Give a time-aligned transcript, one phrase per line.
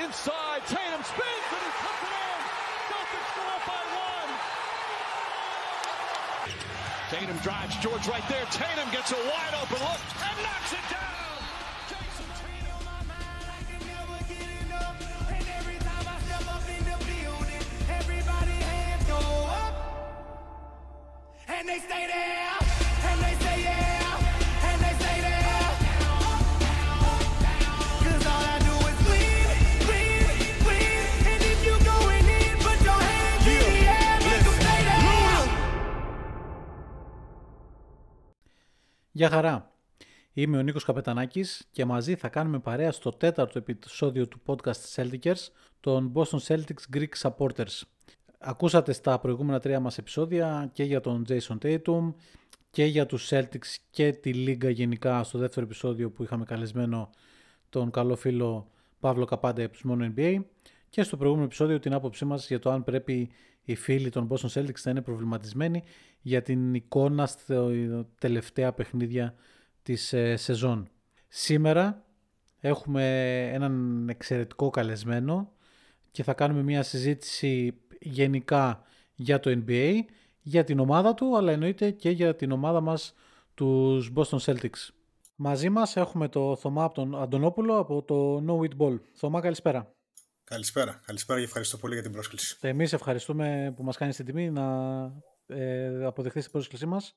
[0.00, 0.62] Inside.
[0.66, 2.40] Tatum spins and he puts it in.
[2.88, 4.30] Celtics go up by one.
[7.10, 8.44] Tatum drives George right there.
[8.46, 11.12] Tatum gets a wide open look and knocks it down.
[21.48, 22.61] And they stay there,
[39.14, 39.72] Γεια χαρά.
[40.32, 45.34] Είμαι ο Νίκος Καπετανάκης και μαζί θα κάνουμε παρέα στο τέταρτο επεισόδιο του podcast Celtics,
[45.80, 47.80] των Boston Celtics Greek Supporters.
[48.38, 52.14] Ακούσατε στα προηγούμενα τρία μας επεισόδια και για τον Jason Tatum
[52.70, 57.10] και για τους Celtics και τη Λίγκα γενικά στο δεύτερο επεισόδιο που είχαμε καλεσμένο
[57.68, 58.68] τον καλό φίλο
[59.00, 60.42] Παύλο Καπάντα από τους μόνο NBA
[60.88, 63.30] και στο προηγούμενο επεισόδιο την άποψή μας για το αν πρέπει
[63.64, 65.82] οι φίλοι των Boston Celtics να είναι προβληματισμένοι
[66.20, 67.68] για την εικόνα στα
[68.18, 69.34] τελευταία παιχνίδια
[69.82, 70.88] της ε, σεζόν.
[71.28, 72.04] Σήμερα
[72.60, 73.04] έχουμε
[73.52, 75.52] έναν εξαιρετικό καλεσμένο
[76.10, 78.82] και θα κάνουμε μια συζήτηση γενικά
[79.14, 79.98] για το NBA,
[80.42, 83.14] για την ομάδα του, αλλά εννοείται και για την ομάδα μας,
[83.54, 84.88] τους Boston Celtics.
[85.36, 88.98] Μαζί μας έχουμε το Θωμά από τον Αντωνόπουλο από το No It Ball.
[89.12, 89.91] Θωμά, καλησπέρα.
[90.52, 91.00] Καλησπέρα.
[91.06, 92.56] Καλησπέρα και ευχαριστώ πολύ για την πρόσκληση.
[92.60, 94.64] Εμείς ευχαριστούμε που μας κάνεις την τιμή να
[95.46, 97.16] ε, αποδεχθείς την πρόσκλησή μας.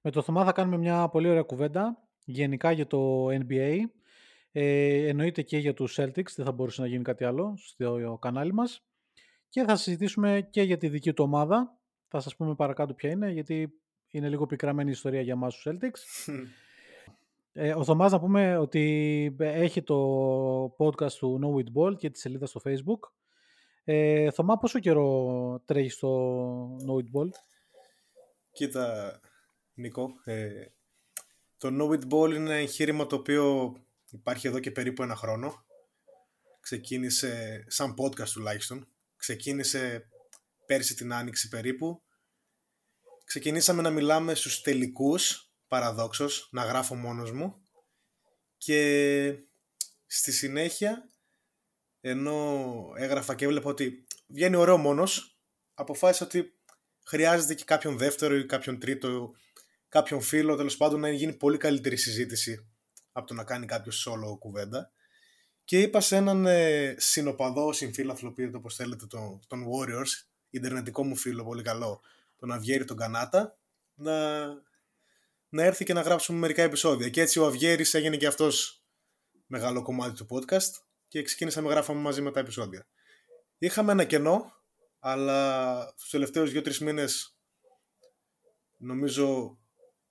[0.00, 3.76] Με το Θωμά θα κάνουμε μια πολύ ωραία κουβέντα γενικά για το NBA.
[4.52, 8.52] Ε, εννοείται και για τους Celtics, δεν θα μπορούσε να γίνει κάτι άλλο στο κανάλι
[8.52, 8.84] μας.
[9.48, 11.78] Και θα συζητήσουμε και για τη δική του ομάδα.
[12.08, 13.72] Θα σας πούμε παρακάτω ποια είναι, γιατί
[14.10, 16.32] είναι λίγο πικραμένη η ιστορία για μας τους Celtics.
[17.52, 19.96] Ε, ο Θωμάς να πούμε ότι έχει το
[20.78, 23.10] podcast του Know It Ball και τη σελίδα στο Facebook.
[23.84, 27.28] Ε, Θωμά, πόσο καιρό τρέχεις στο Know It Ball?
[28.52, 29.20] Κοίτα,
[29.74, 30.66] Νίκο, ε,
[31.58, 33.74] το Know It Ball είναι ένα εγχείρημα το οποίο
[34.10, 35.64] υπάρχει εδώ και περίπου ένα χρόνο.
[36.60, 38.88] Ξεκίνησε σαν podcast τουλάχιστον.
[39.16, 40.08] Ξεκίνησε
[40.66, 42.02] πέρσι την Άνοιξη περίπου.
[43.24, 47.62] Ξεκινήσαμε να μιλάμε στους τελικούς, παραδόξως, να γράφω μόνος μου.
[48.56, 49.38] Και
[50.06, 51.10] στη συνέχεια,
[52.00, 55.38] ενώ έγραφα και έβλεπα ότι βγαίνει ωραίο μόνος,
[55.74, 56.58] αποφάσισα ότι
[57.06, 59.34] χρειάζεται και κάποιον δεύτερο ή κάποιον τρίτο,
[59.88, 62.68] κάποιον φίλο, τέλος πάντων να γίνει πολύ καλύτερη συζήτηση
[63.12, 64.92] από το να κάνει κάποιος solo κουβέντα.
[65.64, 71.04] Και είπα σε έναν ε, συνοπαδό, συμφίλαθλο, πείτε το όπως θέλετε, τον, τον Warriors, ιντερνετικό
[71.04, 72.00] μου φίλο, πολύ καλό,
[72.36, 73.58] τον Αβιέρη τον Κανάτα,
[73.94, 74.46] να,
[75.50, 77.08] να έρθει και να γράψουμε μερικά επεισόδια.
[77.08, 78.84] Και έτσι ο Αβιέρης έγινε και αυτός
[79.46, 82.86] μεγάλο κομμάτι του podcast και ξεκίνησαμε γράφαμε μαζί με τα επεισόδια.
[83.58, 84.52] Είχαμε ένα κενό,
[84.98, 87.38] αλλά στους τελευταίους δύο-τρεις μήνες
[88.76, 89.58] νομίζω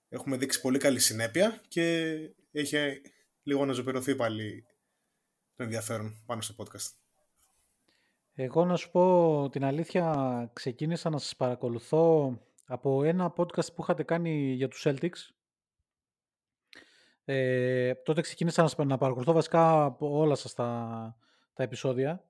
[0.08, 2.14] έχουμε δείξει πολύ καλή συνέπεια και
[2.52, 3.00] έχει
[3.42, 4.64] λίγο να ζωοποιηθεί πάλι
[5.54, 6.90] το ενδιαφέρον πάνω στο podcast.
[8.34, 12.38] Εγώ να σου πω την αλήθεια, ξεκίνησα να σας παρακολουθώ
[12.72, 15.32] από ένα podcast που είχατε κάνει για τους Celtics.
[17.24, 21.16] Ε, τότε ξεκίνησα να σας- να παρακολουθώ βασικά από όλα σας τα,
[21.54, 22.24] τα επεισόδια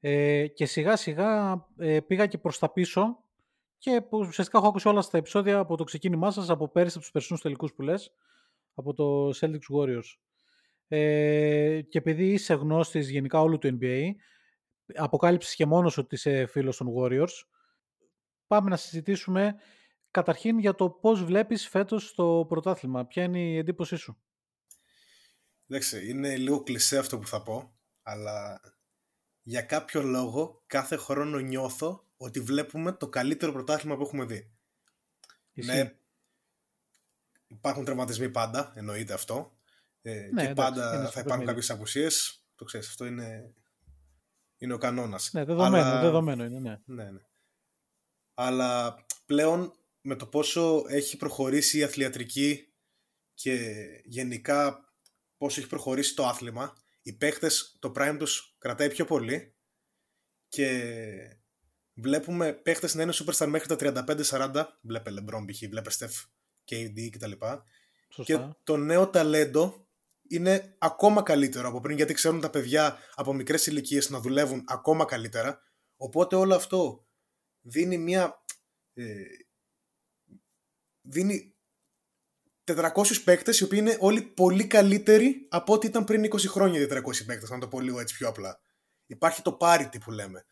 [0.00, 3.18] ε, και σιγά σιγά ε, πήγα και προς τα πίσω
[3.78, 7.02] και που ουσιαστικά έχω ακούσει όλα στα επεισόδια από το ξεκίνημά σας, από πέρυσι από
[7.02, 8.12] τους περσινούς τελικούς που λες,
[8.74, 10.16] από το Celtics Warriors.
[10.88, 14.02] Ε, και επειδή είσαι γνώστης γενικά όλου του NBA,
[14.94, 17.46] αποκάλυψες και μόνος ότι είσαι φίλος των Warriors,
[18.46, 19.54] πάμε να συζητήσουμε
[20.10, 23.06] καταρχήν για το πώς βλέπεις φέτος το πρωτάθλημα.
[23.06, 24.18] Ποια είναι η εντύπωσή σου;
[25.68, 28.60] Εντάξει, είναι λίγο κλισέ αυτό που θα πω, αλλά
[29.42, 34.50] για κάποιο λόγο κάθε χρόνο νιώθω ότι βλέπουμε το καλύτερο πρωτάθλημα που έχουμε δει.
[35.52, 35.76] Ισχύει.
[35.76, 35.94] Ναι,
[37.46, 39.56] υπάρχουν τραυματισμοί πάντα, εννοείται αυτό.
[40.02, 41.44] Ε, και εντάξει, είναι πάντα στο θα υπάρχουν παιχνίδι.
[41.46, 42.44] κάποιες απουσίες.
[42.54, 43.54] Το ξέρεις, αυτό είναι,
[44.56, 45.32] είναι ο κανόνας.
[45.32, 46.80] Ναι, δεδομένο, Αλλά- δεδομένο είναι, ναι.
[46.84, 47.20] Ναι, ναι.
[48.38, 52.74] Αλλά πλέον με το πόσο έχει προχωρήσει η αθλιατρική
[53.34, 54.92] και γενικά
[55.36, 59.56] πόσο έχει προχωρήσει το άθλημα, οι παίχτες το prime τους κρατάει πιο πολύ
[60.48, 60.82] και
[61.94, 66.24] βλέπουμε παίχτες να είναι superstar μέχρι τα 35-40, βλέπε LeBron π.χ., βλέπε Steph,
[66.70, 67.32] KD κτλ.
[68.08, 68.22] Σωστά.
[68.24, 69.88] Και το νέο ταλέντο
[70.28, 75.04] είναι ακόμα καλύτερο από πριν γιατί ξέρουν τα παιδιά από μικρές ηλικίες να δουλεύουν ακόμα
[75.04, 75.60] καλύτερα.
[75.96, 77.05] Οπότε όλο αυτό
[77.66, 78.44] δίνει μια...
[78.94, 79.22] Ε,
[81.02, 81.54] δίνει
[82.64, 82.88] 400
[83.24, 87.00] παίκτες οι οποίοι είναι όλοι πολύ καλύτεροι από ό,τι ήταν πριν 20 χρόνια οι 400
[87.26, 88.60] παίκτες, να το πω λίγο έτσι πιο απλά.
[89.06, 90.46] Υπάρχει το parity που λέμε.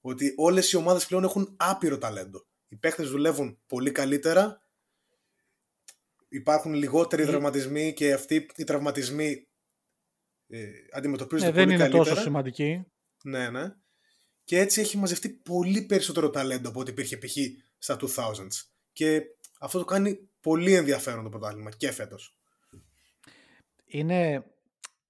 [0.00, 2.46] Ότι όλες οι ομάδες πλέον έχουν άπειρο ταλέντο.
[2.68, 4.60] Οι παίκτες δουλεύουν πολύ καλύτερα
[6.28, 7.26] υπάρχουν λιγότεροι Ε.
[7.26, 9.48] τραυματισμοί και αυτοί οι τραυματισμοί
[10.46, 12.08] ε, αντιμετωπίζονται Ε, δεν πολύ είναι καλύτερα.
[12.10, 12.84] τόσο σημαντική.
[13.22, 13.74] Ναι, ναι.
[14.46, 17.36] Και έτσι έχει μαζευτεί πολύ περισσότερο ταλέντο από ό,τι υπήρχε π.χ.
[17.78, 18.66] στα 2000s.
[18.92, 19.22] Και
[19.60, 22.36] αυτό το κάνει πολύ ενδιαφέρον το πρωτάθλημα και φέτος.
[23.86, 24.44] είναι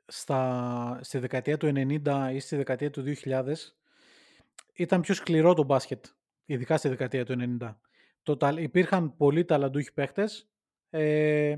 [0.06, 3.42] στα, στη δεκαετία του 90 ή στη δεκαετία του 2000
[4.72, 6.04] ήταν πιο σκληρό το μπάσκετ,
[6.44, 7.74] ειδικά στη δεκαετία του 90.
[8.22, 10.48] Το, τα- υπήρχαν πολλοί ταλαντούχοι παίχτες
[10.90, 11.56] ε,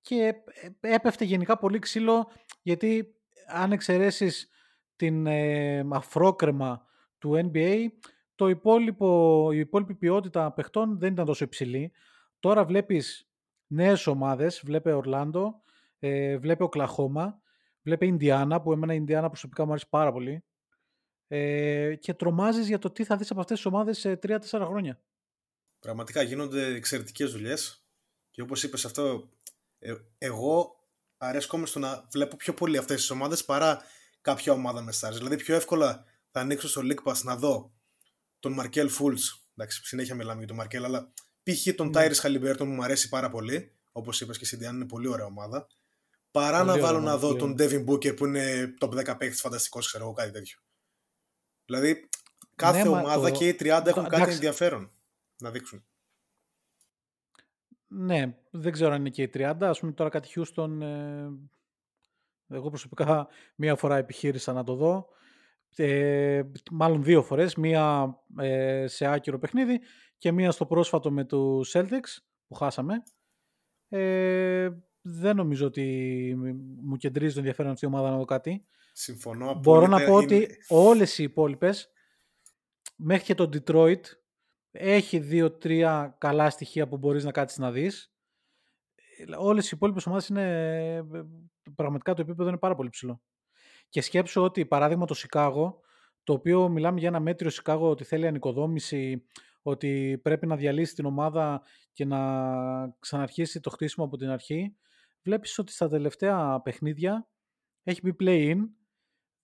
[0.00, 0.34] και
[0.80, 2.30] ε, έπεφτε γενικά πολύ ξύλο
[2.62, 3.14] γιατί
[3.46, 4.48] αν εξαιρέσεις
[4.96, 6.86] την ε, αφρόκρεμα
[7.18, 7.86] του NBA
[8.34, 11.92] το υπόλοιπο, η υπόλοιπη ποιότητα παιχτών δεν ήταν τόσο υψηλή.
[12.40, 13.28] Τώρα βλέπεις
[13.66, 15.62] νέες ομάδες, βλέπε Ορλάντο,
[15.98, 17.40] ε, βλέπε Οκλαχώμα,
[17.82, 20.44] βλέπε Ινδιάνα, που εμένα η Ινδιάνα προσωπικά μου αρέσει πάρα πολύ.
[21.28, 25.00] Ε, και τρομάζεις για το τι θα δεις από αυτές τις ομάδες σε 3-4 χρόνια.
[25.78, 27.84] Πραγματικά γίνονται εξαιρετικές δουλειές.
[28.30, 29.28] Και όπως είπες αυτό,
[29.78, 30.76] ε, εγώ
[31.16, 33.82] αρέσκομαι στο να βλέπω πιο πολύ αυτές τις ομάδες παρά
[34.20, 35.12] κάποια ομάδα με stars.
[35.12, 36.04] Δηλαδή, πιο εύκολα
[36.38, 37.72] θα ανοίξω στο League Pass να δω
[38.38, 39.18] τον Μαρκέλ Φουλτς.
[39.54, 41.12] Εντάξει, συνέχεια μιλάμε για τον Μαρκέλ, αλλά
[41.42, 41.74] π.χ.
[41.74, 41.92] τον Ναι.
[41.92, 43.76] Ταϊρίς Χαλιμπέρτον που μου αρέσει πάρα πολύ.
[43.92, 45.66] Όπως είπες και εσύ, Γιάννη, είναι πολύ ωραία ομάδα.
[46.30, 48.90] Παρά Πολύ να ωραία βάλω ομάδα, να δω πολύ τον Devin Booker που είναι top
[48.90, 50.58] 10 παίκτης φανταστικός, ξέρω εγώ, κάτι τέτοιο.
[51.64, 52.08] Δηλαδή,
[52.54, 54.34] κάθε Ναι, μα ομάδα το- και οι 30 έχουν κάτι εντάξει.
[54.34, 54.90] ενδιαφέρον
[55.38, 55.84] να δείξουν.
[57.86, 59.56] Ναι, δεν ξέρω αν είναι και οι 30.
[59.68, 61.26] Ας πούμε τώρα κάτι Houston, ε,
[62.46, 65.08] εγώ προσωπικά μία φορά επιχείρησα να το δω.
[65.76, 67.54] Ε, μάλλον δύο φορές.
[67.54, 69.80] Μία ε, σε άκυρο παιχνίδι
[70.18, 72.16] και μία στο πρόσφατο με τους Celtics
[72.46, 73.02] που χάσαμε.
[73.88, 74.68] Ε,
[75.00, 76.34] δεν νομίζω ότι
[76.84, 78.66] μου κεντρίζει το ενδιαφέρον αυτή η ομάδα να δω κάτι.
[78.92, 80.10] Συμφωνώ Μπορώ να απόλυτα.
[80.12, 81.88] πω Είναι- ότι όλες οι υπόλοιπες
[82.96, 84.00] μέχρι και το Detroit
[84.70, 88.12] έχει δύο-τρία καλά στοιχεία που μπορείς να κάτσεις να δεις.
[89.18, 90.44] Ε, Όλες οι υπόλοιπες ομάδες είναι
[90.94, 91.02] ε,
[91.74, 93.22] πραγματικά το επίπεδο είναι πάρα πολύ ψηλό.
[93.88, 95.80] Και σκέψω ότι παράδειγμα το Σικάγο,
[96.24, 99.26] το οποίο μιλάμε για ένα μέτριο Σικάγο ότι θέλει ανοικοδόμηση,
[99.62, 101.62] ότι πρέπει να διαλύσει την ομάδα
[101.92, 102.18] και να
[102.98, 104.76] ξαναρχίσει το χτίσιμο από την αρχή,
[105.22, 107.28] βλέπεις ότι στα τελευταία παιχνίδια
[107.82, 108.58] έχει μπει play-in.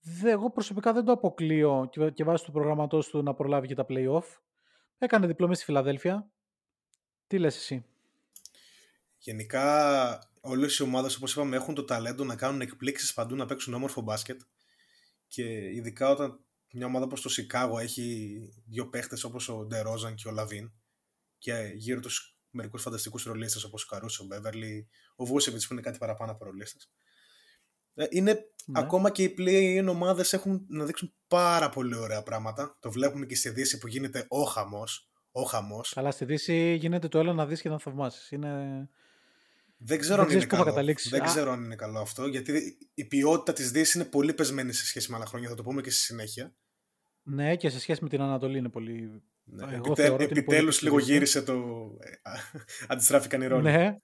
[0.01, 3.75] Δε, εγώ προσωπικά δεν το αποκλείω και, και βάσει του προγραμματός του να προλάβει και
[3.75, 4.39] τα play-off.
[4.99, 6.31] Έκανε διπλωμή στη Φιλαδέλφια.
[7.27, 7.87] Τι λες εσύ;
[9.25, 13.75] Γενικά, όλες οι ομάδες, όπως είπαμε, έχουν το ταλέντο να κάνουν εκπλήξεις παντού να παίξουν
[13.75, 14.41] όμορφο μπάσκετ.
[15.27, 20.29] Και ειδικά όταν μια ομάδα όπως το Σικάγο έχει δύο παίχτες όπως ο Ντερόζαν και
[20.29, 20.73] ο Λαβίν
[21.39, 25.83] και γύρω τους μερικούς φανταστικούς ρολίστες όπως ο Καρούσο, ο Μπέβερλι, ο Βούσεβιτ που είναι
[25.83, 26.91] κάτι παραπάνω από ρολίστες.
[28.11, 28.33] Είναι
[28.67, 28.81] Ναι.
[28.81, 32.77] ακόμα και οι play-in ομάδες έχουν να δείξουν πάρα πολύ ωραία πράγματα.
[32.81, 35.11] Το βλέπουμε και στη Δύση που γίνεται ο χαμός.
[35.31, 35.93] Ο χαμός.
[35.95, 38.31] Καλά, στη Δύση γίνεται το έλα να δεις και να θαυμάσεις.
[38.31, 38.89] Είναι...
[39.87, 40.75] Δεν ξέρω Δεν αν είναι ξέρεις πού θα καλό.
[40.75, 41.11] καταλήξεις.
[41.11, 41.25] Δεν Α.
[41.25, 45.11] ξέρω αν είναι καλό αυτό, γιατί η ποιότητα της Δύσης είναι πολύ πεσμένη σε σχέση
[45.11, 46.55] με άλλα χρόνια, θα το πούμε και στη συνέχεια.
[47.23, 49.23] Ναι, και σε σχέση με την Ανατολή είναι πολύ...
[49.45, 49.63] Ναι.
[49.63, 51.13] Εγώ Επιτε- θεωρώ ότι είναι επιτέλους πολύ λίγο ψηλή.
[51.13, 51.53] γύρισε το...
[52.01, 52.33] ε, α,
[52.89, 53.63] Αντιστράφηκαν οι ρόλοι.
[53.63, 53.97] Ναι,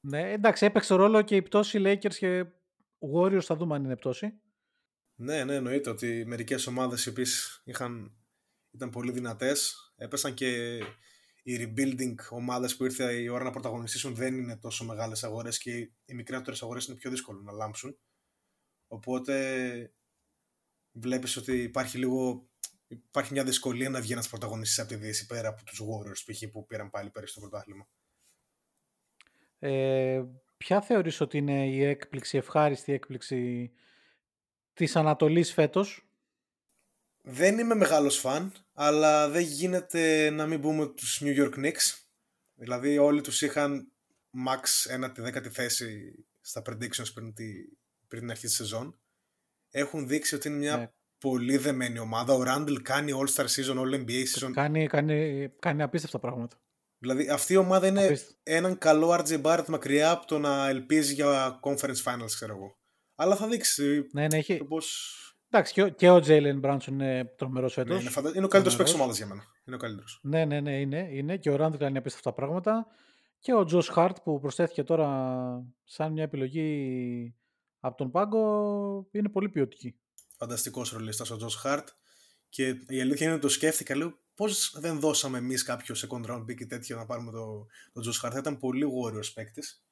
[0.00, 2.44] ναι, εντάξει, έπαιξε ρόλο και η πτώση Lakers και
[3.14, 4.32] Warriors θα δούμε αν είναι πτώση.
[5.20, 8.12] ναι, ναι, εννοείται ότι μερικές ομάδες οι οποίες είχαν,
[8.70, 10.78] ήταν πολύ δυνατές, έπεσαν και
[11.48, 15.76] οι rebuilding ομάδες που ήρθε η ώρα να πρωταγωνιστήσουν δεν είναι τόσο μεγάλες αγορές και
[16.04, 17.98] οι μικρότερες αγορές είναι πιο δύσκολο να λάμψουν.
[18.86, 19.92] Οπότε
[20.92, 22.48] βλέπεις ότι υπάρχει λίγο
[22.88, 26.50] υπάρχει μια δυσκολία να βγει ένας πρωταγωνιστής από τη Δύση πέρα από τους Warriors π.χ.
[26.52, 27.88] που πήραν πάλι πέρυσι το πρωτάθλημα.
[29.58, 30.24] Ε,
[30.56, 33.70] ποια θεωρείς ότι είναι η έκπληξη, η ευχάριστη έκπληξη
[34.74, 36.08] της Ανατολής φέτος;
[37.22, 41.98] Δεν είμαι μεγάλος φαν, αλλά δεν γίνεται να μην πούμε τους New York Knicks.
[42.54, 43.92] Δηλαδή όλοι τους είχαν
[44.48, 47.44] max ένα τη δέκατη θέση στα predictions πριν, τη,
[48.08, 49.00] πριν την αρχή της σεζόν.
[49.70, 50.90] Έχουν δείξει ότι είναι μια Ναι.
[51.18, 52.34] πολύ δεμένη ομάδα.
[52.34, 54.50] Ο Randall κάνει All-Star Season, All-NBA Season.
[54.52, 56.56] Κάνει, κάνει, κάνει απίστευτα πράγματα.
[56.98, 58.40] Δηλαδή αυτή η ομάδα είναι Απίστευτο.
[58.42, 62.76] έναν καλό RJ Barrett μακριά από το να ελπίζει για Conference Finals, ξέρω εγώ.
[63.14, 64.56] Αλλά θα δείξει Ναι, ναι, έχει...
[64.58, 65.14] το πώς...
[65.50, 68.00] Εντάξει, και ο, και ο Jalen Brunson είναι τρομερός Ναι, φέτος.
[68.00, 68.32] είναι, φαντα...
[68.34, 68.94] είναι ο καλύτερος παίκτης Τρομερός.
[68.94, 69.44] ομάδας για μένα.
[69.66, 70.20] Είναι ο καλύτερος.
[70.22, 71.08] Ναι, ναι, ναι, είναι.
[71.12, 71.36] είναι.
[71.36, 72.86] Και ο Randall κάνει απίστευτα πράγματα.
[73.38, 75.08] Και ο Josh Hart που προσθέθηκε τώρα
[75.84, 77.34] σαν μια επιλογή
[77.80, 79.98] από τον πάγκο είναι πολύ ποιοτική.
[80.38, 81.84] Φανταστικός ρολίστας ο Josh Hart.
[82.48, 86.40] Και η αλήθεια είναι ότι το σκέφτηκα, λέω, πώς δεν δώσαμε εμείς κάποιο second round
[86.42, 88.30] pick ή τέτοιο να πάρουμε το, το Josh Hart.
[88.32, 89.84] Θα ήταν πολύ warriors παίκτης.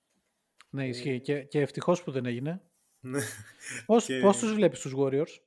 [0.70, 1.20] Ναι, ισχύει.
[1.20, 2.62] Και, και ευτυχώς που δεν έγινε.
[3.00, 3.20] Ναι.
[3.86, 5.40] Πώς, Και- πώς τους βλέπεις τους Warriors?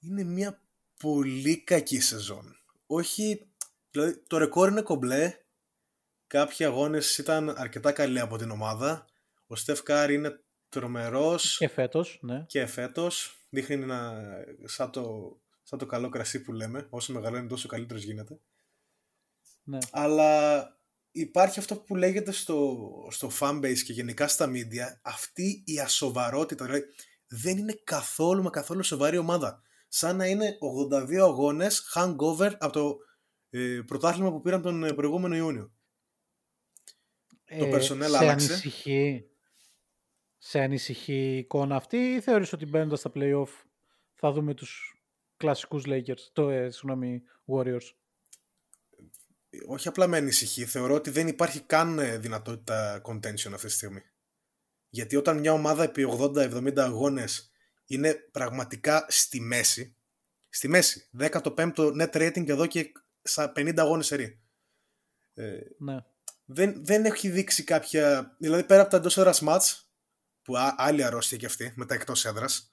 [0.00, 0.62] Είναι μια
[1.00, 2.56] πολύ κακή σεζόν.
[2.86, 3.48] Όχι,
[3.90, 5.34] δηλαδή το ρεκόρ είναι κομπλέ.
[6.26, 9.04] Κάποιοι αγώνες ήταν αρκετά καλοί από την ομάδα.
[9.46, 12.44] Ο Στεφ Κάρη είναι τρομερός Και φέτος, ναι.
[12.46, 13.34] και φέτος.
[13.50, 14.12] Δείχνει να,
[14.64, 16.86] σαν, το, σαν το καλό κρασί που λέμε.
[16.90, 18.40] Όσο μεγαλώνει τόσο καλύτερος γίνεται.
[19.64, 19.78] ναι.
[19.90, 20.62] Αλλά
[21.12, 22.78] υπάρχει αυτό που λέγεται στο,
[23.10, 26.64] στο fanbase και γενικά στα media, αυτή η ασοβαρότητα.
[26.64, 26.84] Δηλαδή,
[27.26, 29.62] δεν είναι καθόλου μα καθόλου σοβαρή ομάδα.
[29.92, 30.58] Σαν να είναι
[30.92, 32.96] 82 αγώνες hangover από το
[33.50, 35.72] ε, πρωτάθλημα που πήραν τον ε, προηγούμενο Ιούνιο.
[37.58, 38.30] Το personnel Ε, σε άλλαξε.
[38.30, 39.30] Ανησυχεί,
[40.38, 43.48] σε ανησυχεί η εικόνα αυτή ή θεωρείς ότι μπαίνοντας στα play-off
[44.14, 45.02] θα δούμε τους
[45.36, 47.94] κλασικούς Lakers, το, ε, συγγνώμη, Warriors;
[49.66, 54.02] Όχι απλά με ανησυχεί, θεωρώ ότι δεν υπάρχει καν ε, δυνατότητα contention αυτή τη στιγμή.
[54.88, 57.49] Γιατί όταν μια ομάδα επί 80-70 αγώνες
[57.94, 59.94] είναι πραγματικά στη μέση,
[60.48, 62.92] στη μέση, 15ο net rating εδώ και
[63.22, 64.40] στα 50 αγώνες σερί.
[65.34, 66.04] Ε, Ναι.
[66.44, 68.34] δεν, δεν έχει δείξει κάποια.
[68.38, 69.90] Δηλαδή πέρα από τα εντός έδρας μάτς,
[70.42, 72.72] που α- άλλη αρρώστια και αυτή, με τα εκτός έδρας.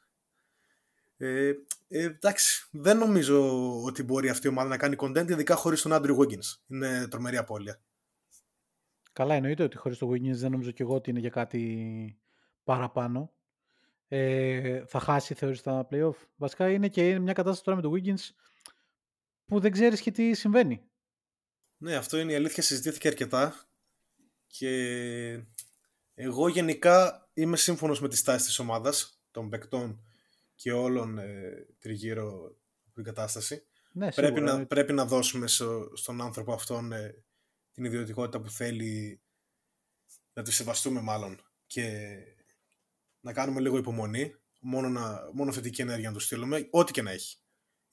[1.17, 1.47] Ε,
[1.87, 5.91] ε, εντάξει, δεν νομίζω ότι μπορεί αυτή η ομάδα να κάνει content, ειδικά χωρίς τον
[5.93, 6.59] Andrew Wiggins.
[6.67, 7.79] Είναι τρομερή απώλεια.
[9.13, 12.17] Καλά, εννοείται ότι χωρίς το Wiggins δεν νομίζω και εγώ ότι είναι για κάτι
[12.63, 13.31] παραπάνω.
[14.07, 16.15] Ε, θα χάσει, θεωρείς, τα play-off.
[16.35, 18.35] Βασικά είναι και μια κατάσταση τώρα με το Wiggins
[19.45, 20.81] που δεν ξέρεις και τι συμβαίνει.
[21.77, 23.69] Ναι, αυτό είναι η αλήθεια, συζητήθηκε αρκετά
[24.47, 25.43] και
[26.13, 30.01] εγώ γενικά είμαι σύμφωνος με τη στάση της ομάδας, των παικτών
[30.55, 33.65] και όλων ε, τριγύρω από την κατάσταση.
[33.91, 34.75] Ναι, πρέπει, σίγουρα, να, εννοείται.
[34.75, 37.23] πρέπει να δώσουμε στο- στον άνθρωπο αυτόν ε,
[37.71, 39.21] την ιδιωτικότητα που θέλει
[40.33, 42.17] να τη σεβαστούμε μάλλον και
[43.27, 47.11] να κάνουμε λίγο υπομονή μόνο, να, μόνο θετική ενέργεια να τους στείλουμε ό,τι και να
[47.11, 47.37] έχει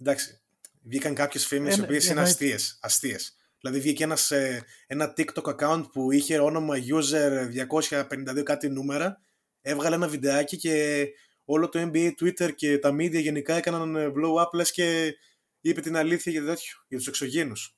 [0.01, 0.41] εντάξει
[0.83, 2.31] βγήκαν κάποιες φήμες Ε, οι ναι, οποίες είναι εννοείται.
[2.33, 8.69] αστείες, αστείες δηλαδή βγήκε ένας, ε, ένα TikTok account που είχε όνομα user 252 κάτι
[8.69, 9.21] νούμερα
[9.61, 11.07] έβγαλε ένα βιντεάκι και
[11.45, 15.17] όλο το NBA, Twitter και τα media γενικά έκαναν ε, blow up λες και
[15.61, 17.77] είπε την αλήθεια για τέτοιο, για τους εξωγήινους.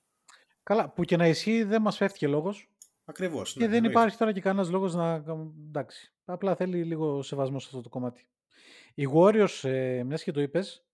[0.63, 2.69] Καλά, που και να ισχύει δεν μας φεύγει και λόγος.
[3.09, 3.53] Ακριβώς.
[3.53, 3.99] Και ναι, δεν εννοείται.
[3.99, 5.25] υπάρχει τώρα και κανένας λόγος να...
[5.67, 8.27] Εντάξει, απλά θέλει λίγο σεβασμό σε αυτό το κομμάτι.
[8.95, 10.85] Οι Warriors, ε, μιας και το είπες,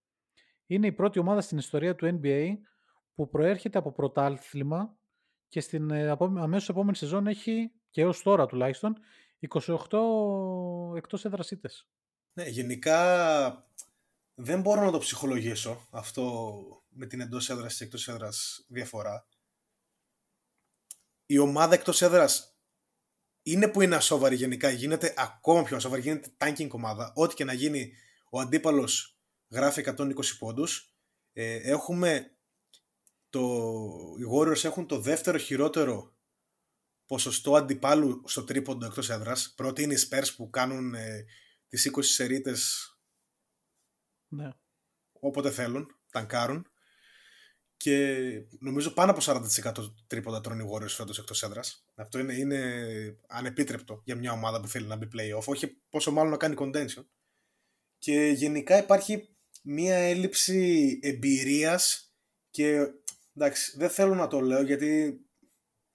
[0.66, 2.52] είναι η πρώτη ομάδα στην ιστορία του NBA
[3.14, 4.96] που προέρχεται από πρωτάθλημα
[5.48, 8.96] και στην ε, απο- αμέσως επόμενη σεζόν έχει, και έως τώρα τουλάχιστον,
[9.48, 11.86] 28 εκτός έδρας ήττες.
[12.32, 13.66] Ναι, γενικά
[14.34, 16.52] δεν μπορώ να το ψυχολογήσω αυτό
[16.88, 19.26] με την εντός έδρας και εκτός έδρας διαφορά.
[21.32, 22.58] Η ομάδα εκτός έδρας
[23.42, 27.12] είναι που είναι ασόβαρη γενικά, γίνεται ακόμα πιο ασόβαρη, γίνεται tanking ομάδα.
[27.14, 27.92] Ό,τι και να γίνει,
[28.30, 29.20] ο αντίπαλος
[29.50, 30.96] γράφει 120 πόντους.
[31.32, 32.36] Ε, έχουμε
[33.30, 33.40] το,
[34.18, 36.16] οι Warriors έχουν το δεύτερο χειρότερο
[37.06, 39.52] ποσοστό αντιπάλου στο τρίποντο εκτός έδρας.
[39.56, 41.24] Πρώτοι είναι οι Spurs που κάνουν ε,
[41.68, 42.90] τις 20 σερίτες
[44.28, 44.50] Ναι.
[45.12, 46.71] όποτε θέλουν, τανκάρουν.
[47.82, 48.18] Και
[48.58, 51.86] νομίζω πάνω από 40% τρίποντα τρώνε οι Warriors φέτος εκτός έδρας.
[51.94, 52.60] Αυτό είναι, είναι
[53.28, 57.04] ανεπίτρεπτο για μια ομάδα που θέλει να μπει playoff, όχι πόσο μάλλον να κάνει contention.
[57.98, 62.12] Και γενικά υπάρχει μια έλλειψη εμπειρίας
[62.50, 62.78] και
[63.36, 65.20] εντάξει, δεν θέλω να το λέω γιατί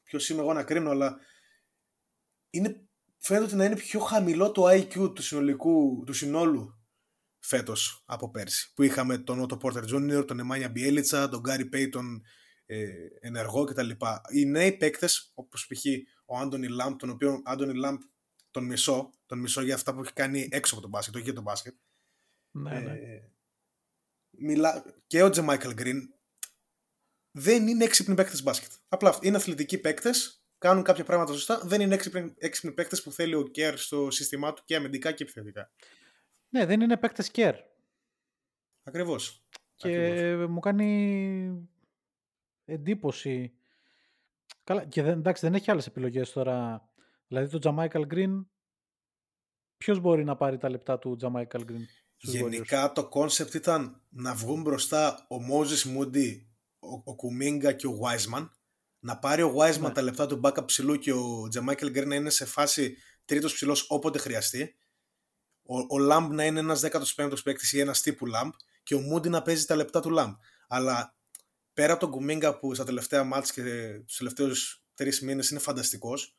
[0.03, 1.19] ποιος είμαι εγώ να κρίνω, αλλά
[2.49, 6.76] είναι, φαίνεται να είναι πιο χαμηλό το IQ του συνολικού, του συνόλου
[7.39, 8.73] φέτος από πέρσι.
[8.73, 12.21] Που είχαμε τον Ότο Πόρτερ Τζούνιορ, τον Νεμάνια Μπιέλιτσα, τον Γκάρι Πέιτον
[12.65, 12.87] ε,
[13.19, 13.89] ενεργό κτλ.
[14.33, 15.83] Οι νέοι παίκτες, όπως π.χ.
[16.25, 17.99] ο Άντωνι Λάμπ, τον οποίο Άντωνι Λάμπ
[18.51, 21.33] τον μισώ, τον μισώ για αυτά που έχει κάνει έξω από τον μπάσκετ, όχι για
[21.33, 21.75] τον μπάσκετ.
[22.51, 22.91] Ναι, ναι.
[22.91, 23.31] Ε,
[24.29, 24.83] μιλά...
[25.07, 26.13] Και ο Τζαμάικαλ Γκριν
[27.31, 28.71] δεν είναι έξυπνοι παίκτες μπάσκετ.
[28.87, 33.11] Απλά αυτοί είναι αθλητικοί παίκτες, κάνουν κάποια πράγματα σωστά, δεν είναι έξυπνοι, έξυπνοι παίκτες που
[33.11, 35.71] θέλει ο Κερ στο σύστημά του και αμυντικά και επιθετικά.
[36.49, 37.55] Ναι, δεν είναι παίκτες Κερ.
[38.83, 39.47] Ακριβώς.
[39.75, 40.49] Και Ακριβώς.
[40.49, 41.69] μου κάνει
[42.65, 43.53] εντύπωση.
[44.63, 46.87] Καλά, και δεν, εντάξει, δεν έχει άλλες επιλογές τώρα.
[47.27, 48.45] Δηλαδή το JaMychal Green
[49.77, 51.85] ποιος μπορεί να πάρει τα λεπτά του Τζαμάικαλ Green
[52.17, 56.41] στους Warriors; Γενικά το concept ήταν να βγουν μπροστά ο Moses Moody,
[56.79, 58.49] ο, ο Κουμίγκα και ο Wiseman.
[58.99, 59.91] Να πάρει ο Wiseman Ναι.
[59.91, 63.85] τα λεπτά του backup ψηλού και ο Τζαμάικελ Γκριν να είναι σε φάση τρίτος ψηλός
[63.89, 64.75] όποτε χρειαστεί.
[65.67, 66.83] Ο, ο Lamb να είναι ένας
[67.15, 68.49] 15ος παίκτης ή ένας τύπου Lamb
[68.83, 70.35] και ο Moody να παίζει τα λεπτά του Lamb.
[70.67, 71.15] Αλλά
[71.73, 73.61] πέρα από τον Κουμίγκα που στα τελευταία μάτς και
[74.05, 76.35] τους τελευταίους τρεις μήνες είναι φανταστικός,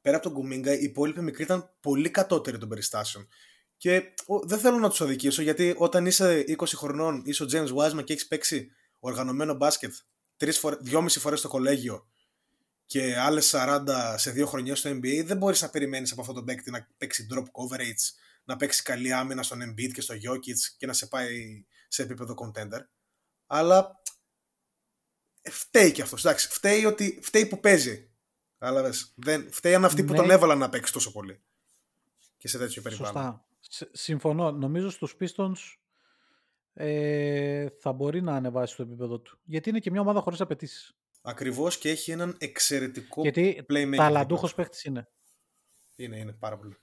[0.00, 3.28] πέρα από τον Κουμίγκα οι υπόλοιποι μικροί ήταν πολύ κατώτεροι των περιστάσεων.
[3.76, 7.74] Και ο, δεν θέλω να τους αδικήσω γιατί όταν είσαι 20 χρονών, είσαι ο James
[7.74, 9.94] Wiseman και έχεις παίξει οργανωμένο μπάσκετ
[10.36, 12.06] τρεις φορές, δυόμιση φορές στο κολέγιο
[12.86, 16.44] και άλλες 40 σε δύο χρονιές στο NBA, δεν μπορείς να περιμένεις από αυτόν τον
[16.44, 18.04] παίκτη να παίξει drop coverage,
[18.44, 22.34] να παίξει καλή άμυνα στον Embiid και στο Jokic και να σε πάει σε επίπεδο
[22.38, 22.80] contender.
[23.46, 24.00] Αλλά
[25.42, 26.24] ε, φταίει και αυτός.
[26.24, 28.10] Εντάξει, φταίει, ότι, φταίει που παίζει.
[28.58, 29.12] Κατάλαβες.
[29.16, 30.18] Δεν, φταίει αν αυτοί που Ναι.
[30.18, 31.42] τον έβαλαν να παίξει τόσο πολύ.
[32.38, 33.14] Και σε τέτοιο περιβάλλον.
[33.22, 33.46] Σωστά.
[33.60, 34.50] Συ- Συμφωνώ.
[34.52, 35.56] Νομίζω στους Pistons
[36.72, 39.38] ε, θα μπορεί να ανεβάσει το επίπεδο του.
[39.44, 40.96] Γιατί είναι και μια ομάδα χωρίς απαιτήσεις.
[41.22, 43.94] Ακριβώς και έχει έναν εξαιρετικό Γιατί playmaker.
[43.96, 45.08] ταλαντούχος παίχτης είναι.
[45.96, 46.76] Είναι, είναι πάρα πολύ.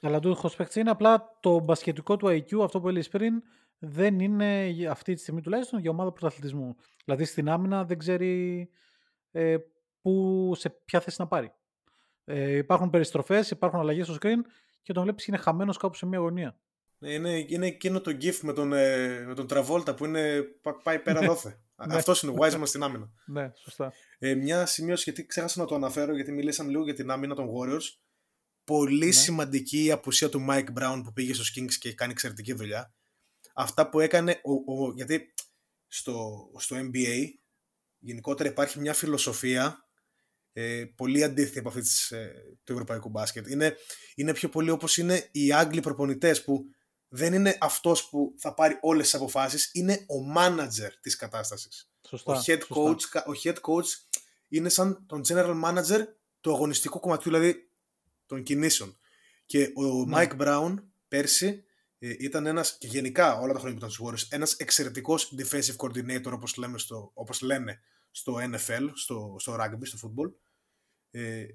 [0.00, 3.42] Ταλαντούχος παίχτης είναι, απλά το μπασκετικό του IQ, αυτό που έλεγες πριν,
[3.78, 6.76] δεν είναι για- αυτή τη στιγμή τουλάχιστον για ομάδα πρωταθλητισμού.
[7.04, 8.68] Δηλαδή στην άμυνα δεν ξέρει
[9.30, 9.56] ε,
[10.02, 11.52] που, σε ποια θέση να πάρει.
[12.24, 14.38] Ε, υπάρχουν περιστροφές, υπάρχουν αλλαγές στο screen
[14.82, 16.58] και τον βλέπεις είναι χαμένος κάπου σε μια γωνία.
[16.98, 20.82] Ναι, Είναι, είναι εκείνο το gif με τον, ε, με τον Τραβόλτα που είναι, πα-
[20.82, 21.58] πάει πέρα δόθε.
[21.86, 21.94] Ναι.
[21.94, 23.10] Αυτός είναι ο Wiseman στην άμυνα.
[23.26, 23.92] Ναι, σωστά.
[24.18, 27.46] Ε, μια σημείωση γιατί ξέχασα να το αναφέρω γιατί μιλήσαμε λίγο για την άμυνα των
[27.48, 27.98] Warriors.
[28.68, 29.12] Πολύ Ναι.
[29.12, 32.94] σημαντική η απουσία του Mike Brown που πήγε στους Kings και κάνει εξαιρετική δουλειά.
[33.54, 35.34] Αυτά που έκανε, ο, ο- γιατί
[35.86, 37.24] στο, στο NBA
[37.98, 39.88] γενικότερα υπάρχει μια φιλοσοφία
[40.52, 42.34] ε, πολύ αντίθετη από αυτή της, ε,
[42.64, 43.48] του ευρωπαϊκού μπάσκετ.
[43.48, 43.76] Είναι,
[44.14, 46.64] είναι πιο πολύ όπως είναι οι Άγγλοι προπονητές που
[47.08, 51.90] δεν είναι αυτός που θα πάρει όλες τις αποφάσεις, είναι ο manager της κατάστασης.
[52.08, 52.74] σωστά Ο head, σωστά.
[52.74, 56.04] coach, ο head coach είναι σαν τον general manager
[56.40, 57.67] του αγωνιστικού κομματιού, δηλαδή
[58.28, 58.98] των κινήσεων.
[59.46, 60.16] Και ο Ναι.
[60.16, 60.74] Mike Brown
[61.08, 61.64] πέρσι
[61.98, 65.76] ε, ήταν ένας, και γενικά όλα τα χρόνια που ήταν στους Warriors, ένας εξαιρετικός defensive
[65.76, 70.32] coordinator όπως, λέμε στο, όπως λένε στο NFL, στο, στο rugby, στο football.
[71.10, 71.46] Ε,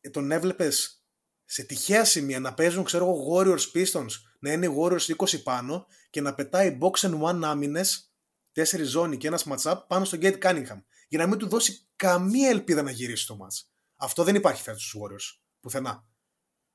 [0.00, 1.04] ε, τον έβλεπες
[1.44, 5.86] σε τυχαία σημεία να παίζουν, ξέρω εγώ, Warriors Pistons, να είναι οι Warriors 20 πάνω
[6.10, 8.12] και να πετάει box and one άμυνες,
[8.52, 10.82] τέσσερι ζώνη και ένας match-up πάνω στο Gate Cunningham.
[11.08, 13.66] Για να μην του δώσει καμία ελπίδα να γυρίσει το match.
[13.96, 15.45] Αυτό δεν υπάρχει φέτος στους Warriors.
[15.66, 16.04] Πουθενά.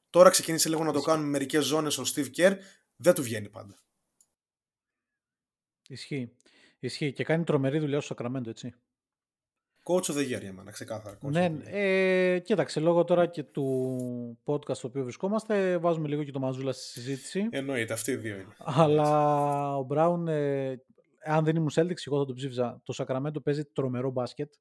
[0.09, 2.57] Τώρα ξεκίνησε λίγο να το κάνουν με μερικές ζώνες ο Steve Kerr.
[2.95, 3.83] Δεν του βγαίνει πάντα.
[5.87, 6.31] Ισχύει.
[6.79, 8.73] Ισχύει και κάνει τρομερή δουλειά στο Σακραμέντο, έτσι.
[9.83, 11.17] Coach of the year για μένα, ξεκάθαρα.
[11.21, 11.73] Coach Ναι, of the year.
[11.73, 16.71] ε, κοίταξε, λόγω τώρα και του podcast στο οποίο βρισκόμαστε, βάζουμε λίγο και το Μαζούλα
[16.71, 17.47] στη συζήτηση.
[17.51, 18.55] Εννοείται, αυτοί οι δύο είναι.
[18.57, 20.81] Αλλά ο Μπράουν, ε,
[21.25, 22.81] αν δεν ήμουν Celtics, εγώ θα τον ψήφιζα.
[22.83, 24.53] Το Σακραμέντο παίζει τρομερό μπάσκετ.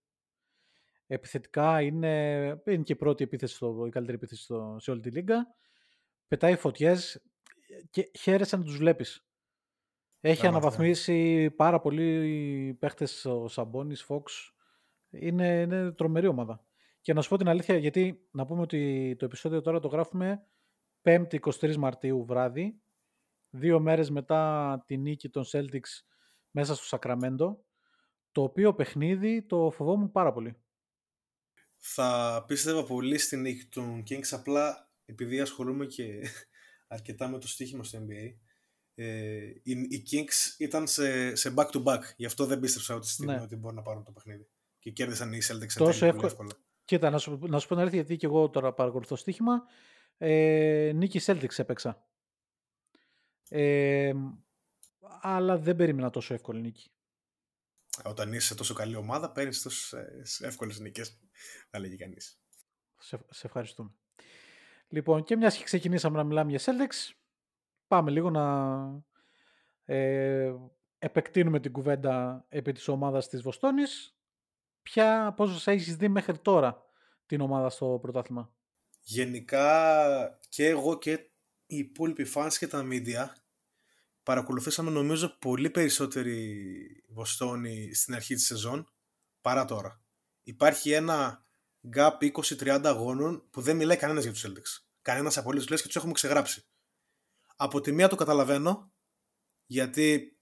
[1.13, 5.11] Επιθετικά είναι, είναι και η πρώτη επίθεση, στο, η καλύτερη επίθεση στο, σε όλη τη
[5.11, 5.47] λίγα.
[6.29, 7.23] Πετάει φωτιές
[7.91, 9.27] και χαίρεσαι να τους βλέπεις.
[10.21, 10.49] Έχει Πραγματικά.
[10.49, 14.55] αναβαθμίσει πάρα πολλοί παίχτες ο Σαμπόνις, Φόξ.
[15.11, 16.65] Είναι, είναι τρομερή ομάδα.
[17.01, 20.47] Και να σου πω την αλήθεια, γιατί να πούμε ότι το επεισόδιο τώρα το γράφουμε
[21.03, 22.81] 5η 23 Μαρτίου βράδυ,
[23.51, 26.05] δύο μέρες μετά τη νίκη των Celtics
[26.51, 27.65] μέσα στο Σακραμέντο,
[28.33, 30.57] το οποίο παιχνίδι το φοβόμουν πάρα πολύ.
[31.83, 36.05] Θα πίστευα πολύ στην νίκη των Kings, απλά επειδή ασχολούμαι και
[36.95, 38.35] αρκετά με το στοίχημα στο NBA,
[38.95, 39.05] ε,
[39.63, 43.41] οι, οι Kings ήταν σε, σε back-to-back, γι' αυτό δεν πίστεψα ότι, στιγμή Ναι.
[43.41, 44.49] ότι μπορούν να πάρουν το παιχνίδι.
[44.79, 46.27] Και κέρδισαν οι Celtics σε Τόσο τέλει πολύ εύκολο.
[46.27, 46.53] εύκολα.
[46.85, 49.63] Κοίτα, να σου, να σου πω την αλήθεια, γιατί και εγώ τώρα παρακολουθώ στοίχημα,
[50.19, 52.09] ε, νίκη Celtics έπαιξα.
[53.49, 54.13] Ε,
[55.21, 56.91] αλλά δεν περίμενα τόσο εύκολη νίκη.
[58.05, 61.19] Όταν είσαι σε τόσο καλή ομάδα, παίρνεις τόσες εύκολες νίκες.
[61.71, 62.41] Θα λέγει κανείς.
[62.99, 63.91] Σε, σε ευχαριστούμε.
[64.89, 67.15] Λοιπόν, και μιας και ξεκινήσαμε να μιλάμε για Celtics,
[67.87, 68.45] πάμε λίγο να
[69.85, 70.55] ε,
[70.99, 74.15] επεκτείνουμε την κουβέντα επί της ομάδας της Βοστόνης.
[74.83, 76.85] Ποια, πώς έχεις δει μέχρι τώρα
[77.27, 78.55] την ομάδα στο πρωτάθλημα;
[79.01, 81.13] Γενικά και εγώ και
[81.67, 83.27] οι υπόλοιποι fans και τα media
[84.31, 88.93] παρακολουθήσαμε νομίζω πολύ περισσότερη Βοστόνη στην αρχή της σεζόν
[89.41, 90.03] παρά τώρα.
[90.43, 91.47] Υπάρχει ένα
[91.95, 94.85] gap 20-30 αγώνων που δεν μιλάει κανένας για τους Celtics.
[95.03, 96.67] Κανένας απολύτως λες και τους έχουμε ξεγράψει.
[97.57, 98.93] Από τη μία το καταλαβαίνω
[99.67, 100.39] γιατί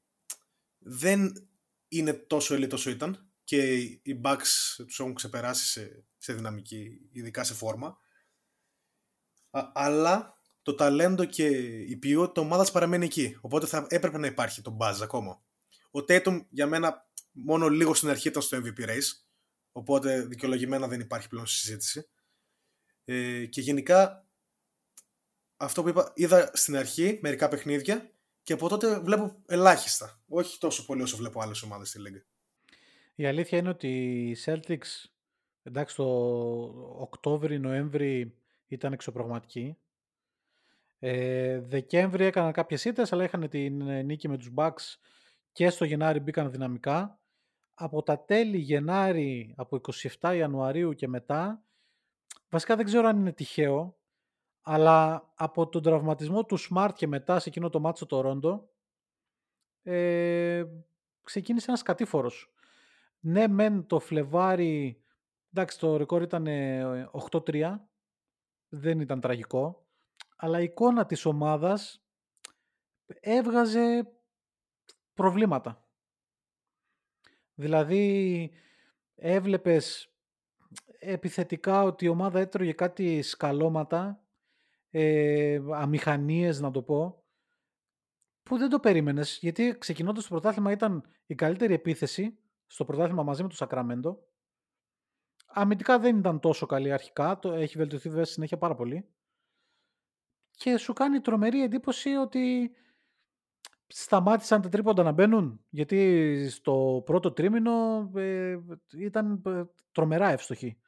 [0.78, 1.48] δεν
[1.88, 7.44] είναι τόσο ελίτ όσο ήταν και οι Bucks τους έχουν ξεπεράσει σε, σε δυναμική, ειδικά
[7.44, 7.98] σε φόρμα.
[9.50, 10.37] Α- αλλά
[10.68, 11.46] το ταλέντο και
[11.78, 13.38] η ποιότητα ομάδας παραμένει εκεί.
[13.40, 15.42] Οπότε θα έπρεπε να υπάρχει το buzz ακόμα.
[15.90, 19.12] Ο Tatum για μένα μόνο λίγο στην αρχή ήταν στο MVP race.
[19.72, 22.08] Οπότε δικαιολογημένα δεν υπάρχει πλέον συζήτηση.
[23.04, 24.26] Ε, και γενικά
[25.56, 28.10] αυτό που είπα, είδα στην αρχή μερικά παιχνίδια
[28.42, 30.22] και από τότε βλέπω ελάχιστα.
[30.28, 32.24] Όχι τόσο πολύ όσο βλέπω άλλες ομάδες στη Λίγκα.
[33.14, 33.88] Η αλήθεια είναι ότι
[34.28, 35.10] οι Celtics,
[35.62, 36.04] εντάξει, το
[36.98, 38.34] Οκτώβρη-Νοέμβρη
[38.66, 39.76] ήταν εξωπραγματικοί.
[40.98, 44.96] Ε, Δεκέμβρη έκαναν κάποιες ήττες, αλλά είχαν την ε, νίκη με τους Bucks
[45.52, 47.20] και στο Γενάρη μπήκαν δυναμικά.
[47.74, 49.80] Από τα τέλη Γενάρη, από
[50.20, 51.62] 27 Ιανουαρίου και μετά,
[52.48, 53.98] βασικά δεν ξέρω αν είναι τυχαίο,
[54.62, 58.70] αλλά από τον τραυματισμό του Smart και μετά σε εκείνο το μάτσο το Ρόντο,
[59.82, 60.64] ε,
[61.22, 62.52] ξεκίνησε ένας κατήφορος.
[63.20, 65.02] Ναι, μεν το Φλεβάρι,
[65.52, 66.46] εντάξει το ρεκόρ ήταν
[67.30, 67.80] 8-3,
[68.68, 69.87] δεν ήταν τραγικό,
[70.40, 72.02] αλλά η εικόνα της ομάδας
[73.20, 74.12] έβγαζε
[75.14, 75.88] προβλήματα.
[77.54, 78.52] Δηλαδή
[79.14, 80.12] έβλεπες
[80.98, 84.22] επιθετικά ότι η ομάδα έτρωγε κάτι σκαλώματα,
[84.90, 87.22] ε, αμηχανίες να το πω,
[88.42, 93.42] που δεν το περίμενες, γιατί ξεκινώντας το πρωτάθλημα ήταν η καλύτερη επίθεση στο πρωτάθλημα μαζί
[93.42, 94.26] με το Σακραμέντο.
[95.46, 99.08] Αμυντικά δεν ήταν τόσο καλή αρχικά, το έχει βελτιωθεί βέβαια συνέχεια πάρα πολύ.
[100.58, 102.70] Και σου κάνει τρομερή εντύπωση ότι
[103.86, 108.58] σταμάτησαν τα τρίποντα να μπαίνουν, γιατί στο πρώτο τρίμηνο ε,
[108.96, 110.78] ήταν ε, τρομερά εύστοχοι.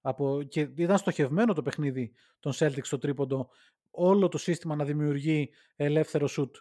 [0.00, 3.50] Από, και ήταν στοχευμένο το παιχνίδι των Celtics στο τρίποντο,
[3.90, 6.56] όλο το σύστημα να δημιουργεί ελεύθερο σουτ.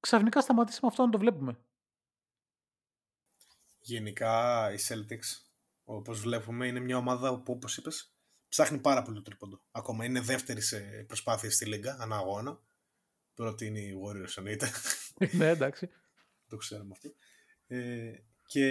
[0.00, 1.58] Ξαφνικά σταματήσαμε αυτό να το βλέπουμε.
[3.80, 5.46] Γενικά οι Celtics,
[5.84, 8.13] όπως βλέπουμε, είναι μια ομάδα που, όπως είπες,
[8.54, 9.60] ψάχνει πάρα πολύ το τρίποντο.
[9.70, 12.60] Ακόμα είναι δεύτερη σε προσπάθειες στη Λίγκα, ανά αγώνα.
[13.34, 14.70] Πρώτη είναι οι Warriors εννοείται.
[15.38, 15.90] ναι, εντάξει.
[16.48, 17.14] το ξέρουμε αυτό.
[17.66, 18.12] Ε,
[18.46, 18.66] και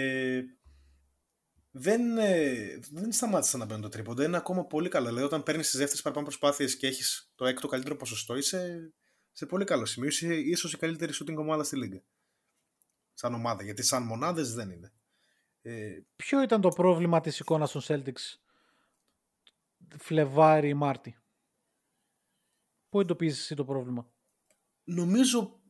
[1.70, 4.22] δεν, ε, δεν σταμάτησαν να μπαίνουν το τρίποντο.
[4.22, 5.06] Είναι ακόμα πολύ καλό.
[5.06, 8.92] Δηλαδή, όταν παίρνεις τις δεύτερες παραπάνω προσπάθειες και έχεις το έκτο καλύτερο ποσοστό, είσαι
[9.32, 10.08] σε πολύ καλό σημείο.
[10.08, 12.02] Είσαι ίσως η καλύτερη shooting ομάδα στη Λίγκα.
[13.12, 13.62] Σαν ομάδα.
[13.62, 14.92] Γιατί σαν μονάδες δεν είναι.
[15.62, 18.43] Ε, Ποιο ήταν το πρόβλημα της εικόνας των Celtics
[19.98, 21.16] Φλεβάρι-Μάρτι.
[22.88, 24.10] Πού εντοπίζεις εσύ το πρόβλημα;
[24.84, 25.60] νομίζω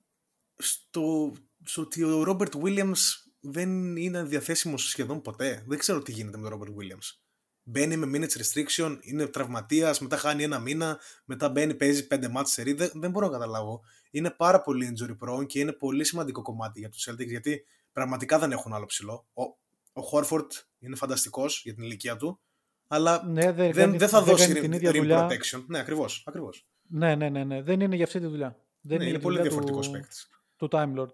[0.57, 5.64] στο, στο ότι ο Ρόμπερτ Williams δεν είναι διαθέσιμος σχεδόν ποτέ.
[5.66, 7.18] Δεν ξέρω τι γίνεται με τον Ρόμπερτ Williams.
[7.66, 12.50] Μπαίνει με minutes restriction, είναι τραυματίας, μετά χάνει ένα μήνα, μετά μπαίνει, παίζει πέντε μάτς
[12.50, 13.81] σε δεν, δεν μπορώ να καταλάβω.
[14.11, 18.38] Είναι πάρα πολύ injury prone και είναι πολύ σημαντικό κομμάτι για τους Celtics γιατί πραγματικά
[18.38, 19.27] δεν έχουν άλλο ψηλό.
[19.33, 19.42] Ο,
[19.92, 22.40] ο Χόρφορντ είναι φανταστικός για την ηλικία του,
[22.94, 25.26] αλλά Ναι, δεν, δεν, κάνει- δεν θα δεν δώσει κάνει την rim, ίδια rim δουλειά.
[25.28, 25.64] protection.
[25.66, 26.66] Ναι, ακριβώς, ακριβώς.
[26.88, 27.62] Ναι, ναι, ναι, ναι.
[27.62, 28.48] Δεν είναι για αυτή τη δουλειά.
[28.48, 30.28] Δεν Ναι, είναι, είναι για τη πολύ δουλειά διαφορετικός του, παίκτης.
[30.57, 31.12] του Time Lord.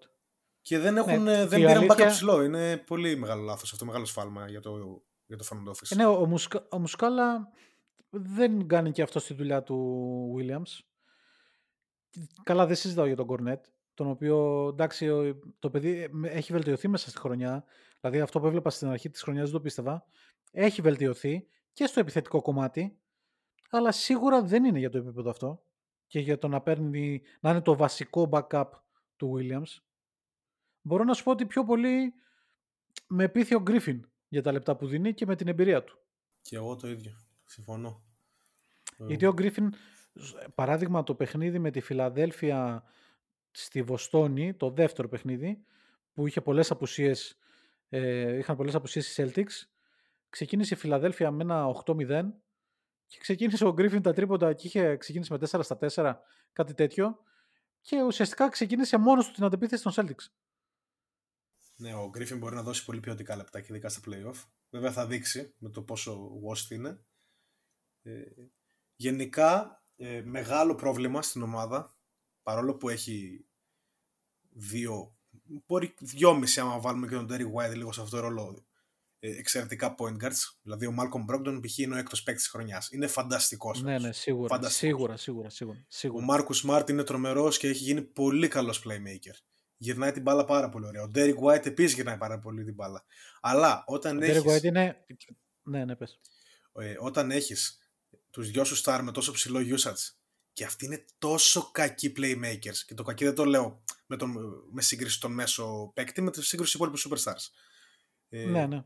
[0.61, 2.43] Και δεν, έχουν, Ναι, ε, και δεν η πήραν αλήθεια- backup ψηλό.
[2.43, 5.89] Είναι πολύ μεγάλο λάθος αυτό, μεγάλο σφάλμα για το, για το front office.
[5.91, 7.47] Ε, ναι, ο, Μουσκα, ο Μουσκάλα
[8.09, 10.79] δεν κάνει και αυτό στη δουλειά του Williams.
[12.43, 16.53] Καλά, δεν συζητάω για τον Κορνέτ, τον οποίο εντάξει, ο- το παιδί ε, με- έχει
[16.53, 17.63] βελτιωθεί μέσα στη χρονιά.
[17.99, 20.05] Δηλαδή, αυτό που έβλεπα στην αρχή της χρονιάς δεν το πίστευα.
[20.51, 22.99] Έχει βελτιωθεί και στο επιθετικό κομμάτι,
[23.69, 25.63] αλλά σίγουρα δεν είναι για το επίπεδο αυτό
[26.07, 28.69] και για το να, παίρνει, να είναι το βασικό backup
[29.15, 29.81] του Williams.
[30.81, 32.13] Μπορώ να σου πω ότι πιο πολύ
[33.07, 35.99] με πείθει ο Γκρίφιν για τα λεπτά που δίνει και με την εμπειρία του.
[36.41, 37.11] Και εγώ το ίδιο.
[37.45, 38.03] Συμφωνώ.
[38.97, 39.73] Γιατί ο Γκρίφιν,
[40.13, 42.83] σ- παράδειγμα το παιχνίδι με τη Φιλαδέλφια
[43.51, 45.65] στη Βοστόνη, το δεύτερο παιχνίδι,
[46.13, 47.37] που είχε πολλές απουσίες,
[47.89, 49.70] ε, είχαν πολλές απουσίες οι Celtics,
[50.31, 52.23] ξεκίνησε η Φιλαδέλφια με ένα 8-0
[53.07, 56.15] και ξεκίνησε ο Γκρίφιν τα τρίποντα και είχε ξεκίνησε με 4 στα 4,
[56.53, 57.19] κάτι τέτοιο,
[57.81, 60.25] και ουσιαστικά ξεκίνησε μόνος του την αντεπίθεση των Celtics.
[61.75, 64.43] Ναι, ο Γκρίφιν μπορεί να δώσει πολύ ποιοτικά λεπτά και ειδικά στα playoff.
[64.69, 67.05] Βέβαια θα δείξει με το πόσο worst είναι.
[68.01, 68.21] Ε,
[68.95, 71.97] γενικά, ε, μεγάλο πρόβλημα στην ομάδα,
[72.43, 73.45] παρόλο που έχει
[74.49, 75.17] δύο,
[75.65, 78.70] μπορεί δυόμιση άμα βάλουμε και τον Terry White λίγο σε αυτό το ρόλο, ε,
[79.29, 80.55] εξαιρετικά point guards.
[80.61, 81.77] Δηλαδή ο Malcolm Brogdon π.χ.
[81.77, 82.91] είναι ο έκτος παίκτης της χρονιάς.
[82.91, 83.81] Είναι φανταστικός.
[83.81, 84.89] Ναι, ναι, σίγουρα, Φανταστικός.
[84.89, 86.25] σίγουρα, σίγουρα, σίγουρα, Ο σίγουρα.
[86.25, 89.35] Μάρκου Σμαρτ είναι τρομερός και έχει γίνει πολύ καλός playmaker.
[89.77, 91.03] Γυρνάει την μπάλα πάρα πολύ ωραία.
[91.03, 93.03] Ο Derek White επίσης γυρνάει πάρα πολύ την μπάλα.
[93.41, 95.05] Αλλά όταν Ο Derek έχει White είναι...
[95.63, 96.19] Ναι, ναι, πες.
[96.73, 97.79] ε, όταν έχεις
[98.29, 100.13] τους δυο σου star με τόσο ψηλό usage
[100.53, 104.33] και αυτοί είναι τόσο κακοί playmakers και το κακή δεν το λέω με, τον,
[104.71, 107.49] με σύγκριση τον μέσο παίκτη με τη σύγκριση υπόλοιπους superstars.
[108.29, 108.83] Ε, Ναι, ναι.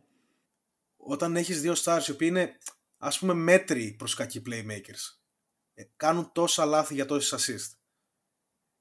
[1.07, 2.57] Όταν έχεις δύο stars οι οποίοι είναι
[2.97, 5.17] ας πούμε μέτροι προς κακοί playmakers
[5.73, 7.77] ε, κάνουν τόσα λάθη για τόσες assist.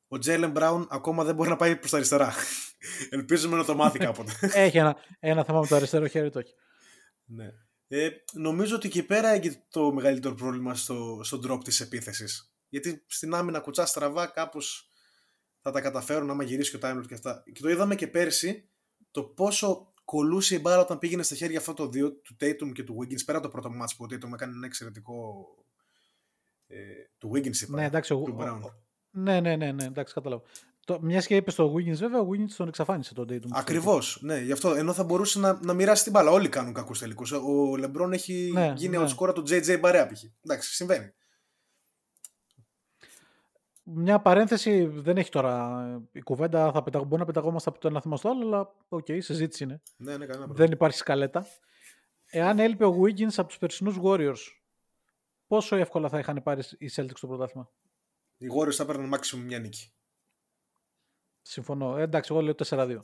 [0.09, 2.35] Ο Τζέιλεν Μπράουν ακόμα δεν μπορεί να πάει προς τα αριστερά.
[3.11, 4.33] Ελπίζουμε να το μάθει κάποτε.
[4.41, 6.55] Έχει ένα, ένα θέμα με το αριστερό χέρι, το έχει.
[7.25, 7.49] ναι.
[7.89, 12.55] ε, νομίζω ότι εκεί πέρα έγινε το μεγαλύτερο πρόβλημα στο, στο drop της επίθεσης.
[12.69, 14.89] Γιατί στην άμυνα κουτσά στραβά κάπως
[15.61, 17.43] θα τα καταφέρουν άμα γυρίσει και ο Time Lord και αυτά.
[17.53, 18.71] Και το είδαμε και πέρσι
[19.11, 22.83] το πόσο κολούσε η μπάλα όταν πήγαινε στα χέρια αυτό το δύο του Tatum και
[22.83, 25.47] του Wiggins πέρα το πρώτο μάτς που ο Tatum έκανε ένα εξαιρετικό
[26.67, 26.77] ε,
[27.19, 28.61] του Wiggins είπα, Ναι, εντάξει, ο, του Brown.
[28.65, 30.43] ο- ναι, ναι, ναι, ναι, εντάξει, κατάλαβα.
[30.87, 33.49] Το, μια και είπες στο Wiggins, βέβαια, ο Wiggins τον εξαφάνισε τον Tatum.
[33.53, 34.19] Ακριβώς.
[34.23, 34.75] Ναι, γι' αυτό.
[34.75, 36.31] Ενώ θα μπορούσε να, να μοιράσει την μπάλα.
[36.31, 37.33] Όλοι κάνουν κακούς τελικούς.
[37.33, 39.03] Ο Λεμπρόν έχει Ναι, γίνει ναι.
[39.03, 40.23] ο σκόρα του JJ Μπαρέα π.χ.
[40.45, 41.13] Εντάξει, συμβαίνει.
[43.87, 45.85] Μια παρένθεση δεν έχει τώρα.
[46.13, 47.03] Η κουβέντα θα πεταγ...
[47.03, 49.81] μπορεί να πεταγόμαστε από το ένα θέμα στο άλλο, αλλά οκ, συζήτηση είναι.
[49.97, 50.55] Ναι, ναι, κανένα πρόβλημα.
[50.55, 51.47] Δεν υπάρχει σκαλέτα.
[52.27, 54.39] Εάν έλειπε ο Wiggins από τους περσινούς Warriors,
[55.47, 57.71] πόσο εύκολα θα είχαν πάρει οι Celtics το πρωτάθλημα;
[58.37, 59.93] Οι Warriors θα έπαιρναν maximum μια νίκη.
[61.43, 61.97] Συμφωνώ.
[61.99, 62.99] Ε, εντάξει, εγώ λέω 4-2.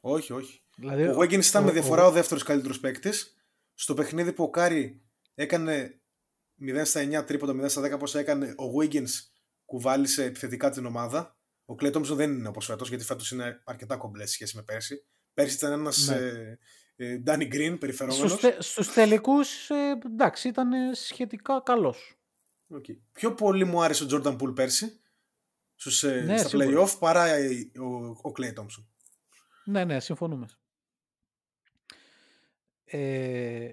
[0.00, 0.62] Όχι, όχι.
[0.76, 3.36] Δηλαδή, Ο Wiggins ήταν ο- με ο- διαφορά ο δεύτερος καλύτερος παίκτης.
[3.74, 5.02] Στο παιχνίδι που ο Κάρι
[5.34, 6.00] έκανε
[6.60, 9.10] 0 στα 9 τρίποντα, 0 στα 10 πόσα έκανε, ο Wiggins
[9.64, 11.38] κουβάλισε επιθετικά την ομάδα.
[11.64, 14.62] Ο Clay Thompson δεν είναι όπως φέτος, γιατί φέτος είναι αρκετά κομπλές σε σχέση με
[14.62, 15.04] πέρσι.
[15.34, 16.16] Πέρσι ήταν ένας Ναι.
[16.16, 16.58] ε,
[16.96, 18.30] ε, Danny Green περιφερόμενος.
[18.30, 22.18] Στους, τε, στους τελικούς, ε, εντάξει, ήταν ε, σχετικά καλός.
[22.74, 22.96] Okay.
[23.12, 25.00] Πιο πολύ μου άρεσε ο Jordan Poole πέρσι
[25.74, 26.66] στους, ε, Ναι, στα σίγουρα.
[26.84, 27.48] play-off παρά ε,
[27.80, 28.84] ο, ο Clay Thompson.
[29.64, 30.48] Ναι, ναι, συμφωνούμε.
[32.84, 33.72] Ε,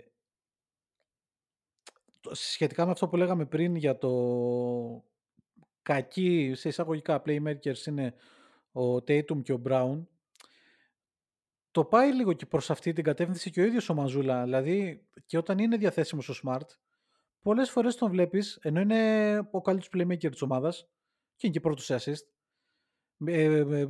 [2.20, 4.10] το- σχετικά με αυτό που λέγαμε πριν για το
[5.82, 8.14] κακή σε εισαγωγικά playmakers είναι
[8.72, 10.06] ο Tatum και ο Brown.
[11.72, 15.38] Το πάει λίγο και προς αυτή την κατεύθυνση και ο ίδιος ο Μαζούλα δηλαδή και
[15.38, 16.68] όταν είναι διαθέσιμος ο Smart
[17.42, 20.90] πολλές φορές τον βλέπεις ενώ είναι ο καλύτερος playmaker της ομάδας
[21.36, 22.28] και είναι και πρώτος σε assist
[23.26, 23.88] ε, ε, ε,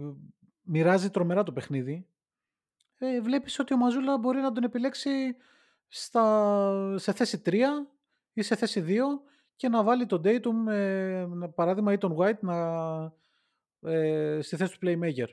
[0.61, 2.07] μοιράζει τρομερά το παιχνίδι
[2.97, 5.09] ε, βλέπεις ότι ο Μαζούλα μπορεί να τον επιλέξει
[5.87, 7.55] στα, σε θέση 3
[8.33, 8.97] ή σε θέση 2
[9.55, 12.59] και να βάλει τον Dayton, ε, να- παράδειγμα, ή τον White να,
[13.81, 15.27] ε, στη θέση του playmaker.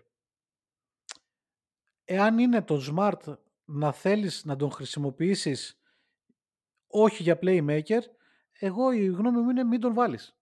[2.05, 5.81] Εάν είναι τον Smart να θέλεις να τον χρησιμοποιήσεις
[6.87, 8.01] όχι για playmaker,
[8.53, 10.37] εγώ η γνώμη μου είναι μην τον βάλεις.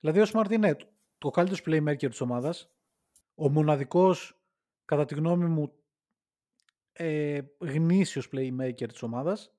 [0.00, 0.76] Δηλαδή ο Smart είναι
[1.18, 2.70] το καλύτερος playmaker της ομάδας,
[3.34, 4.40] ο μοναδικός,
[4.84, 5.72] κατά τη γνώμη μου,
[6.92, 9.52] ε, γνήσιος playmaker της ομάδας.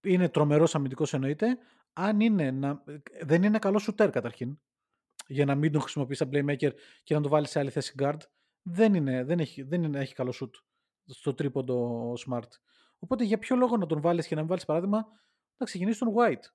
[0.00, 1.58] Είναι τρομερός αμυντικός εννοείται.
[1.98, 2.82] Αν είναι να,
[3.22, 4.58] δεν είναι καλό shooter καταρχήν,
[5.26, 6.70] για να μην τον χρησιμοποιήσει σαν playmaker
[7.02, 8.18] και να τον βάλεις σε άλλη θέση guard,
[8.62, 10.50] δεν, είναι, δεν, έχει, δεν είναι, έχει καλό shoot
[11.06, 12.48] στο τρίποντο ο Smart.
[12.98, 15.06] Οπότε για ποιο λόγο να τον βάλεις και να μην βάλεις παράδειγμα
[15.56, 16.50] να ξεκινήσεις τον White.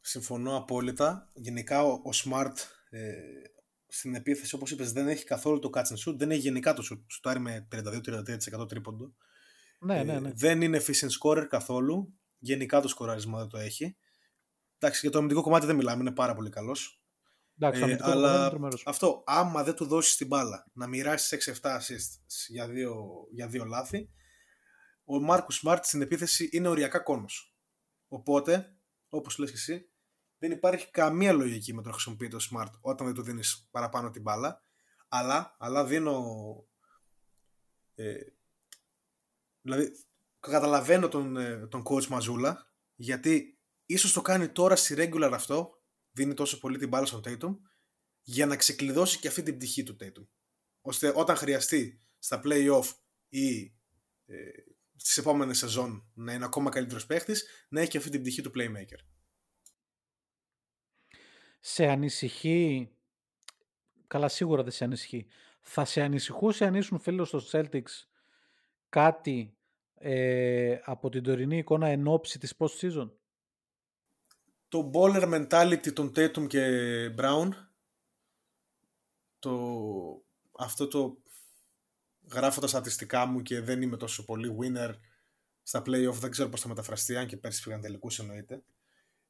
[0.00, 1.30] Συμφωνώ απόλυτα.
[1.34, 2.54] Γενικά ο, ο Smart
[2.90, 3.12] ε,
[3.86, 6.16] στην επίθεση, όπως είπες, δεν έχει καθόλου το catch and shoot.
[6.16, 7.00] Δεν έχει γενικά το shoot.
[7.06, 9.14] Σουτάρει με 32-33% τρίποντο.
[9.78, 10.32] Ναι, Ε, ναι, ναι.
[10.34, 12.14] δεν είναι efficient scorer καθόλου.
[12.38, 13.96] Γενικά το σκοράρισμα δεν το έχει.
[14.78, 17.02] Εντάξει, για το αμυντικό κομμάτι δεν μιλάμε, είναι πάρα πολύ καλός.
[17.58, 18.82] Εντάξει, το Ε, αμυντικό κομμάτι είναι αλλά τρομερός.
[18.86, 23.64] αυτό, άμα δεν του δώσεις την μπάλα να μοιράσει 6-7 assists για δύο, για δύο
[23.64, 24.10] λάθη,
[25.04, 27.56] ο Μάρκους Σμαρτ στην επίθεση είναι οριακά κόνος.
[28.08, 28.76] Οπότε,
[29.08, 29.90] όπως λες και εσύ,
[30.38, 34.10] δεν υπάρχει καμία λογική με το να χρησιμοποιεί το Smart όταν δεν του δίνεις παραπάνω
[34.10, 34.62] την μπάλα.
[35.08, 36.24] Αλλά, αλλά δίνω.
[37.94, 38.14] Ε,
[39.60, 39.92] δηλαδή,
[40.40, 43.55] καταλαβαίνω τον, ε, τον coach Μαζούλα γιατί
[43.86, 47.56] ίσως το κάνει τώρα στη regular αυτό δίνει τόσο πολύ την μπάλα στον Tatum
[48.22, 50.26] για να ξεκλειδώσει και αυτή την πτυχή του Tatum.
[50.80, 52.92] Ώστε όταν χρειαστεί στα play-off
[53.28, 53.74] ή
[54.26, 54.36] ε,
[54.96, 58.52] στις επόμενες σεζόν να είναι ακόμα καλύτερος παίχτης, να έχει και αυτή την πτυχή του
[58.54, 58.98] playmaker.
[61.60, 62.90] Σε ανησυχεί,
[64.06, 65.26] καλά σίγουρα δεν σε ανησυχεί,
[65.60, 68.06] θα σε ανησυχούσε αν ήσουν φίλος στο Celtics
[68.88, 69.56] κάτι
[69.94, 73.10] ε, από την τωρινή εικόνα εν ώψη της post-season;
[74.68, 76.66] Το baller mentality των Tatum και
[77.18, 77.48] Brown
[79.38, 79.58] το,
[80.58, 81.18] αυτό το
[82.32, 84.94] γράφω τα στατιστικά μου και δεν είμαι τόσο πολύ winner
[85.62, 88.62] στα play-off, δεν ξέρω πώς θα μεταφραστεί, αν και πέρσι πήγαν τελικούς εννοείται.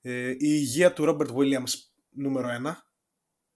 [0.01, 1.73] Ε, η υγεία του Robert Williams
[2.11, 2.91] νούμερο ένα.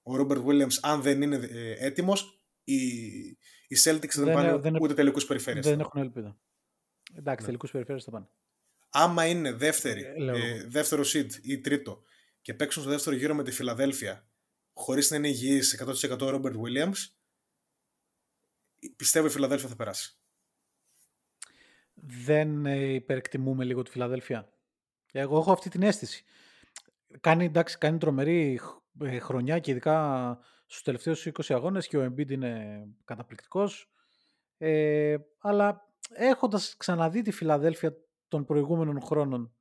[0.03, 2.75] Ο Robert Williams αν δεν είναι ε, έτοιμος, οι,
[3.69, 5.67] οι Celtics δεν, Δεν- πάνε δεν- ούτε τελικούς περιφέρειες.
[5.67, 6.39] Δεν έχουν ελπίδα.
[7.15, 7.47] Εντάξει, Ναι.
[7.47, 8.29] τελικούς περιφέρειες θα πάνε.
[8.91, 10.71] Άμα είναι δεύτερη, Ε, λέω ε, εγώ.
[10.71, 12.03] δεύτερο seed ή τρίτο
[12.43, 14.29] και παίξουν στο δεύτερο γύρο με τη Φιλαδέλφια
[14.73, 16.97] χωρίς να είναι υγιής 100% ο Robert Williams,
[18.97, 20.15] πιστεύω η Φιλαδέλφια θα περάσει.
[21.95, 24.53] Δεν ε, υπερεκτιμούμε λίγο τη Φιλαδέλφια.
[25.13, 26.25] Εγώ έχω αυτή την αίσθηση.
[27.21, 32.05] κάνει, εντάξει, κάνει τρομερή χ- ε, χρονιά και ειδικά στους τελευταίους 20 αγώνες και ο
[32.05, 33.91] Embiid είναι καταπληκτικός.
[34.59, 37.97] Ε, αλλά έχοντας ξαναδεί τη Φιλαδέλφια
[38.31, 39.55] των προηγούμενων χρόνων,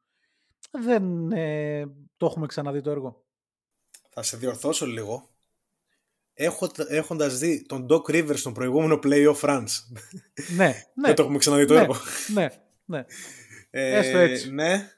[0.71, 1.85] δεν ε,
[2.17, 3.25] το έχουμε ξαναδεί το έργο.
[4.09, 5.29] Θα σε διορθώσω λίγο.
[6.33, 9.67] Έχω, έχοντας δει τον Doc Rivers στον προηγούμενο playoff runs.
[10.55, 11.05] ναι, ναι.
[11.05, 11.95] Δεν το έχουμε ξαναδεί το ναι, έργο.
[12.33, 12.47] ναι,
[12.85, 13.05] ναι.
[13.69, 14.51] Ε, Έστω έτσι.
[14.51, 14.91] Ναι,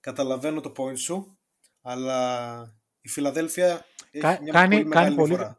[0.00, 1.38] καταλαβαίνω το point σου,
[1.80, 5.56] αλλά η Φιλαδέλφια έχει Κα- μια κάνει- πολύ κάνει μεγάλη πολύ- διαφορά.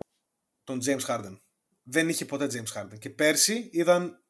[0.64, 1.38] Τον James Harden.
[1.84, 3.00] Δεν είχε ποτέ James Harden.
[3.00, 4.22] Και πέρσι είδαν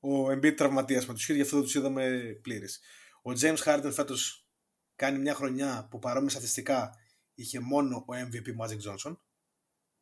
[0.00, 2.80] ο Embiid τραυματίας με τους Heat, γι' αυτό δεν τους είδαμε πλήρης.
[3.22, 4.48] Ο James Harden φέτος
[4.96, 6.94] κάνει μια χρονιά που παρόμοια στατιστικά
[7.34, 9.16] είχε μόνο ο MVP Magic Johnson.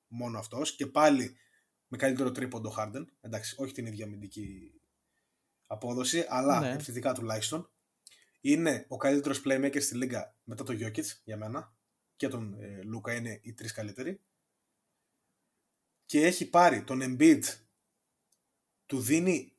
[0.07, 0.75] Μόνο αυτός.
[0.77, 1.37] Και πάλι
[1.89, 3.05] με καλύτερο τρίποντο Harden.
[3.21, 4.73] Εντάξει, όχι την ίδια αμυντική
[5.67, 6.73] απόδοση, αλλά Ναι.
[6.73, 7.71] επιθετικά τουλάχιστον.
[8.41, 11.77] Είναι ο καλύτερος playmaker στη λίγα μετά το Jokic για μένα.
[12.17, 14.21] Και τον ε, Λούκα είναι οι τρεις καλύτεροι.
[16.07, 17.43] Και έχει πάρει τον Embiid
[18.87, 19.57] του δίνει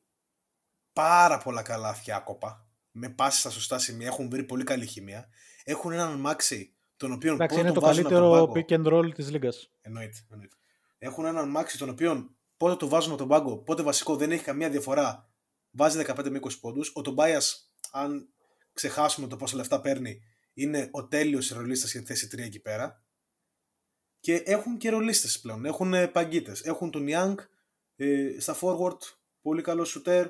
[0.92, 4.06] πάρα πολλά καλά αυτιάκοπα με πάσει στα σωστά σημεία.
[4.06, 5.28] Έχουν βρει πολύ καλή χημεία.
[5.64, 8.66] Έχουν έναν Μάξι τον οποίο Εντάξει, πότε είναι το τον βάζουν από τον καλύτερο πάγκο.
[8.68, 9.72] pick and roll της λίγας.
[9.80, 10.56] Εννοείται, εννοείται.
[10.98, 14.44] Έχουν έναν Μάξι τον οποίο πότε το βάζουν από τον πάγκο, πότε βασικό δεν έχει
[14.44, 15.30] καμία διαφορά.
[15.70, 16.92] Βάζει 15 με 20 πόντους.
[16.94, 17.40] Ο Τομπάια,
[17.92, 18.28] αν
[18.72, 20.20] ξεχάσουμε το πόσα λεφτά παίρνει,
[20.54, 23.04] είναι ο τέλειος ρολίστας για τη θέση 3 εκεί πέρα.
[24.20, 25.64] Και έχουν και ρολίστες πλέον.
[25.64, 26.62] Έχουν παγκίτες.
[26.62, 27.34] Έχουν τον Young
[27.96, 28.98] ε, στα forward,
[29.42, 30.26] πολύ καλό shooter.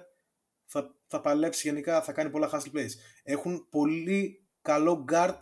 [0.72, 2.90] Θα, θα παλέψει γενικά, θα κάνει πολλά hustle plays.
[3.22, 5.38] Έχουν πολύ καλό guard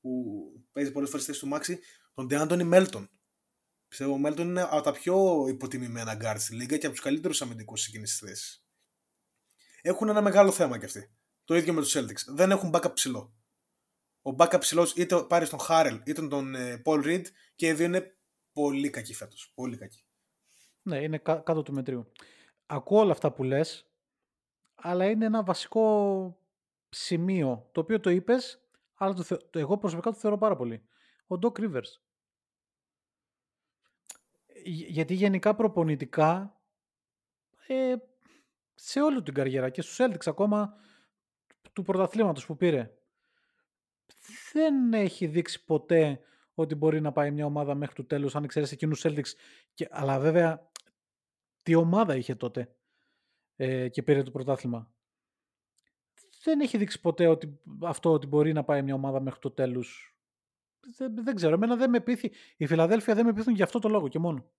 [0.00, 1.80] που παίζει πολλές φορές θέση του Μάξι,
[2.14, 3.08] τον DeAntoni Melton.
[3.88, 7.42] Πιστεύω ο Melton είναι από τα πιο υποτιμημένα guard στη λίγα και από τους καλύτερους
[7.42, 8.62] αμυντικούς σε εκείνη τη θέση.
[9.82, 11.14] Έχουν ένα μεγάλο θέμα κι αυτοί.
[11.44, 12.34] Το ίδιο με τους Celtics.
[12.34, 13.34] Δεν έχουν backup ψηλό.
[14.22, 17.22] Ο backup ψηλός είτε πάρει τον Χάρελ είτε τον ε, Paul Reed
[17.56, 18.16] και οι δύο είναι
[18.52, 19.52] πολύ κακοί φέτος.
[19.54, 20.04] Πολύ κακοί.
[20.82, 22.12] Ναι, είναι κά- κάτω του μετρίου.
[22.66, 23.90] Ακούω όλα αυτά που λες,
[24.76, 26.38] αλλά είναι ένα βασικό
[26.88, 28.60] σημείο, το οποίο το είπες,
[28.94, 30.88] αλλά το, θε- το εγώ προσωπικά το θεωρώ πάρα πολύ.
[31.26, 32.00] Ο Doc Rivers.
[34.64, 36.60] Γε- Γιατί γενικά προπονητικά,
[37.66, 37.94] ε,
[38.74, 40.74] σε όλη την καριέρα και στους Celtics ακόμα
[41.72, 42.94] του πρωταθλήματος που πήρε,
[44.52, 46.20] δεν έχει δείξει ποτέ
[46.54, 49.38] ότι μπορεί να πάει μια ομάδα μέχρι το τέλος, αν εξαιρέσεις εκείνους τους Celtics.
[49.74, 50.70] Και, αλλά βέβαια,
[51.62, 52.74] τι ομάδα είχε τότε;
[53.56, 54.90] Ε, και πήρε το πρωτάθλημα.
[56.44, 60.16] Δεν έχει δείξει ποτέ ότι, αυτό ότι μπορεί να πάει μια ομάδα μέχρι το τέλος.
[60.96, 62.32] Δεν, δεν ξέρω, εμένα δεν με πείθει.
[62.56, 64.50] Η Φιλαδέλφια δεν με πείθουν για αυτό το λόγο και μόνο.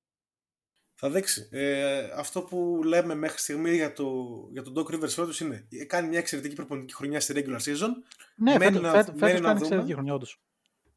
[0.99, 1.47] Θα δείξει.
[1.51, 4.13] Ε, αυτό που λέμε μέχρι στιγμή για, το,
[4.51, 7.89] για τον Doc Rivers φέτος είναι ε, κάνει μια εξαιρετική προπονητική χρονιά στη regular season.
[8.35, 9.65] Ναι, Μένει φέτος, να- φέτος, μένει φέτος να κάνει δούμε.
[9.65, 10.41] εξαιρετική χρονιά, όντως.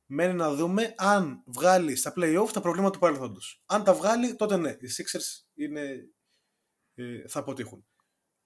[0.06, 3.62] Μένει να δούμε αν βγάλει στα play-off τα προβλήματα του παρελθόντος.
[3.66, 6.10] Αν τα βγάλει, τότε ναι, οι Sixers είναι,
[6.94, 7.84] ε, θα αποτύχουν.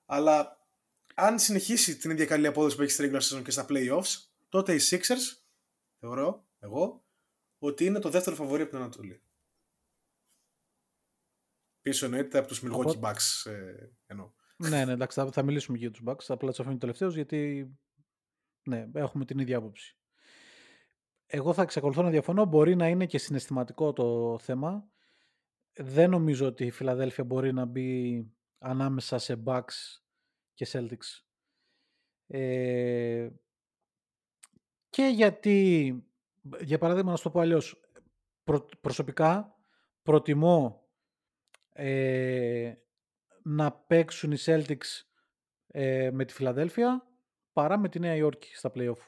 [0.07, 0.67] Αλλά
[1.15, 4.75] αν συνεχίσει την ίδια καλή απόδοση που έχει στη regular season και στα playoffs, τότε
[4.75, 5.43] οι Sixers,
[5.99, 7.05] θεωρώ εγώ,
[7.59, 9.23] ότι είναι το δεύτερο φαβορή από την Ανατολή.
[11.83, 14.33] Πίσω εννοείται από τους Milwaukee Οπότε- Bucks ε, εννοώ.
[14.57, 16.25] ναι, ναι, εντάξει, θα, θα μιλήσουμε και για τους Bucks.
[16.29, 17.71] Απλά τους αφήνω τελευταίους γιατί
[18.63, 19.99] ναι, έχουμε την ίδια άποψη.
[21.27, 22.45] Εγώ θα εξακολουθώ να διαφωνώ.
[22.45, 24.89] Μπορεί να είναι και συναισθηματικό το θέμα.
[25.77, 28.19] Δεν νομίζω ότι η Φιλαδέλφια μπορεί να μπει
[28.65, 30.01] ανάμεσα σε Bucks
[30.55, 31.23] και Celtics.
[32.27, 33.29] Ε,
[34.89, 35.93] και γιατί,
[36.61, 37.81] για παράδειγμα, να σου το πω αλλιώς,
[38.45, 39.55] προ- προσωπικά
[40.03, 40.89] προτιμώ
[41.73, 42.75] ε,
[43.43, 45.03] να παίξουν οι Celtics
[45.67, 47.09] ε, με τη Φιλαδέλφια
[47.53, 48.99] παρά με τη Νέα Υόρκη στα playoff.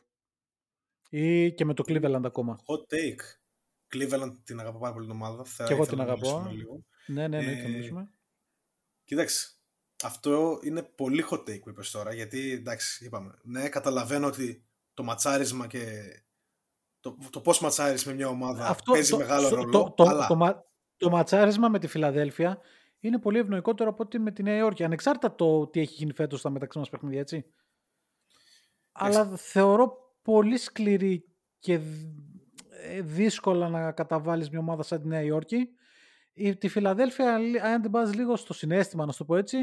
[1.10, 2.56] Ή και με το Cleveland ακόμα.
[2.66, 3.20] Hot take.
[3.94, 5.44] Cleveland την αγαπώ πάρα πολύ την ομάδα.
[5.44, 6.38] Θα Κι εγώ ήθελα την να αγαπώ.
[6.40, 6.84] μιλήσουμε λίγο.
[7.06, 8.10] Ναι, ναι, ναι, θα Ε, μιλήσουμε.
[9.06, 9.50] Κοίταξε.
[10.04, 13.34] Αυτό είναι πολύ hot take που είπες τώρα, γιατί εντάξει, είπαμε.
[13.42, 16.02] Ναι, καταλαβαίνω ότι το ματσάρισμα και
[17.00, 20.26] το, το πώς ματσάρεις με μια ομάδα παίζει το, μεγάλο το- ρόλο, Το, το, αλλά
[20.26, 20.64] το, μα-
[20.96, 22.58] το ματσάρισμα με τη Φιλαδέλφια
[23.00, 24.84] είναι πολύ ευνοϊκότερο από ότι με τη Νέα Υόρκη.
[24.84, 27.44] Ανεξάρτητα το τι έχει γίνει φέτος στα μεταξύ μας παιχνίδια, έτσι.
[28.92, 31.24] Αλλά θεωρώ πολύ σκληρή
[31.58, 31.84] και δ-
[32.70, 35.68] ε, δύσκολα να καταβάλεις μια ομάδα σαν τη Νέα Υόρκη.
[36.38, 39.58] Η, τη Φιλαδέλφια, λι- αν την πας λίγο στο συνέστημα, να σου το πω έτσι,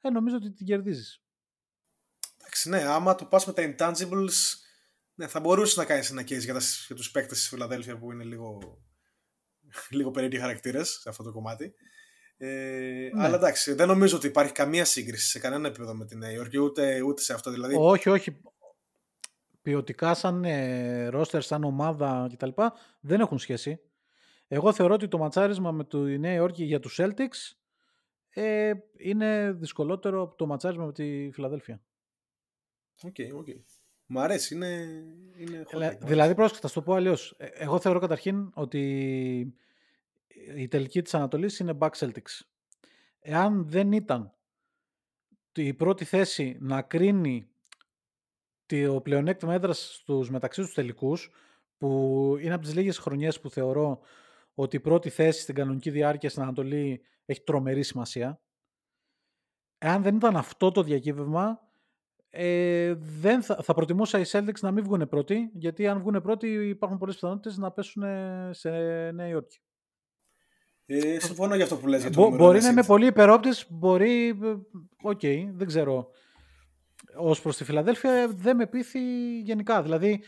[0.00, 1.22] ε, νομίζω ότι την κερδίζεις.
[2.38, 4.54] εντάξει, ναι, άμα το πας με τα intangibles,
[5.14, 8.12] ναι, θα μπορούσες να κάνεις ένα case για, τα, για τους παίκτες της Φιλαδέλφια που
[8.12, 8.58] είναι λίγο,
[9.90, 11.74] λίγο περίεργοι χαρακτήρες σε αυτό το κομμάτι.
[12.36, 13.24] Ε, Ναι.
[13.24, 16.58] Αλλά εντάξει, δεν νομίζω ότι υπάρχει καμία σύγκριση σε κανένα επίπεδο με τη Νέα Υόρκη,
[16.58, 17.50] ούτε, ούτε σε αυτό.
[17.50, 18.40] Δηλαδή, Όχι, όχι.
[19.62, 22.50] ποιοτικά σαν ε, roster, σαν ομάδα κτλ.
[23.00, 23.80] δεν έχουν σχέση.
[24.48, 27.56] Εγώ θεωρώ ότι το ματσάρισμα με τη Νέα Υόρκη για τους Celtics
[28.28, 31.80] ε, είναι δυσκολότερο από το ματσάρισμα με τη Φιλαδέλφια.
[33.02, 33.46] OK, OK.
[34.06, 35.02] Μ' αρέσει, είναι,
[35.36, 37.34] είναι hot Ελα- take, μ' δηλαδή, πρόσεχε, θα σου το πω αλλιώς.
[37.38, 38.80] Εγώ θεωρώ καταρχήν ότι
[40.56, 42.40] η τελική της Ανατολής είναι Bucks Celtics.
[43.20, 44.34] Εάν δεν ήταν
[45.54, 47.48] η πρώτη θέση να κρίνει
[48.66, 51.30] το πλεονέκτημα έδρας στους μεταξύ τους τελικούς,
[51.78, 54.00] που είναι από τις λίγες χρονιές που θεωρώ
[54.58, 58.40] ότι η πρώτη θέση στην κανονική διάρκεια στην Ανατολή έχει τρομερή σημασία.
[59.78, 61.60] Εάν δεν ήταν αυτό το διακύβευμα,
[62.30, 66.48] ε, δεν θα, θα προτιμούσα οι Celtics να μην βγουν πρώτοι, γιατί αν βγουν πρώτοι
[66.68, 68.70] υπάρχουν πολλές πιθανότητες να πέσουν ε, σε
[69.10, 69.60] Νέα Υόρκη.
[70.86, 72.00] Ε, συμφωνώ για αυτό που λες.
[72.00, 72.86] για το Μπο- νούμερο μπορεί ένα να είμαι seed.
[72.86, 74.54] πολύ υπερόπτης, μπορεί, ε,
[75.02, 75.20] οκ,
[75.52, 76.08] δεν ξέρω.
[77.18, 79.00] Ως προς τη Φιλαδέλφια ε, δεν με πείθει
[79.40, 79.82] γενικά.
[79.82, 80.22] Δηλαδή,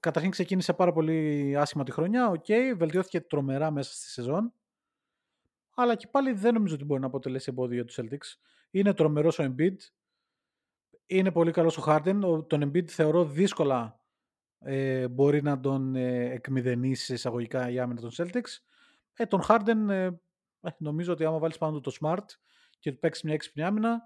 [0.00, 4.52] καταρχήν ξεκίνησε πάρα πολύ άσχημα τη χρονιά, οκ, βελτιώθηκε τρομερά μέσα στη σεζόν.
[5.74, 8.40] Αλλά και πάλι δεν νομίζω ότι μπορεί να αποτελέσει εμπόδιο για τους Celtics.
[8.70, 9.76] Είναι τρομερός ο Embiid.
[11.06, 12.20] Είναι πολύ καλός ο Harden.
[12.24, 14.00] Ο- Τον Embiid θεωρώ δύσκολα
[14.60, 18.58] ε, μπορεί να τον ε, εκμηδενίσει σε εισαγωγικά η άμυνα των Celtics.
[19.14, 20.04] Ε, τον Harden ε,
[20.60, 22.24] ε, νομίζω ότι άμα βάλεις πάνω του το Smart
[22.78, 24.02] και του παίξεις μια έξυπνη άμυνα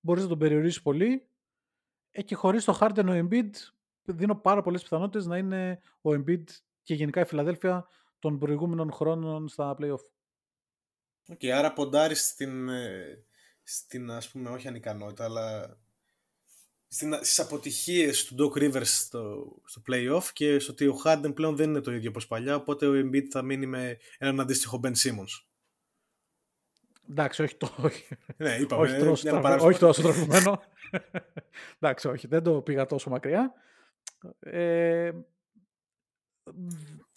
[0.00, 1.28] μπορείς να τον περιορίσεις πολύ
[2.10, 3.50] ε, και χωρίς τον Harden ο Embiid
[4.04, 6.44] δίνω πάρα πολλές πιθανότητες να είναι ο Embiid
[6.82, 7.88] και γενικά η Φιλαδέλφια
[8.18, 10.04] των προηγούμενων χρόνων στα play-off.
[11.28, 13.24] ΟΚ, άρα ποντάρεις στην, ε,
[13.62, 15.78] στην, ας πούμε, όχι ανικανότητα, αλλά
[16.88, 21.56] στην, στις αποτυχίες του Doc Rivers στο, στο play-off και στο ότι ο Harden πλέον
[21.56, 24.92] δεν είναι το ίδιο όπως παλιά, οπότε ο Embiid θα μείνει με έναν αντίστοιχο Ben
[24.92, 25.44] Simmons.
[27.10, 27.74] Εντάξει, όχι το.
[27.82, 28.04] Όχι,
[28.36, 28.82] Ναι, είπαμε.
[28.82, 29.70] όχι, ε, τόσο για να στραφε- παράψουμε.
[29.70, 30.62] όχι τόσο στραφωμένο.
[31.80, 33.52] Εντάξει, όχι, δεν το πήγα τόσο μακριά.
[34.38, 35.12] Ε,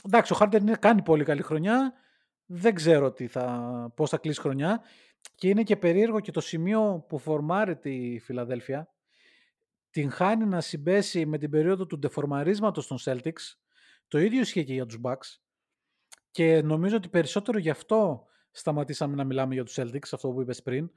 [0.05, 1.93] εντάξει, ο Χάρντερ είναι- κάνει πολύ καλή χρονιά.
[2.45, 4.82] Δεν ξέρω τι θα, πώς θα κλείσει χρονιά.
[5.36, 8.91] Και είναι και περίεργο και το σημείο που φορμάρεται η Φιλαδέλφια.
[9.89, 13.55] Την χάνει να συμπέσει με την περίοδο του ντεφορμαρίσματος των Celtics.
[14.08, 15.38] Το ίδιο ισχύει και για τους Bucks.
[16.32, 20.62] Και νομίζω ότι περισσότερο γι' αυτό σταματήσαμε να μιλάμε για τους Celtics, αυτό που είπες
[20.62, 20.91] πριν.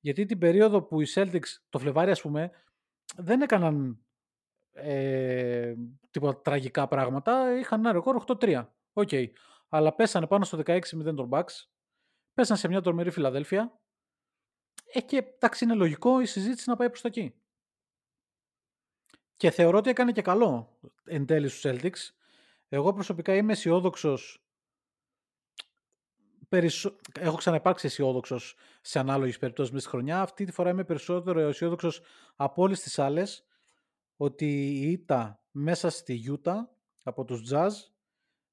[0.00, 2.50] Γιατί την περίοδο που οι Celtics, το Φλεβάρι ας πούμε,
[3.16, 4.05] δεν έκαναν
[4.76, 5.74] ε,
[6.10, 7.58] τίποτα τραγικά πράγματα.
[7.58, 8.66] Είχαν ένα ρεκόρ 8-3.
[8.92, 9.08] ΟΚ.
[9.68, 11.52] Αλλά πέσανε πάνω στο 16-0 των Bucks.
[12.34, 13.80] Πέσανε σε μια τρομερή Φιλαδέλφια.
[14.92, 17.34] Ε, και εντάξει, είναι λογικό η συζήτηση να πάει προς τα εκεί.
[19.36, 22.14] Και θεωρώ ότι έκανε και καλό εν τέλει στους Celtics.
[22.68, 24.40] Εγώ προσωπικά είμαι αισιόδοξος.
[26.48, 26.96] Περισσο...
[27.18, 30.20] Έχω ξαναυπάρξει αισιόδοξος σε ανάλογες περιπτώσεις μέσα στη χρονιά.
[30.20, 32.00] Αυτή τη φορά είμαι περισσότερο αισιόδοξος
[32.36, 33.46] από όλες τις άλλες
[34.16, 36.70] ότι η ήττα μέσα στη Γιούτα
[37.02, 37.70] από τους Jazz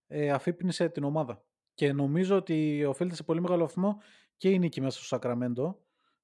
[0.07, 1.45] ε, αφύπνισε την ομάδα.
[1.74, 3.97] Και νομίζω ότι οφείλεται σε πολύ μεγάλο βαθμό
[4.38, 5.80] και η νίκη μέσα στο Σακραμέντο.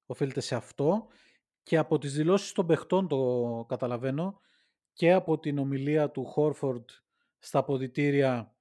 [0.06, 1.06] Οφείλεται σε αυτό
[1.62, 4.40] και από τις δηλώσεις των παιχτών το καταλαβαίνω
[4.92, 6.88] και από την ομιλία του Χόρφορντ
[7.38, 8.54] στα αποδητήρια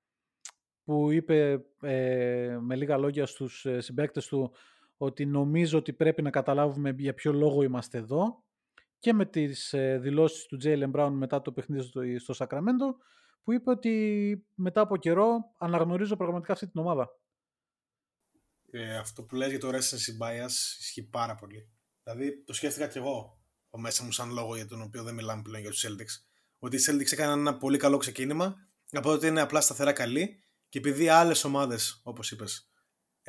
[0.84, 4.52] που είπε ε, με λίγα λόγια στους ε, συμπαίκτες του
[4.98, 8.44] ότι νομίζω ότι πρέπει να καταλάβουμε για ποιο λόγο είμαστε εδώ
[9.00, 12.98] και με τις ε, δηλώσεις του Jalen Brown μετά το παιχνίδι στο, στο Σακραμέντο
[13.44, 17.10] που είπε ότι μετά από καιρό αναγνωρίζω πραγματικά αυτή την ομάδα.
[18.72, 21.70] Ε, αυτό που λες για το recency bias ισχύει πάρα πολύ.
[22.04, 23.40] Δηλαδή το σκέφτηκα κι εγώ
[23.70, 26.26] από μέσα μου σαν λόγο για τον οποίο δεν μιλάμε πλέον για τους Celtics.
[26.60, 28.56] Ότι οι Celtics έκαναν ένα πολύ καλό ξεκίνημα,
[28.92, 32.69] από ότι είναι απλά σταθερά καλοί και επειδή άλλες ομάδες, όπως είπες,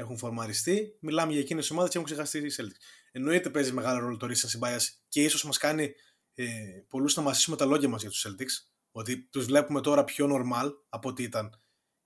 [0.01, 2.82] έχουν φορμαριστεί, μιλάμε για εκείνες τις ομάδες και έχουν ξεχαστεί οι Celtics.
[3.12, 5.94] Εννοείται παίζει μεγάλο ρόλο το recency bias και ίσως μας κάνει
[6.34, 6.46] ε,
[6.88, 8.70] πολλούς να μασίσουμε τα λόγια μας για τους Celtics.
[8.92, 11.61] Ότι τους βλέπουμε τώρα πιο normal από ό,τι ήταν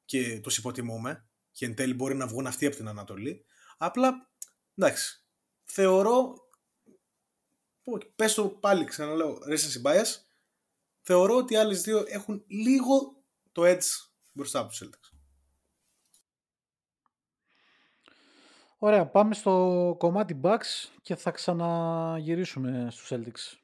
[0.05, 3.45] και τους υποτιμούμε και εν τέλει μπορεί να βγουν αυτοί από την Ανατολή.
[3.77, 4.31] Απλά,
[4.75, 5.25] εντάξει,
[5.65, 6.35] θεωρώ,
[7.83, 10.07] πω, πες το πάλι ξαναλέω, recency bias,
[11.03, 15.14] θεωρώ ότι οι άλλες δύο έχουν λίγο το edge μπροστά από τους Celtics.
[18.85, 23.59] Ωραία, πάμε στο κομμάτι Bucks και θα ξαναγυρίσουμε στους Celtics.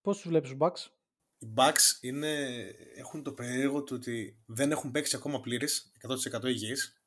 [0.00, 0.90] Πώς τους βλέπεις τους Bucks?
[1.38, 2.48] Οι Bucks είναι,
[2.94, 5.92] έχουν το περίεργο του ότι δεν έχουν παίξει ακόμα πλήρης,
[6.34, 7.02] 100% υγιείς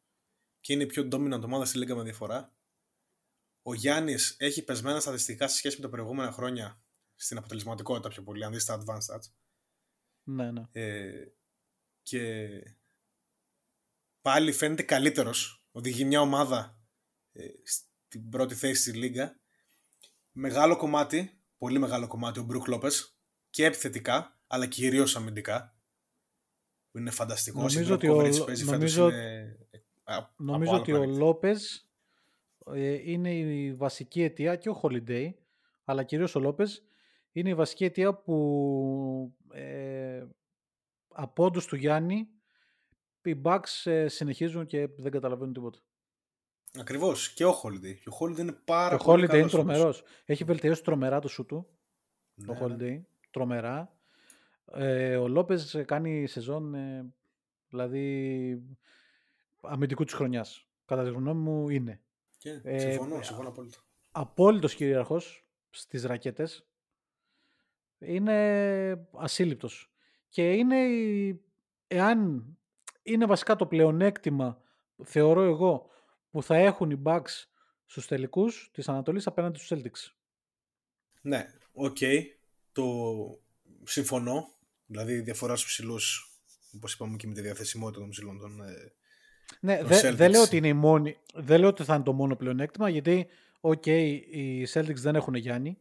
[0.59, 2.53] και είναι η πιο dominant ομάδα στη λίγα με διαφορά.
[3.61, 6.81] Ο Γιάννης έχει πεσμένα στατιστικά σε σχέση με τα προηγούμενα χρόνια
[7.15, 9.31] στην αποτελεσματικότητα πιο πολύ, αν δεις τα advanced stats.
[10.23, 10.61] Ναι, ναι.
[10.71, 11.27] Ε,
[12.03, 12.49] και
[14.21, 15.65] πάλι φαίνεται καλύτερος.
[15.71, 16.84] Οδηγεί μια ομάδα ε,
[17.63, 19.39] στην πρώτη θέση στη Λίγκα.
[20.31, 23.17] Μεγάλο κομμάτι, πολύ μεγάλο κομμάτι ο Μπρουκ Λόπες
[23.49, 24.29] και επιθετικά.
[24.47, 25.77] αλλά κυρίως αμυντικά.
[26.91, 27.57] Που είναι φανταστικό.
[27.57, 28.15] Νομίζω ότι ο-
[28.71, 29.09] νομίζω-
[30.35, 31.89] Νομίζω ότι ο Λόπες
[32.73, 35.33] ε, είναι η βασική αιτία και ο Holiday,
[35.83, 36.83] αλλά κυρίως ο Λόπες
[37.31, 40.25] είναι η βασική αιτία που ε,
[41.07, 42.27] από όντως του Γιάννη
[43.23, 45.79] οι Bucks ε, συνεχίζουν και δεν καταλαβαίνουν τίποτα.
[46.79, 47.33] Ακριβώς.
[47.33, 47.95] Και ο Holiday.
[48.01, 49.65] Και ο Holiday είναι πάρα Και ο πολύ Holiday είναι καλός όμως.
[49.73, 50.03] τρομερός.
[50.25, 51.67] Έχει βελτιώσει τρομερά το σου του,
[52.35, 52.75] Ναι, το ναι.
[52.79, 53.01] Holiday.
[53.31, 53.93] Τρομερά.
[54.73, 57.05] Ε, ο Λόπες κάνει σεζόν, ε,
[57.69, 58.61] δηλαδή
[59.61, 60.67] αμυντικού της χρονιάς.
[60.85, 62.01] Κατά τη γνώμη μου είναι.
[62.37, 63.77] Και, Ε, συμφωνώ, ε, συμφωνώ απόλυτα.
[64.11, 66.65] απόλυτος κυρίαρχος στις ρακέτες.
[67.99, 69.91] Είναι ασύλληπτος.
[70.29, 71.41] Και είναι, η-
[71.87, 72.43] εάν
[73.03, 74.61] είναι βασικά το πλεονέκτημα,
[75.03, 75.89] θεωρώ εγώ,
[76.35, 77.45] που θα έχουν οι Bucks
[77.85, 80.11] στους τελικούς της Ανατολής απέναντι στους Celtics.
[81.21, 81.97] Ναι, ΟΚ.
[82.71, 82.83] Το
[83.83, 84.47] συμφωνώ.
[84.85, 86.31] Δηλαδή η διαφορά στους ψηλούς,
[86.75, 88.61] όπως είπαμε και με τη διαθεσιμότητα των ψηλών των...
[88.61, 88.93] ε,
[89.59, 90.15] Ναι, των δε- Celtics.
[90.15, 93.27] δεν λέω ότι είναι η μόνη, δεν λέω ότι θα είναι το μόνο πλεονέκτημα, γιατί,
[93.59, 95.77] ΟΚ, οι Celtics δεν έχουν Γιάννη.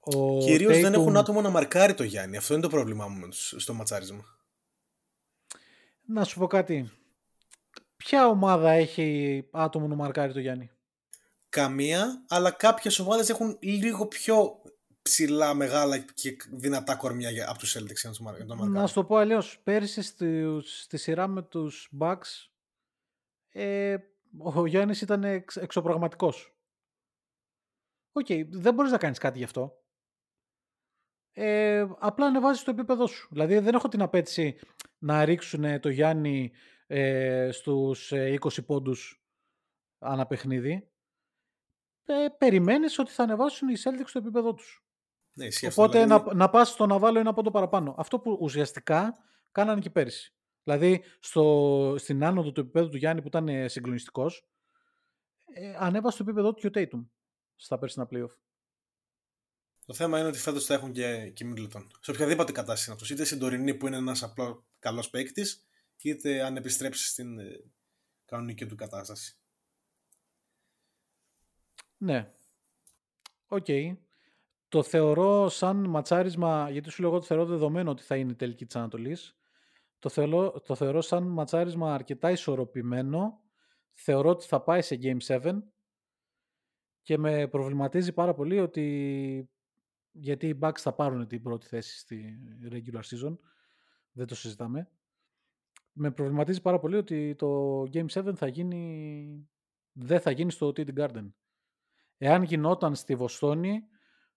[0.00, 2.36] Ο Κυρίως δεν Tatum- έχουν άτομο να μαρκάρει το Γιάννη.
[2.36, 4.24] Αυτό είναι το πρόβλημά μου με τους- στο ματσάρισμα.
[6.06, 6.90] Να σου πω κάτι.
[8.04, 10.70] Ποια ομάδα έχει άτομο να μαρκάρει το Γιάννη;
[11.48, 14.62] Καμία, αλλά κάποιες ομάδες έχουν λίγο πιο
[15.02, 18.50] ψηλά, μεγάλα και δυνατά κορμιά για- από τους Celtics για να τους μαρ- για να
[18.50, 18.88] το Να μαρκάρουν.
[18.88, 19.60] σου το πω αλλιώς.
[19.62, 22.48] Πέρυσι στη, στη σειρά με τους Bucks
[23.48, 23.96] ε,
[24.38, 26.54] ο Γιάννης ήταν εξ, εξωπραγματικός.
[28.12, 29.82] ΟΚ, δεν μπορείς να κάνεις κάτι γι' αυτό.
[31.32, 33.28] Ε, απλά ανεβάζεις το επίπεδο σου.
[33.30, 34.58] Δηλαδή δεν έχω την απαίτηση
[34.98, 36.52] να ρίξουν το Γιάννη
[36.86, 39.24] ε, στους ε, 20 πόντους
[39.98, 40.88] ανά παιχνίδι.
[42.04, 44.84] Ε, περιμένεις ότι θα ανεβάσουν οι Celtics στο επίπεδό τους.
[45.36, 47.94] Ναι, ισχύει αυτό, Οπότε δηλαδή- να, να πας στο να βάλουν ένα πόντο παραπάνω.
[47.98, 49.16] Αυτό που ουσιαστικά
[49.52, 50.34] κάνανε και πέρυσι.
[50.62, 54.48] Δηλαδή στο, στην άνοδο του επίπεδου του Γιάννη που ήταν ε, συγκλονιστικός,
[55.44, 57.06] ε, ανέβασε το επίπεδο του και ο Tatum
[57.56, 58.36] στα πέρσινα playoff.
[59.86, 61.86] Το θέμα είναι ότι φέτος θα έχουν και, και Middleton.
[62.00, 63.14] Σε οποιαδήποτε κατάσταση είναι αυτό.
[63.14, 65.66] Είτε στην τωρινή που είναι ένας απλά καλός παίκτης,
[66.02, 67.72] είτε αν επιστρέψει στην ε,
[68.24, 69.38] κανονική του κατάσταση.
[71.96, 72.32] Ναι.
[73.46, 73.66] ΟΚ.
[74.68, 78.34] Το θεωρώ σαν ματσάρισμα, γιατί σου λέω εγώ το θεωρώ δεδομένο ότι θα είναι οι
[78.34, 79.36] τελικοί της Ανατολής.
[79.98, 83.42] Το θεωρώ, το θεωρώ σαν ματσάρισμα αρκετά ισορροπημένο.
[83.92, 85.58] Θεωρώ ότι θα πάει σε Game 7
[87.02, 89.48] και με προβληματίζει πάρα πολύ ότι
[90.10, 92.38] γιατί οι Bucks θα πάρουν την πρώτη θέση στη
[92.70, 93.36] regular season.
[94.12, 94.90] Δεν το συζητάμε.
[95.96, 99.48] Με προβληματίζει πάρα πολύ ότι το Game 7 θα γίνει
[99.92, 101.32] δεν θα γίνει στο TD Garden.
[102.16, 103.88] Εάν γινόταν στη Βοστόνη,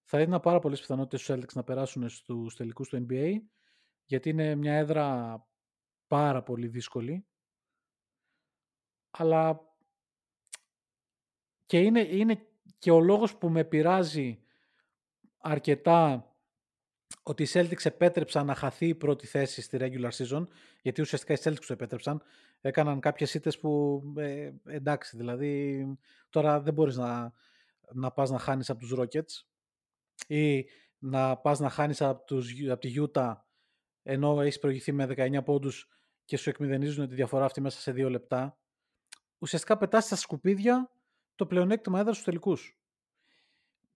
[0.03, 3.33] θα έδινα πάρα πολλές πιθανότητες στους Celtics να περάσουν στους τελικούς του NBA,
[4.05, 5.47] γιατί είναι μια έδρα
[6.07, 7.27] πάρα πολύ δύσκολη.
[9.09, 9.61] Αλλά
[11.65, 12.47] και είναι, είναι
[12.77, 14.43] και ο λόγος που με πειράζει
[15.37, 16.31] αρκετά
[17.23, 20.43] ότι οι Celtics επέτρεψαν να χαθεί η πρώτη θέση στη regular season,
[20.81, 22.21] γιατί ουσιαστικά οι Celtics το επέτρεψαν.
[22.61, 25.85] Έκαναν κάποιες ήττες που ε, εντάξει, δηλαδή
[26.29, 27.33] τώρα δεν μπορείς να,
[27.93, 29.45] να πας να χάνεις από τους Rockets
[30.27, 30.65] ή
[30.97, 33.33] να πας να χάνεις από, τους, από τη Utah
[34.09, 35.89] ενώ έχεις προηγηθεί με 19 πόντους
[36.25, 38.57] και σου εκμηδενίζουν τη διαφορά αυτή μέσα σε δύο λεπτά.
[39.37, 40.91] Ουσιαστικά πετάς στα σκουπίδια
[41.35, 42.79] το πλεονέκτημα έδρας στους τελικούς.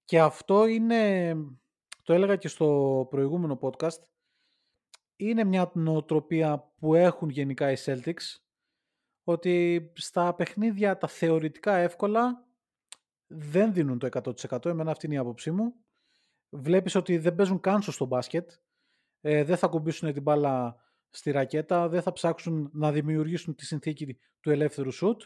[0.06, 1.34] Και αυτό είναι,
[2.12, 4.00] το έλεγα και στο προηγούμενο podcast,
[5.16, 8.40] είναι μια νοοτροπία που έχουν γενικά οι Celtics,
[9.24, 12.48] ότι στα παιχνίδια τα θεωρητικά εύκολα
[13.28, 14.10] δεν δίνουν το
[14.50, 14.66] 100%.
[14.66, 15.74] Εμένα αυτή είναι η άποψή μου.
[16.50, 18.52] Βλέπεις ότι δεν παίζουν καν στο μπάσκετ.
[19.22, 20.76] Ε, δεν θα κουμπίσουν την μπάλα
[21.10, 21.90] στη ρακέτα.
[21.90, 25.22] Δεν θα ψάξουν να δημιουργήσουν τη συνθήκη του ελεύθερου σουτ.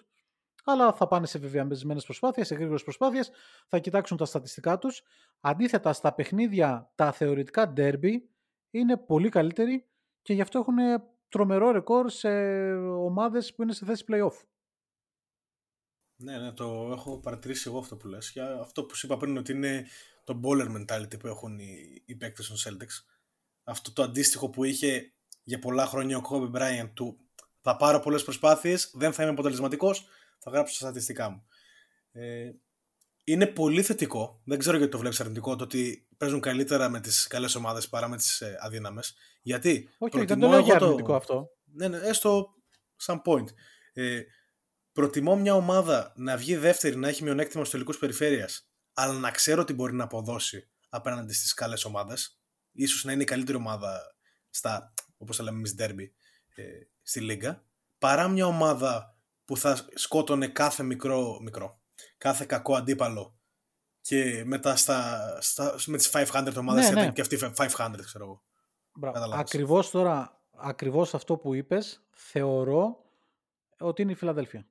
[0.68, 3.32] Αλλά θα πάνε σε βεβαιαμεσμένες προσπάθειες, σε γρήγορες προσπάθειες.
[3.68, 5.01] Θα κοιτάξουν τα στατιστικά τους.
[5.39, 8.11] Αντίθετα, στα παιχνίδια, τα θεωρητικά derby
[8.72, 9.86] είναι πολύ καλύτεροι
[10.22, 10.76] και γι' αυτό έχουν
[11.30, 12.30] τρομερό ρεκόρ σε
[12.84, 14.43] ομάδες που είναι σε θέση play-off.
[16.16, 18.32] Ναι, ναι, το έχω παρατηρήσει εγώ αυτό που λες.
[18.32, 19.86] Για αυτό που σου είπα πριν ότι είναι
[20.24, 23.05] το baller mentality που έχουν οι, οι παίκτες των Celtics.
[23.63, 25.13] Αυτό το αντίστοιχο που είχε
[25.43, 27.18] για πολλά χρόνια ο Kobe Bryant του
[27.61, 30.07] θα πάρω πολλές προσπάθειες, δεν θα είμαι αποτελεσματικός,
[30.46, 31.46] θα γράψω στα στατιστικά μου.
[32.12, 32.52] Ε,
[33.24, 37.28] είναι πολύ θετικό, δεν ξέρω γιατί το βλέπεις αρνητικό, το ότι παίζουν καλύτερα με τις
[37.28, 39.16] καλές ομάδες παρά με τις ε, αδύναμες.
[39.41, 41.50] Γιατί Όχι, δεν προτιμώ το λέω για εγώ το- αρνητικό αυτό.
[41.64, 42.54] ναι, ναι, έστω
[42.96, 43.46] σαν point.
[43.93, 44.22] Ε,
[44.91, 49.62] προτιμώ μια ομάδα να βγει δεύτερη, να έχει μειονέκτημα στους τελικούς περιφέρειας, αλλά να ξέρω
[49.62, 52.39] ότι μπορεί να αποδώσει απέναντι στις καλές ομάδες.
[52.72, 54.16] ίσως να είναι η καλύτερη ομάδα
[54.50, 56.10] στα, όπως τα λέμε εμείς, derby
[56.56, 56.64] ε,
[57.02, 57.66] στη Λίγκα,
[57.98, 59.14] παρά μια ομάδα
[59.46, 61.80] που θα σκότωνε κάθε μικρό, μικρό
[62.18, 63.38] κάθε κακό αντίπαλο
[64.02, 67.12] και μετά στα, στα, με τις 500 ομάδες Ναι, ναι, ναι.
[67.12, 68.43] και αυτή 500 ξέρω εγώ.
[68.93, 69.14] Μπράβο.
[69.16, 69.46] Καταλάβες.
[69.46, 73.06] Ακριβώς τώρα, ακριβώς αυτό που είπες, θεωρώ
[73.78, 74.68] ότι είναι η Φιλαδέλφια.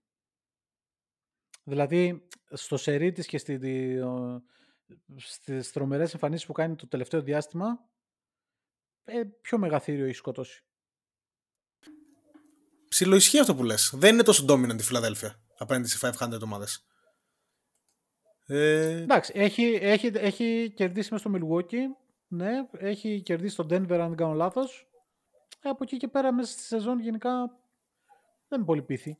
[1.64, 4.42] Δηλαδή, στο σερί της και στη, τη- ο-
[5.16, 7.88] στις τρομερές εμφανίσεις που κάνει το τελευταίο διάστημα,
[9.04, 10.64] ε, πιο μεγαθύριο έχει σκοτώσει.
[12.94, 13.92] Ψιλοισχύει αυτό που λες.
[13.94, 16.86] Δεν είναι τόσο dominant η Φιλαδέλφια απέναντι σε 500 ομάδες.
[18.46, 21.80] Ε, Εντάξει, έχει, έχει, έχει κερδίσει μέσα στο Milwaukee,
[22.28, 24.88] ναι, έχει κερδίσει τον Denver αν δεν κάνω λάθος.
[25.62, 27.30] Ε, από εκεί και πέρα μέσα στη σεζόν γενικά
[28.48, 29.18] δεν είναι πολύ πείθη.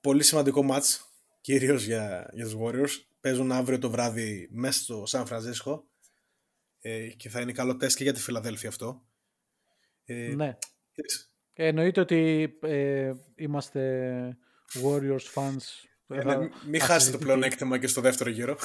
[0.00, 3.04] πολύ σημαντικό μάτς, κυρίως για, για τους Warriors.
[3.20, 5.88] Παίζουν αύριο το βράδυ μέσα στο Σαν Φρανσίσκο
[6.80, 9.06] ε, και θα είναι καλό τεστ και για τη Φιλαδέλφια αυτό.
[10.04, 10.58] Ε, Ναι.
[11.56, 14.38] Ξέρεις, Εννοείται ότι ε, είμαστε
[14.82, 15.84] Warriors fans.
[16.08, 17.24] ε, Θα- ναι, μην θα χάσετε το συζητηθεί.
[17.24, 18.56] πλεονέκτημα και στο δεύτερο γύρο.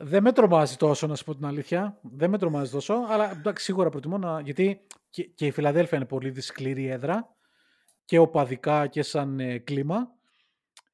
[0.00, 1.98] Δεν με τρομάζει τόσο, να σου πω την αλήθεια.
[2.02, 4.40] Δεν με τρομάζει τόσο, αλλά εντάξει, σίγουρα προτιμώ να.
[4.40, 7.36] Γιατί και, και η Φιλαδέλφια είναι πολύ σκληρή έδρα
[8.04, 10.16] και οπαδικά και σαν ε, κλίμα.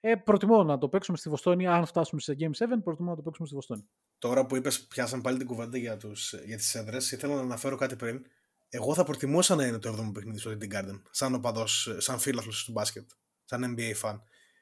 [0.00, 1.66] Ε, προτιμώ να το παίξουμε στη Βοστόνη.
[1.66, 3.88] Αν φτάσουμε σε Game 7, προτιμώ να το παίξουμε στη Βοστόνη.
[4.18, 7.76] Τώρα που είπες, πιάσαμε πάλι την κουβέντα για, τους, για τις έδρες, ήθελα να αναφέρω
[7.76, 8.26] κάτι πριν.
[8.74, 12.64] Εγώ θα προτιμούσα να είναι το 7ο παιχνίδι στο TD Garden, σαν οπαδός, σαν φίλαθλος
[12.64, 13.10] του μπάσκετ,
[13.44, 14.20] σαν NBA fan.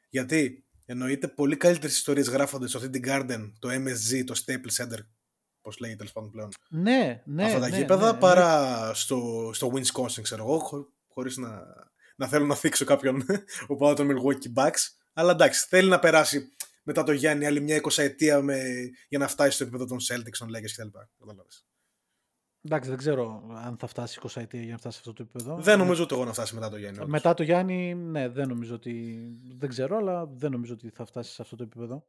[0.08, 4.98] Γιατί εννοείται πολύ καλύτερες ιστορίες γράφονται στο TD Garden, το MSG, το Staples Center,
[5.60, 7.44] πώς λέγεται τέλος πάντων πλέον, Ναι, ναι.
[7.44, 11.62] αυτά τα ναι, γήπεδα ναι, παρά στο, στο Wisconsin, ξέρω εγώ, χω, χωρίς να,
[12.16, 13.24] να θέλω να θίξω κάποιον
[13.66, 14.80] οπαδό των Milwaukee Bucks.
[15.12, 16.48] Αλλά εντάξει, θέλει να περάσει
[16.82, 18.62] μετά το Γιάννη άλλη μια 20 ετία με,
[19.08, 20.98] για να φτάσει στο επίπεδο των Celtics, των Lakers κτλ.
[21.18, 21.66] Κατάλαβες.
[22.64, 25.62] Εντάξει, δεν ξέρω αν θα φτάσει 20 ετία για να φτάσει σε αυτό το επίπεδο.
[25.62, 26.98] Δεν νομίζω ούτε εγώ να φτάσει μετά το Γιάννη.
[26.98, 27.10] όντως.
[27.10, 29.18] Μετά το Γιάννη, ναι, δεν νομίζω ότι.
[29.58, 32.06] Δεν ξέρω, αλλά δεν νομίζω ότι θα φτάσει σε αυτό το επίπεδο.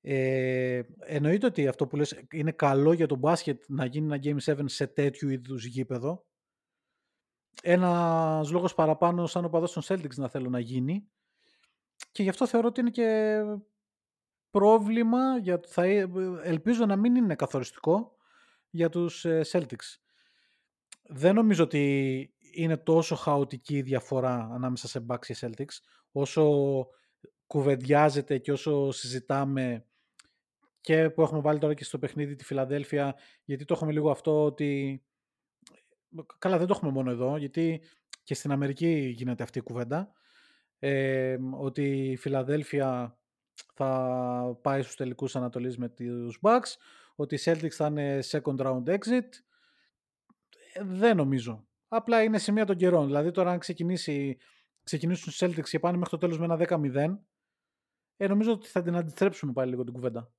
[0.00, 4.54] Ε, εννοείται ότι αυτό που λες είναι καλό για το μπάσκετ να γίνει ένα Game
[4.56, 6.24] 7 σε τέτοιου είδους γήπεδο.
[7.62, 11.08] Ένας λόγος παραπάνω σαν οπαδός των Celtics να θέλω να γίνει.
[12.12, 13.40] Και γι' αυτό θεωρώ ότι είναι και
[14.50, 16.08] πρόβλημα, για, θα, ε,
[16.42, 18.16] ελπίζω να μην είναι καθοριστικό
[18.70, 19.98] για τους ε, Celtics.
[21.02, 25.78] Δεν νομίζω ότι είναι τόσο χαοτική η διαφορά ανάμεσα σε Bucks και Celtics,
[26.12, 26.52] όσο
[27.46, 29.84] κουβεντιάζεται και όσο συζητάμε
[30.80, 34.44] και που έχουμε βάλει τώρα και στο παιχνίδι τη Φιλαδέλφια, γιατί το έχουμε λίγο αυτό
[34.44, 35.02] ότι...
[36.38, 37.82] Καλά, δεν το έχουμε μόνο εδώ, γιατί
[38.22, 40.12] και στην Αμερική γίνεται αυτή η κουβέντα,
[40.78, 43.18] ε, ότι η Φιλαδέλφια
[43.74, 46.76] θα πάει στους τελικούς Ανατολής με τους Bucks,
[47.20, 49.28] ότι οι Celtics θα είναι second round exit.
[50.72, 51.64] Ε, Δεν νομίζω.
[51.88, 53.06] Απλά είναι σημεία των καιρών.
[53.06, 54.38] Δηλαδή τώρα αν ξεκινήσει,
[54.82, 57.18] ξεκινήσουν οι Celtics και πάνε μέχρι το τέλος με ένα 10-0,
[58.16, 60.30] ε, νομίζω ότι θα την αντιστρέψουμε πάλι λίγο την κουβέντα.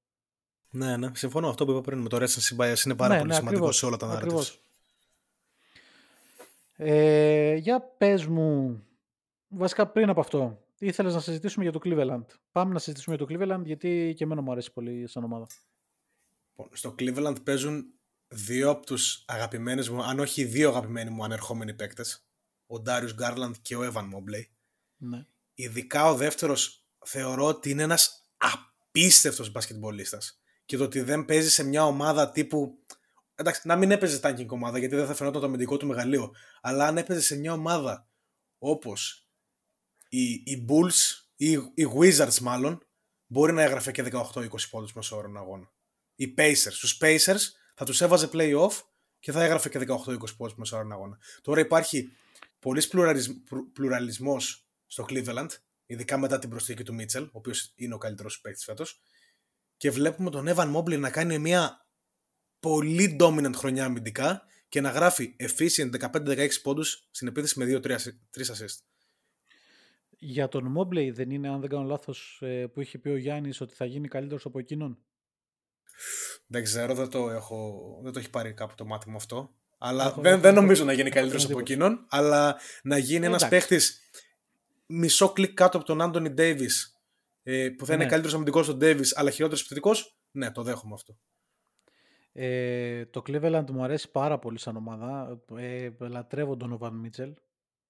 [0.69, 1.49] Ναι, ναι, συμφωνώ.
[1.49, 3.77] Αυτό που είπα πριν με το recency bias είναι πάρα Ναι, πολύ ναι, σημαντικό ακριβώς,
[3.77, 4.15] σε όλα τα narratives.
[4.15, 4.61] ακριβώς.
[6.75, 8.81] Ε, για πες μου,
[9.47, 12.25] βασικά πριν από αυτό, ήθελες να συζητήσουμε για το Cleveland.
[12.51, 15.47] Πάμε να συζητήσουμε για το Cleveland, γιατί και εμένα μου αρέσει πολύ σαν ομάδα.
[16.57, 17.85] Λοιπόν, Στο Cleveland παίζουν
[18.27, 22.25] δύο από τους αγαπημένους μου, αν όχι οι δύο αγαπημένοι μου ανερχόμενοι παίκτες,
[22.67, 24.43] ο Darius Garland και ο Evan Mobley.
[24.97, 25.25] Ναι.
[25.53, 30.41] Ειδικά ο δεύτερος θεωρώ ότι είναι ένας απίστευτος μπασκετμπολίστας.
[30.65, 32.83] Και το ότι δεν παίζει σε μια ομάδα τύπου...
[33.35, 36.35] Εντάξει, να μην έπαιζε tanking ομάδα γιατί δεν θα φαινόταν το αμυντικό του μεγαλείο.
[36.61, 38.09] Αλλά αν έπαιζε σε μια ομάδα
[38.57, 39.29] όπως
[40.09, 42.87] οι, οι Bulls ή οι Wizards μάλλον,
[43.27, 45.71] μπορεί να έγραφε και 18-20 πόντους μέσω όρων αγώνα.
[46.21, 46.73] Οι Pacers.
[46.79, 47.39] Τους Pacers
[47.75, 48.71] θα τους έβαζε play-off
[49.19, 51.17] και θα έγραφε και 18-20 πόντους μέσω όρων αγώνα.
[51.41, 52.11] Τώρα υπάρχει
[52.59, 53.33] πολλής πλουραλισμ,
[53.73, 55.47] πλουραλισμός στο Cleveland,
[55.85, 59.01] ειδικά μετά την προσθήκη του Μίτσελ, ο οποίος είναι ο καλύτερος παίκτης φέτος,
[59.77, 61.87] και βλέπουμε τον Evan Mobley να κάνει μια
[62.59, 67.97] πολύ dominant χρονιά αμυντικά και να γράφει efficient 15-16 πόντους στην επίθεση με 2-3
[68.31, 68.77] assist.
[70.09, 73.61] Για τον Mobley δεν είναι, αν δεν κάνω λάθος, ε, που είχε πει ο Γιάννης
[73.61, 74.99] ότι θα γίνει καλύτερος από εκείνον;
[76.47, 79.55] Δεν ξέρω, δεν το, έχω, δεν το έχει πάρει κάπου το μάτι μου αυτό.
[79.77, 81.81] Αλλά Έχω- δεν, έχω- δεν έχω- νομίζω να γίνει έχω καλύτερος την από εντύπωση.
[81.87, 82.05] εκείνον.
[82.09, 83.67] Αλλά να γίνει ένας Εντάξει.
[83.67, 83.99] παίχτης
[84.85, 87.01] μισό κλικ κάτω από τον Άντωνι Ντέιβις
[87.43, 88.09] ε, που θα είναι Ναι.
[88.09, 90.17] καλύτερος αμυντικός στον Ντέιβις αλλά χειρότερος επιθετικός.
[90.31, 91.17] Ναι, το δέχομαι αυτό.
[92.33, 95.41] Ε, το Cleveland μου αρέσει πάρα πολύ σαν ομάδα.
[95.55, 97.33] Ε, λατρεύω τον Ovan Μίτσελ.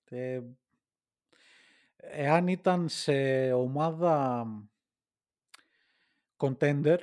[0.10, 0.40] Ε,
[1.98, 3.14] εάν ήταν σε
[3.54, 4.46] ομάδα
[6.38, 6.98] contender,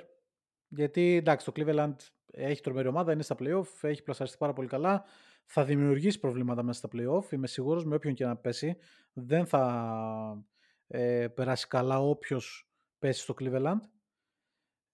[0.68, 1.96] γιατί εντάξει το Cleveland
[2.32, 5.04] έχει τρομερή ομάδα, είναι στα playoff, έχει πλασαριστεί πάρα πολύ καλά.
[5.46, 7.32] Θα δημιουργήσει προβλήματα μέσα στα playoff.
[7.32, 8.76] Είμαι σίγουρος με όποιον και να πέσει.
[9.12, 10.44] Δεν θα
[10.86, 13.80] ε, περάσει καλά όποιος πέσει στο Cleveland.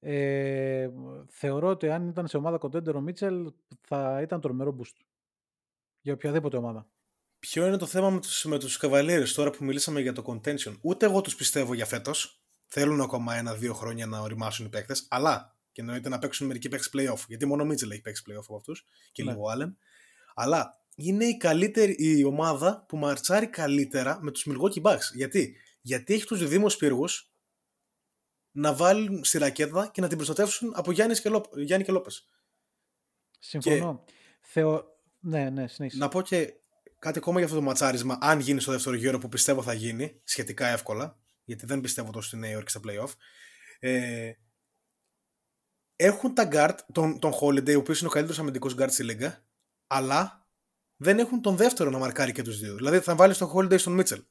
[0.00, 0.88] Ε,
[1.28, 5.04] θεωρώ ότι αν ήταν σε ομάδα contender ο Μίτσελ θα ήταν τρομερό boost
[6.00, 6.88] για οποιαδήποτε ομάδα.
[7.38, 10.76] Ποιο είναι το θέμα με τους, με τους Cavaliers τώρα που μιλήσαμε για το contention;
[10.80, 12.44] Ούτε εγώ τους πιστεύω για φέτος.
[12.66, 15.06] Θέλουν ακόμα ένα-δύο χρόνια να οριμάσουν οι παίκτες.
[15.10, 17.24] Αλλά και εννοείται να παίξουν μερικοί παίκτες playoff.
[17.28, 19.30] Γιατί μόνο ο Μίτσελ έχει παίξει playoff από αυτούς και Ναι.
[19.30, 19.74] λίγο Allen.
[20.34, 25.12] Αλλά είναι η καλύτερη η ομάδα που μαρτσάρει καλύτερα με τους Milwaukee Bucks.
[25.14, 27.32] Γιατί, Γιατί έχει τους διδήμους πύργους
[28.50, 32.28] να βάλουν στη ρακέτα και να την προστατεύσουν από Γιάννης και, Λόπ, Γιάννη και Λόπες.
[33.38, 34.04] Συμφωνώ.
[34.40, 34.84] Θεω...
[35.20, 35.98] Ναι, ναι, συνέχισε.
[35.98, 36.54] Να πω και
[36.98, 40.20] κάτι ακόμα για αυτό το ματσάρισμα, αν γίνει στο δεύτερο γύρο που πιστεύω θα γίνει,
[40.24, 43.10] σχετικά εύκολα, γιατί δεν πιστεύω τόσο στη Νέα Υόρκη στα playoff.
[43.80, 44.32] Ε,
[45.96, 49.44] έχουν τα guard, τον, τον Holiday, ο οποίος είναι ο καλύτερος αμυντικός guard στη λίγα,
[49.86, 50.46] αλλά
[50.96, 52.74] δεν έχουν τον δεύτερο να μαρκάρει και τους δύο.
[52.74, 54.24] Δηλαδή θα βάλεις τον Holiday στον Mitchell.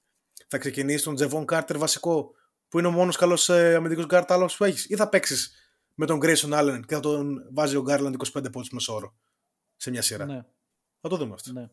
[0.48, 2.32] Θα ξεκινήσεις τον Τζεβόν Κάρτερ βασικό,
[2.68, 5.54] που είναι ο μόνος καλός ε, αμυντικός guard άλλος που έχεις, ή θα παίξεις
[5.94, 9.16] με τον Grayson Allen και θα τον βάζει ο Garland 25 πόντους μεσόωρο
[9.76, 10.26] σε μια σειρά.
[10.26, 10.46] Ναι,
[11.02, 11.52] Θα το δούμε αυτό.
[11.52, 11.70] ναι.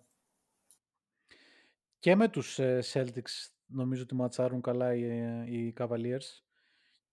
[1.99, 6.43] Και με τους ε, Celtics νομίζω ότι ματσάρουν καλά οι, ε, οι Cavaliers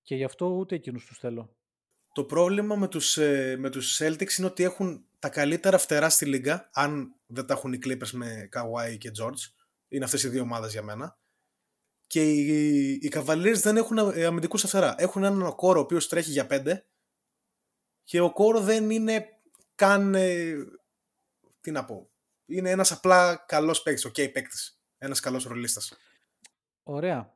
[0.01, 1.55] και γι' αυτό ούτε εκείνους τους θέλω.
[2.18, 6.26] Το πρόβλημα με τους, ε, με τους Celtics είναι ότι έχουν τα καλύτερα φτερά στη
[6.25, 9.53] λίγκα, αν δεν τα έχουν οι Clippers με Kawhi και George.
[9.88, 11.18] Είναι αυτές οι δύο ομάδες για μένα.
[12.07, 14.95] Και οι, οι Cavaliers δεν έχουν ε, αμυντικά φτερά.
[14.97, 16.86] Έχουν έναν Okoro ο οποίος τρέχει για πέντε
[18.03, 19.39] και ο Okoro δεν είναι
[19.76, 20.55] καν, ε,
[21.61, 22.09] τι να πω,
[22.45, 24.82] είναι ένας απλά καλός παίκτης, ΟΚ okay, παίκτης.
[24.97, 25.93] Ένας καλός ρολίστας.
[26.84, 27.36] Ωραία.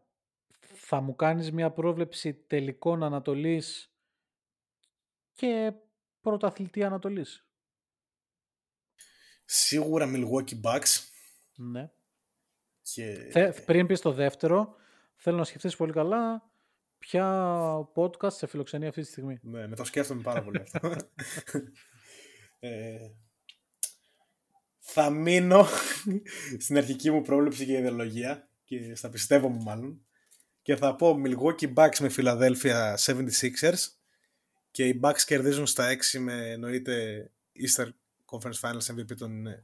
[0.75, 3.90] Θα μου κάνεις μια πρόβλεψη τελικών Ανατολής
[5.41, 5.73] και
[6.21, 7.45] πρωταθλητή Ανατολής.
[9.45, 10.99] Σίγουρα Milwaukee Bucks
[11.55, 11.91] Ναι.
[12.81, 13.27] και...
[13.31, 14.75] Θε, πριν πεις το δεύτερο,
[15.15, 16.51] θέλω να σκεφτείς πολύ καλά
[16.97, 17.25] ποια
[17.95, 19.39] podcast σε φιλοξενεί αυτή τη στιγμή.
[19.41, 20.95] Ναι, με το σκέφτομαι πάρα πολύ αυτό.
[22.59, 23.09] ε,
[24.79, 25.65] θα μείνω
[26.63, 30.05] στην αρχική μου πρόβλεψη και ιδεολογία και στα πιστεύω μου μάλλον
[30.61, 34.00] και θα πω Milwaukee Bucks με Philadelphia 76ers
[34.71, 37.87] και οι Bucks κερδίζουν στα 6 με εννοείται Easter
[38.25, 39.63] Conference Finals MVP τον ε,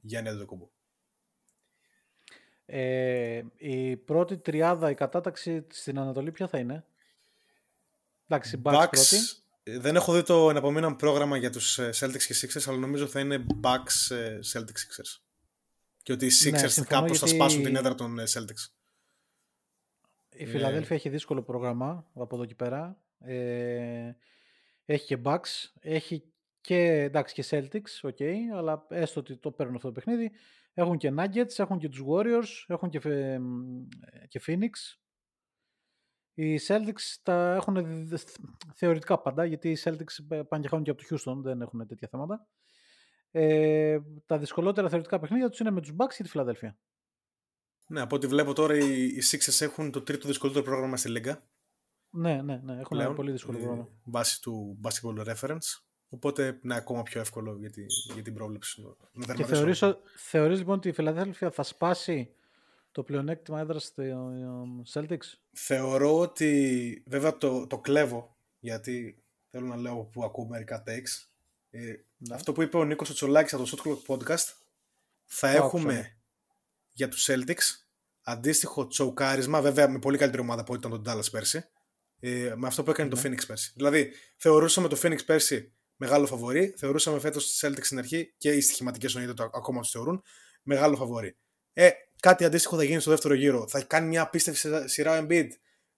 [0.00, 0.68] Γιάννη Αντζοκούμπο.
[2.66, 6.84] Ε, η πρώτη τριάδα, η κατάταξη στην Ανατολή ποια θα είναι;
[8.28, 9.16] Εντάξει, Bucks, πρώτη.
[9.62, 13.06] ε, δεν έχω δει το εναπομείναν πρόγραμμα για τους ε, Celtics και Sixers αλλά νομίζω
[13.06, 15.20] θα είναι Bucks ε, Celtics Sixers.
[16.02, 18.68] Και ότι οι Sixers Ναι, συμφωνώ, κάπως θα γιατί- σπάσουν την έδρα των ε, Celtics.
[20.36, 22.98] Η Φιλαδέλφια έχει δύσκολο πρόγραμμα από εδώ και πέρα.
[23.20, 24.12] Ε,
[24.84, 28.22] έχει και Bucks, έχει και, εντάξει, και Celtics, ok,
[28.54, 30.30] αλλά έστω ότι το παίρνουν αυτό το παιχνίδι.
[30.74, 33.38] Έχουν και Nuggets, έχουν και τους Warriors, έχουν και, ε,
[34.28, 34.70] και Phoenix.
[36.34, 38.36] Οι Celtics τα έχουν δι- δι-
[38.74, 41.86] θεωρητικά πάντα, γιατί οι Celtics ε, πάνε και χάνουν και από το Houston, δεν έχουν
[41.86, 42.46] τέτοια θέματα.
[43.30, 46.78] Ε, τα δυσκολότερα θεωρητικά παιχνίδια τους είναι με τους Bucks και τη Φιλαδέλφια.
[47.88, 51.48] Ναι, από ό,τι βλέπω τώρα οι, οι Sixers έχουν το τρίτο δυσκολότερο πρόγραμμα στη Λίγκα.
[52.16, 53.88] Ναι, ναι, ναι, έχουν ένα πλέον, πολύ δύσκολο ε, πρόγραμμα.
[54.04, 55.80] Βάσει του Basketball Reference.
[56.08, 57.84] Οπότε είναι ακόμα πιο εύκολο για, τη,
[58.14, 58.82] για την πρόβλεψη.
[58.82, 59.54] Να Και τερματίσουν.
[59.56, 62.30] θεωρείς, ο- θεωρείς λοιπόν ότι η Φιλαδέλφια θα σπάσει
[62.92, 64.12] το πλεονέκτημα έδρας στο ε,
[64.92, 71.28] Celtics; Θεωρώ ότι βέβαια το, το κλέβω γιατί θέλω να λέω που ακούω μερικά takes.
[71.70, 71.80] Ε,
[72.16, 72.34] Ναι.
[72.34, 74.52] Αυτό που είπε ο Νίκος Τσολάκης από το Shot Clock Podcast
[75.24, 76.16] θα Το έχουμε άκουσα, ναι.
[76.92, 77.86] για τους Celtics
[78.22, 81.64] αντίστοιχο τσοκάρισμα, βέβαια με πολύ καλύτερη ομάδα από ό,τι ήταν τον Dallas πέρσι,
[82.26, 83.14] ε, με αυτό που έκανε Ναι.
[83.14, 83.72] το Phoenix πέρσι.
[83.76, 88.60] Δηλαδή, θεωρούσαμε το Phoenix πέρσι μεγάλο φαβορή, θεωρούσαμε φέτος τις Celtics στην αρχή και οι
[88.60, 90.22] στοιχηματικές εννοείται το ακόμα τους θεωρούν
[90.62, 91.36] μεγάλο φαβορή.
[91.72, 93.68] Ε, κάτι αντίστοιχο θα γίνει στο δεύτερο γύρο.
[93.68, 95.48] Θα κάνει μια απίστευτη σειρά- σειρά ο Embiid.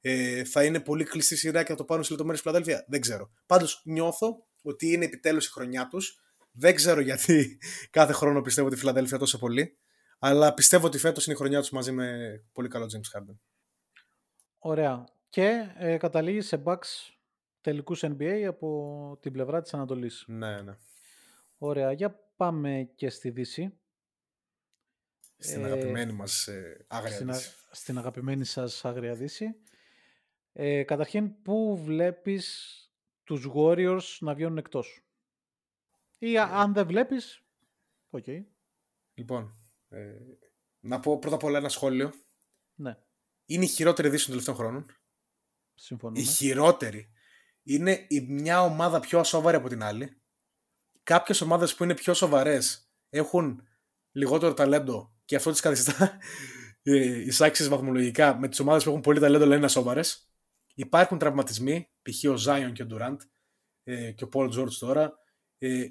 [0.01, 2.85] Ε, θα είναι πολύ κλειστή σειρά και θα το πάρουν σε λεπτομέρειες Φιλαδέλφια.
[2.89, 3.31] Δεν ξέρω.
[3.47, 6.21] Πάντως νιώθω ότι είναι επιτέλους η χρονιά τους.
[6.53, 7.59] Δεν ξέρω γιατί
[7.91, 9.79] κάθε χρόνο πιστεύω τη Φιλαδέλφια τόσο πολύ.
[10.19, 12.17] Αλλά πιστεύω ότι φέτος είναι η χρονιά τους μαζί με
[12.53, 13.37] πολύ καλό James Harden.
[14.59, 15.05] Ωραία.
[15.29, 17.13] Και ε, καταλήγει σε Bucks
[17.61, 20.25] τελικούς NBA από την πλευρά της Ανατολής.
[20.27, 20.77] Ναι, ναι.
[21.59, 21.93] Ωραία.
[21.93, 23.79] Για πάμε και στη Δύση.
[25.39, 27.55] Στην Ε, αγαπημένη μας ε, άγρια Στην, α- Δύση.
[27.71, 29.55] στην αγαπημένη σας Άγρια Δύση.
[30.53, 32.73] Ε, καταρχήν, πού βλέπεις
[33.25, 35.05] τους Warriors να βγαίνουν εκτός;
[36.19, 37.43] Ή α- αν δεν βλέπεις,
[38.11, 38.25] ΟΚ,
[39.15, 39.57] Λοιπόν,
[39.89, 40.15] ε,
[40.81, 42.13] να πω πρώτα απ' όλα ένα σχόλιο.
[42.75, 42.99] ναι,
[43.47, 44.87] Είναι η χειρότερη Δύση των τελευταίων χρόνων.
[45.77, 46.21] Συμφωνούμε.
[46.21, 47.11] Η χειρότερη.
[47.63, 50.21] Είναι η μια ομάδα πιο ασόβαρη από την άλλη.
[51.03, 53.63] κάποιες ομάδες που είναι πιο σοβαρές έχουν
[54.13, 56.19] λιγότερο ταλέντο και αυτό τις καθιστά
[56.83, 60.31] ε, εισάξεις βαθμολογικά με τις ομάδες που έχουν πολύ ταλέντο αλλά είναι σοβαρές.
[60.75, 62.31] Υπάρχουν τραυματισμοί, π.χ.
[62.31, 63.21] ο Ζάιον και ο Ντουραντ
[63.85, 65.19] ε, και ο Πολ Τζόρτζ τώρα.
[65.59, 65.87] Ε,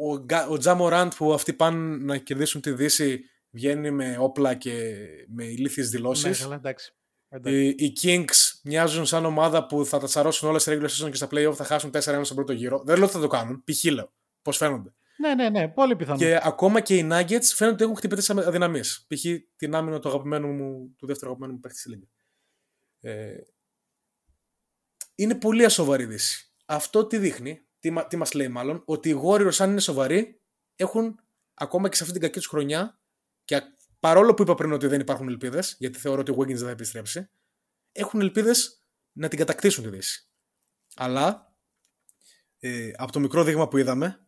[0.00, 4.54] ο, Γκά- ο Τζα Μοράντ που αυτοί πάνε να κερδίσουν τη Δύση βγαίνει με όπλα
[4.54, 4.96] και
[5.28, 6.40] με ηλίθιες Ναι, δηλώσεις.
[6.40, 6.94] καλά, εντάξει.
[7.28, 7.58] Εντάξει.
[7.58, 11.16] Οι, οι Kings μοιάζουν σαν ομάδα που θα τα τσαρώσουν όλες τις regular season και
[11.16, 12.82] στα playoff θα χάσουν 4-1 στον πρώτο γύρο.
[12.84, 13.64] Δεν λέω ότι θα το κάνουν.
[13.64, 13.84] Π.χ.
[13.84, 14.12] λέω.
[14.42, 14.94] Πώς φαίνονται.
[15.16, 16.18] Ναι, ναι, ναι, πολύ πιθανό.
[16.18, 19.06] Και ακόμα και οι Nuggets φαίνονται ότι έχουν χτυπήσει τι αδυναμίες.
[19.08, 19.24] Π.χ.
[19.56, 22.06] την άμυνα του αγαπημένου μου, του δεύτερου αγαπημένου μου παίχτη στη Λίγκα.
[23.00, 23.36] Ε,
[25.14, 26.52] είναι πολύ ασοβαρή δύση.
[26.66, 30.40] Αυτό τι δείχνει, τι, μα- τι μας λέει μάλλον, ότι οι Warriors αν είναι σοβαροί
[30.76, 31.20] έχουν
[31.54, 32.98] ακόμα και σε αυτή την κακή τους χρονιά
[33.44, 33.62] και α-
[34.00, 36.70] παρόλο που είπα πριν ότι δεν υπάρχουν ελπίδες, γιατί θεωρώ ότι ο Wiggins δεν θα
[36.70, 37.30] επιστρέψει,
[37.96, 38.82] έχουν ελπίδες
[39.12, 40.28] να την κατακτήσουν τη Δύση.
[40.94, 41.56] Αλλά
[42.58, 44.26] ε, από το μικρό δείγμα που είδαμε,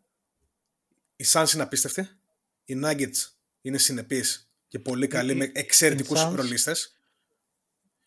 [1.17, 2.09] οι Suns είναι απίστευτοι,
[2.65, 6.97] οι Nuggets είναι συνεπείς και πολύ καλοί οι- με εξαιρετικούς οι Suns- ρολίστες.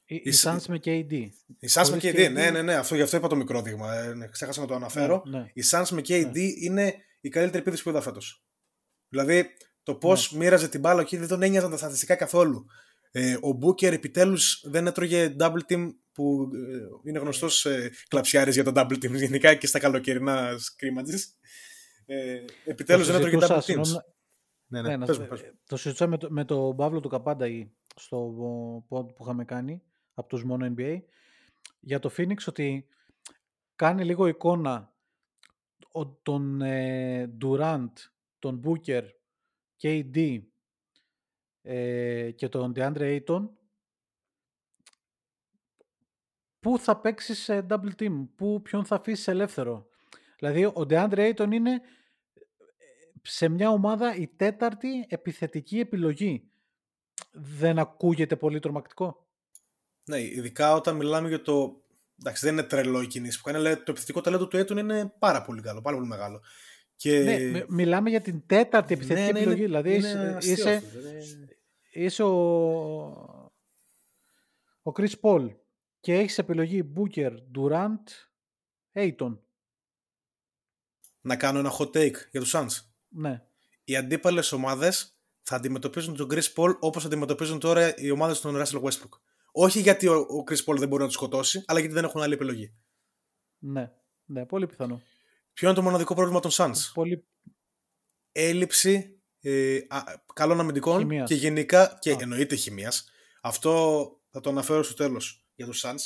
[0.06, 1.12] Οι, οι οι- Suns με KD.
[1.60, 2.32] Οι Suns με Χωρίς KD, KD.
[2.32, 3.96] ναι, ναι, ναι, αυτό, γι' αυτό είπα το μικρό δείγμα.
[3.96, 5.24] Ε, ναι, ξέχασα να το αναφέρω.
[5.26, 5.52] Ναι, ναι.
[5.54, 8.44] Οι Suns με KD είναι η καλύτερη επίδοση που είδα φέτος.
[9.10, 9.50] Δηλαδή,
[9.84, 10.38] το πώς Ναι.
[10.38, 12.66] μοίραζε την μπάλα εκεί δεν τον ένοιαζαν τα στατιστικά καθόλου.
[13.12, 18.64] Ε, ο Booker επιτέλους δεν έτρωγε double team που ε, είναι γνωστός ε, κλαψιάρης για
[18.64, 21.20] το double team γενικά και στα καλοκαιρινά scrimmages.
[22.06, 23.64] Ε, επιτέλους Το δεν έτρωγε συζητούσα, double teams.
[23.64, 24.04] συγγνώμη,
[24.68, 25.48] Ναι, Ναι, ναι, να- πες μου, πες μου.
[25.48, 28.34] ε, το συζητούσα με, το- με τον Παύλο του Καπάνταγη στο
[28.90, 29.82] pod που είχαμε κάνει
[30.14, 31.00] από τους μόνο NBA
[31.80, 32.88] για το Phoenix ότι
[33.76, 34.94] κάνει λίγο εικόνα
[35.92, 37.92] ο- τον ε, Durant,
[38.40, 39.04] τον Booker,
[39.82, 40.40] KD
[41.72, 43.50] ε, και τον DeAndre Ayton
[46.60, 49.88] πού θα παίξεις σε double team, πού, ποιον θα αφήσεις ελεύθερο.
[50.40, 51.80] Δηλαδή ο DeAndre Ayton είναι ε,
[53.22, 56.44] σε μια ομάδα η τέταρτη επιθετική επιλογή.
[57.32, 59.28] Δεν ακούγεται πολύ τρομακτικό.
[60.04, 61.82] Ναι, ειδικά όταν μιλάμε για το.
[62.20, 65.14] Εντάξει, δεν είναι τρελό η κινήση που κάνει, αλλά το επιθετικό ταλέντο του Έτων είναι
[65.20, 66.42] πάρα πολύ καλό, πάρα πολύ μεγάλο.
[66.96, 67.20] Και...
[67.20, 69.58] Ναι, μι- μιλάμε για την τέταρτη επιθετική Ναι, ναι, επιλογή.
[69.58, 71.58] είναι- δηλαδή είναι είσαι, αστείο είσαι, αυτό, δεν είναι-
[71.92, 72.36] είσαι ο,
[74.82, 75.56] ο Chris Paul
[76.00, 78.04] και έχεις επιλογή Booker, Durant,
[78.94, 79.38] Ayton.
[81.22, 82.86] Να κάνω ένα hot take για τους Suns.
[83.08, 83.44] Ναι.
[83.84, 88.82] Οι αντίπαλες ομάδες θα αντιμετωπίζουν τον Chris Paul όπως αντιμετωπίζουν τώρα οι ομάδες των Russell
[88.82, 89.20] Westbrook.
[89.52, 92.22] Όχι γιατί ο, ο Chris Paul δεν μπορεί να τους σκοτώσει, αλλά γιατί δεν έχουν
[92.22, 92.74] άλλη επιλογή.
[93.58, 93.92] Ναι,
[94.26, 95.02] ναι, πολύ πιθανό.
[95.54, 96.92] Ποιο είναι το μοναδικό πρόβλημα των Suns?
[96.94, 97.28] Πολύ...
[98.32, 101.30] έλλειψη ε, α, καλών αμυντικών Χημείας.
[101.30, 102.18] και γενικά και Α.
[102.20, 103.10] εννοείται χημίας.
[103.42, 103.72] Αυτό
[104.30, 106.02] θα το αναφέρω στο τέλος για τους Suns.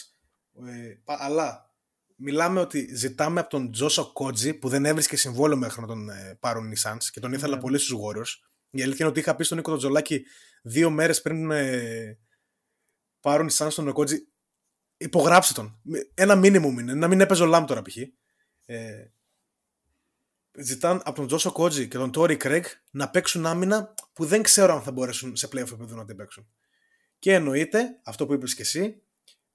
[0.67, 1.71] Ε, πα- αλλά
[2.15, 6.38] μιλάμε ότι ζητάμε από τον Τζόσο Κότζι που δεν έβρισκε συμβόλαιο μέχρι να τον ε,
[6.39, 7.61] πάρουν οι Suns και τον ήθελα Ναι.
[7.61, 8.47] πολύ στους Warriors.
[8.69, 10.25] Η αλήθεια είναι ότι είχα πει στον Νίκο τον Τζολάκη
[10.61, 12.17] δύο μέρες πριν ε,
[13.19, 14.17] πάρουν οι Suns τον Κότζι
[14.97, 15.81] υπογράψτε τον.
[16.13, 17.97] Ένα minimum είναι, να μην έπαιζε ο Λάμ τώρα π.χ.
[18.65, 19.11] Ε,
[20.60, 24.74] ζητάνε από τον Τζόσο Κότζι και τον Τόρι Κρέγκ να παίξουν άμυνα που δεν ξέρω
[24.76, 26.47] αν θα μπορέσουν σε playoff επίπεδο να την παίξουν.
[27.20, 29.01] Και εννοείται, αυτό που είπες και εσύ,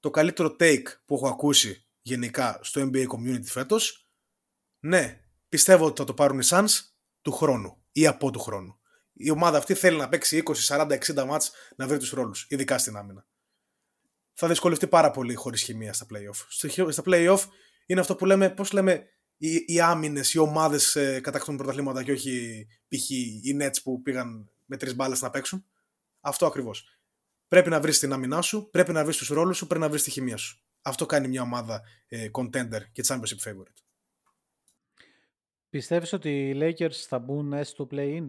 [0.01, 4.09] το καλύτερο take που έχω ακούσει γενικά στο NBA community φέτος,
[4.81, 6.69] ναι, πιστεύω ότι θα το πάρουν οι Suns
[7.23, 8.79] του χρόνου ή από του χρόνου.
[9.13, 12.79] Η ομάδα αυτή θέλει να παίξει 20, 40, 60 μάτς να βρει τους ρόλους, ειδικά
[12.79, 13.27] στην άμυνα.
[14.35, 16.45] Θα δυσκολευτεί πάρα πολύ χωρίς χημεία στα playoff.
[16.49, 17.41] Στο- Στα playoff
[17.87, 19.07] είναι αυτό που λέμε, πώς λέμε,
[19.39, 23.11] οι, οι άμυνες, οι ομάδες ε, κατακτούν πρωταθλήματα και όχι π.χ.
[23.11, 25.65] οι Nets που πήγαν με τρεις μπάλες να παίξουν.
[26.21, 26.99] Αυτό ακριβώς.
[27.49, 30.03] Πρέπει να βρεις την άμυνά σου, πρέπει να βρεις τους ρόλους σου, πρέπει να βρεις
[30.03, 30.63] τη χημεία σου.
[30.83, 33.83] Αυτό κάνει μια ομάδα ε, contender και championship favorite.
[35.71, 38.29] Πιστεύεις ότι οι Lakers θα μπουν στο play-in?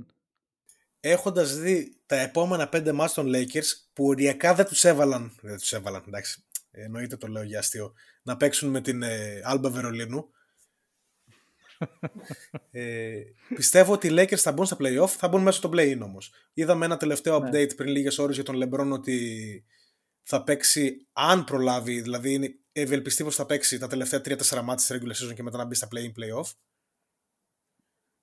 [1.00, 5.38] Έχοντας δει τα επόμενα πέντε μάτς των Lakers που οριακά δεν τους έβαλαν.
[5.42, 6.44] Δεν τους έβαλαν, εντάξει.
[6.72, 7.94] ε, Εννοείται το λέω για αστείο.
[8.22, 10.30] Να παίξουν με την ε, Alba Βερολίνου.
[12.72, 13.22] Ε,
[13.56, 16.34] πιστεύω ότι οι Lakers θα μπουν στα playoff, θα μπουν μέσα στο play-in όμως.
[16.54, 17.50] Είδαμε ένα τελευταίο Ναι.
[17.50, 19.66] update πριν λίγες ώρες για τον LeBron ότι
[20.24, 24.92] θα παίξει, αν προλάβει, δηλαδή είναι ευελπιστεί πως θα παίξει τα τελευταία 3-4 μάτια της
[24.92, 26.52] regular season και μετά να μπει στα play-in playoff.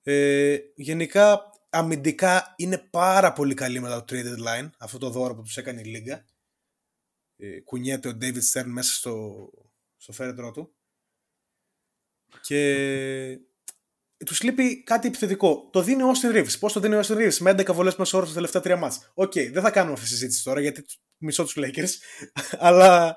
[0.03, 5.43] Ε, γενικά, αμυντικά είναι πάρα πολύ καλή μετά το trade deadline, αυτό το δώρο που
[5.43, 6.25] τους έκανε η Λίγκα.
[7.37, 9.51] Ε, κουνιέται ο David Stern μέσα στο,
[9.97, 10.76] στο φέρετρό του.
[12.41, 13.39] Και
[14.26, 15.68] τους λείπει κάτι επιθετικό.
[15.72, 16.59] Το δίνει ο Austin Reaves.
[16.61, 19.11] Πώς το δίνει ο Austin Reaves, με 11 βολές μέσο όρο στα τελευταία τρία μάτς.
[19.14, 20.84] ΟΚ, δεν θα κάνουμε αυτή τη συζήτηση τώρα γιατί
[21.16, 21.91] μισώ τους Lakers.
[22.66, 23.16] αλλά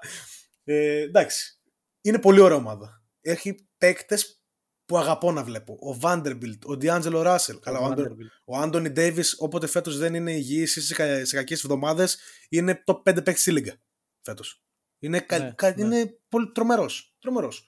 [0.63, 1.59] ε, εντάξει.
[2.01, 3.03] Είναι πολύ ωραία ομάδα.
[3.21, 4.43] Έχει παίκτες
[4.85, 5.73] που αγαπώ να βλέπω.
[5.73, 7.59] Ο Vanderbilt, ο D'Angelo Russell.
[7.61, 8.41] Καλά, ο, Άντων- Vanderbilt.
[8.45, 12.17] ο Άντωνι Ντέιβις, όποτε φέτος δεν είναι υγιής ή σε, κα- σε κακές εβδομάδες,
[12.49, 13.81] είναι το 5 παίκτη στη λίγα
[14.21, 14.63] φέτος.
[14.99, 15.83] Είναι, κα- Ναι, κα- ναι.
[15.83, 17.15] είναι πολύ τρομερός.
[17.19, 17.67] τρομερός.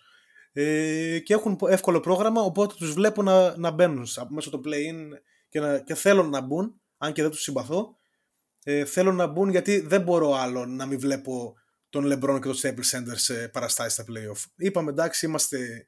[0.53, 5.09] Ε, και έχουν εύκολο πρόγραμμα, οπότε τους βλέπω να, να μπαίνουν σα- μέσω του play-in
[5.49, 7.95] και, να, και θέλουν να μπουν, αν και δεν τους συμπαθώ.
[8.63, 11.53] Ε, θέλω να μπουν γιατί δεν μπορώ άλλο να μην βλέπω
[11.89, 14.45] τον LeBron και τον Staples Center σε παραστάσεις στα play-off.
[14.55, 15.87] Είπαμε εντάξει, είμαστε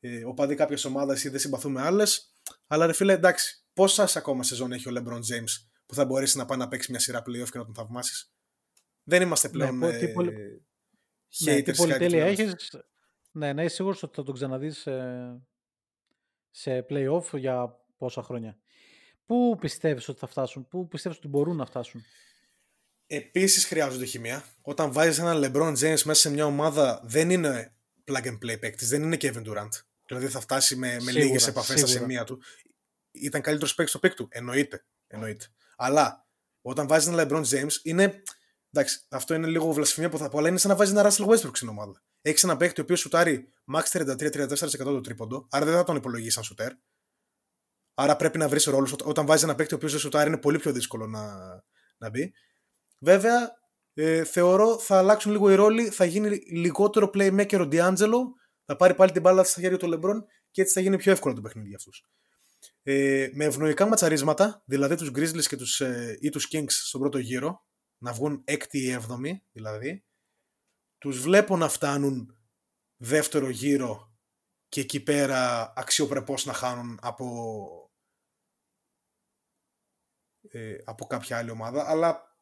[0.00, 2.32] ε, οπαδοί κάποια ομάδα ή δεν συμπαθούμε άλλες.
[2.66, 6.44] Αλλά ρε φίλε, εντάξει, πόσα ακόμα σεζόν έχει ο LeBron James που θα μπορέσει να
[6.44, 8.32] πάει να παίξει μια σειρά playoff και να τον θαυμάσεις;
[9.02, 9.78] Δεν είμαστε πλέον.
[9.80, 12.44] πω- ε, τι πολυ- haters Ναι, τι κάτι πολυτέλεια τέτοιο.
[13.32, 14.92] Έχεις, ναι, να είσαι σίγουρος ότι θα τον ξαναδείς σε,
[16.50, 18.58] σε play-off για πόσα χρόνια;
[19.26, 22.02] Πού πιστεύεις ότι θα φτάσουν, πού πιστεύεις ότι μπορούν να φτάσουν;
[23.06, 24.44] Επίσης χρειάζονται χημεία.
[24.62, 27.74] Όταν βάζεις έναν LeBron James μέσα σε μια ομάδα, δεν είναι
[28.04, 29.68] plug and play παίκτης, δεν είναι Kevin Durant.
[30.06, 32.00] Δηλαδή θα φτάσει με, με Σίγουρα, λίγες επαφές στα σίγουρα.
[32.06, 32.42] σημεία του.
[33.10, 34.28] Ήταν καλύτερος παίκτης στο peak του.
[34.30, 34.84] Εννοείται.
[35.06, 35.46] Εννοείται.
[35.76, 36.26] Αλλά
[36.62, 38.22] όταν βάζεις έναν LeBron James, είναι.
[38.74, 41.26] Εντάξει, αυτό είναι λίγο βλασφημία που θα πω, αλλά είναι σαν να βάζεις ένα Russell
[41.26, 42.02] Westbrook στην ομάδα.
[42.22, 46.30] Έχεις ένα παίκτη ο οποίος σουτάρει max 33-34% το τρίποντο, άρα δεν θα τον υπολογίσει
[46.30, 46.72] σαν σουτέρ.
[47.94, 48.94] Άρα πρέπει να βρεις ρόλους.
[49.04, 51.32] Όταν βάζεις ένα παίκτη ο οποίος δεν σουτάρει, είναι πολύ πιο δύσκολο να,
[51.96, 52.32] να μπει.
[52.98, 53.60] Βέβαια,
[53.94, 55.88] ε, θεωρώ θα αλλάξουν λίγο οι ρόλοι.
[55.88, 58.18] Θα γίνει λιγότερο playmaker ο D'Angelo.
[58.64, 61.34] Θα πάρει πάλι την μπάλα στα χέρια του LeBron και έτσι θα γίνει πιο εύκολο
[61.34, 62.04] το παιχνίδι για αυτούς.
[62.82, 67.18] Ε, με ευνοϊκά ματσαρίσματα, δηλαδή τους Grizzlies και τους, ε, ή τους Kings στον πρώτο
[67.18, 67.64] γύρο,
[68.02, 70.04] να βγουν έκτη ή έβδομη δηλαδή,
[70.98, 72.36] τους βλέπω να φτάνουν
[72.96, 74.16] δεύτερο γύρο
[74.68, 77.26] και εκεί πέρα αξιοπρεπώς να χάνουν από,
[80.48, 82.36] ε, από κάποια άλλη ομάδα, αλλά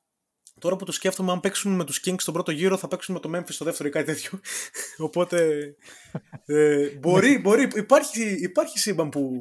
[0.58, 3.20] τώρα που το σκέφτομαι, αν παίξουν με τους Kings στον πρώτο γύρο, θα παίξουν με
[3.20, 4.40] το Memphis στο δεύτερο ή κάτι τέτοιο.
[5.06, 5.70] Οπότε
[6.44, 9.40] ε, μπορεί, μπορεί, υπάρχει, υπάρχει σύμπαν που,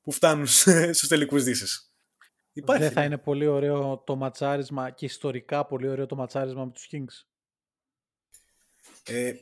[0.00, 1.91] που φτάνουν στους τελικούς δύσεις.
[2.52, 2.82] Υπάρχει.
[2.82, 6.88] Δεν θα είναι πολύ ωραίο το ματσάρισμα και ιστορικά πολύ ωραίο το ματσάρισμα με τους
[6.92, 7.26] Kings;
[9.04, 9.32] Ε,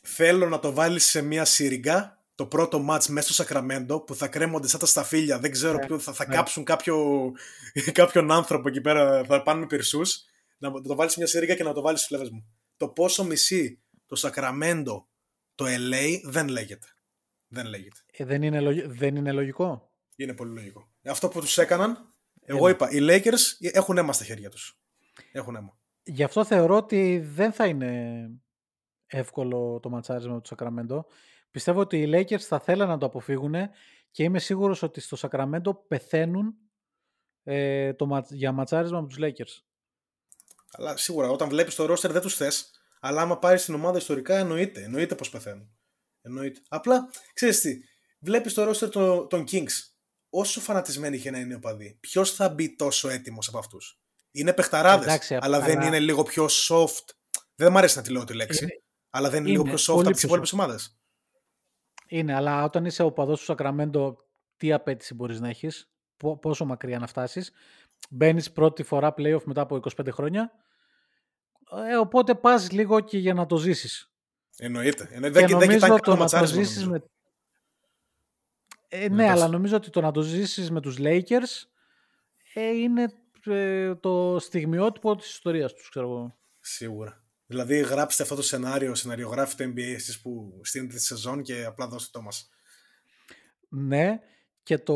[0.00, 4.28] θέλω να το βάλεις σε μια σιριγγά το πρώτο μάτς μέσα στο Σακραμέντο που θα
[4.28, 5.38] κρέμονται σαν τα σταφύλια.
[5.38, 6.34] Δεν ξέρω Ναι, ποιο, θα, θα ναι.
[6.34, 7.32] κάψουν κάποιο,
[7.92, 10.24] κάποιον άνθρωπο εκεί πέρα, θα πάνε πυρσούς.
[10.58, 12.46] Να το βάλεις σε μια σιριγγά και να το βάλεις στους φλέβες μου.
[12.76, 15.08] Το πόσο μισεί το Σακραμέντο
[15.54, 16.86] το LA δεν λέγεται.
[17.48, 17.96] Δεν λέγεται.
[18.12, 20.88] Ε, δεν, είναι λογι- δεν είναι λογικό; Είναι πολύ λογικό.
[21.04, 22.13] Αυτό που τους έκαναν,
[22.44, 22.70] εγώ Έλα.
[22.70, 24.78] είπα, οι Lakers έχουν αίμα στα χέρια τους.
[25.32, 25.78] Έχουν αίμα.
[26.02, 28.30] Γι' αυτό θεωρώ ότι δεν θα είναι
[29.06, 31.06] εύκολο το ματσάρισμα του Σακραμέντο.
[31.50, 33.54] Πιστεύω ότι οι Lakers θα θέλουν να το αποφύγουν
[34.10, 36.54] και είμαι σίγουρος ότι στο Σακραμέντο πεθαίνουν
[37.42, 39.62] ε, το, ματ- για ματσάρισμα με τους Lakers.
[40.70, 42.70] Αλλά σίγουρα όταν βλέπεις το roster δεν τους θες,
[43.00, 45.76] αλλά άμα πάρεις την ομάδα ιστορικά εννοείται, εννοείται πως πεθαίνουν.
[46.22, 46.60] Εννοείται.
[46.68, 47.78] Απλά, ξέρεις τι,
[48.18, 49.93] βλέπεις το roster το- των Kings,
[50.36, 53.98] όσο φανατισμένοι και να είναι οι οπαδοί, ποιος θα μπει τόσο έτοιμος από αυτούς.
[54.30, 57.04] Είναι παιχταράδες, Εντάξει, αλλά δεν αλλά- είναι λίγο πιο soft.
[57.54, 58.72] Δεν μου αρέσει να τη λέω τη λέξη, Είναι-
[59.10, 60.58] αλλά δεν είναι, λίγο είναι πιο soft πολύ από τις πιο υπόλοιπες soft.
[60.58, 60.98] ομάδες.
[62.08, 64.16] Είναι, αλλά όταν είσαι οπαδός του Σακραμέντο,
[64.56, 67.52] τι απέτηση μπορείς να έχεις, πο- πόσο μακριά να φτάσεις;
[68.10, 70.50] Μπαίνεις πρώτη φορά playoff μετά από 25 χρόνια,
[71.90, 74.12] ε, οπότε πας λίγο και για να το ζήσεις.
[74.56, 75.08] Εννοείται.
[75.10, 75.40] Εννοείται.
[75.40, 76.90] Και Δεν, δεν νομίζω κοιτάνε το καν να το ματσάρισμα, ζήσεις νομίζω.
[77.04, 77.08] με...
[78.96, 79.30] Ε, Ναι, ναι, πες.
[79.32, 81.66] αλλά νομίζω ότι το να το ζήσεις με τους Lakers
[82.54, 83.12] ε, είναι
[83.44, 86.36] ε, το στιγμιότυπο της ιστορίας τους, ξέρω εγώ.
[86.60, 87.22] Σίγουρα.
[87.46, 92.18] Δηλαδή γράψτε αυτό το σενάριο, σεναριογράφετε NBA εσείς που στείλετε τη σεζόν και απλά δώστε
[92.18, 92.50] το μας.
[93.68, 94.20] Ναι,
[94.62, 94.94] και το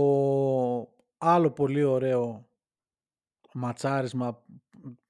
[1.19, 2.49] άλλο πολύ ωραίο
[3.53, 4.43] ματσάρισμα,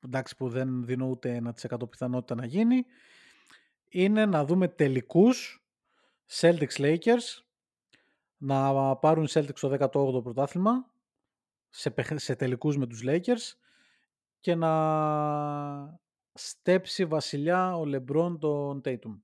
[0.04, 2.84] εντάξει που δεν δίνω ούτε 1% πιθανότητα να γίνει,
[3.88, 5.62] είναι να δούμε τελικούς
[6.40, 7.42] Celtics Lakers,
[8.38, 10.90] να πάρουν οι Celtics το 18ο πρωτάθλημα,
[11.68, 13.56] σε, παιχ- σε τελικούς με τους Lakers
[14.40, 14.70] και να
[16.32, 19.20] στέψει βασιλιά ο LeBron τον Tatum.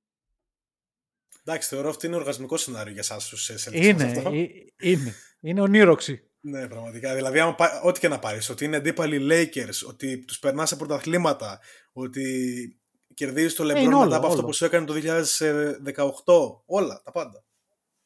[1.46, 3.72] Εντάξει, θεωρώ αυτό είναι οργασμικό σενάριο για εσάς τους ε, Celtics.
[3.84, 4.30] Είναι, αυτό.
[4.32, 4.46] ε,
[4.80, 6.28] είναι, είναι ονείροξη.
[6.40, 7.14] Ναι, πραγματικά.
[7.14, 10.76] Δηλαδή, άμα πά- ό,τι και να πάρεις, ότι είναι αντίπαλοι Lakers, ότι τους περνάς σε
[10.76, 11.60] πρωταθλήματα,
[11.92, 12.78] ότι
[13.14, 14.46] κερδίζεις το LeBron είναι μετά όλο, από αυτό όλο.
[14.46, 16.62] που σου έκανε το 2018.
[16.66, 17.44] Όλα, τα πάντα.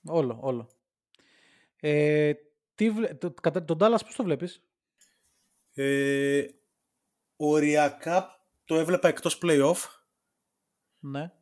[0.04, 0.68] Όλο, όλο.
[1.80, 2.32] Ε,
[2.74, 4.62] τι, βλέ- το, κατά, τον Dallas πώς το βλέπεις;
[5.74, 6.46] Ε,
[7.36, 9.76] οριακά το έβλεπα εκτός playoff.
[10.98, 11.32] Ναι.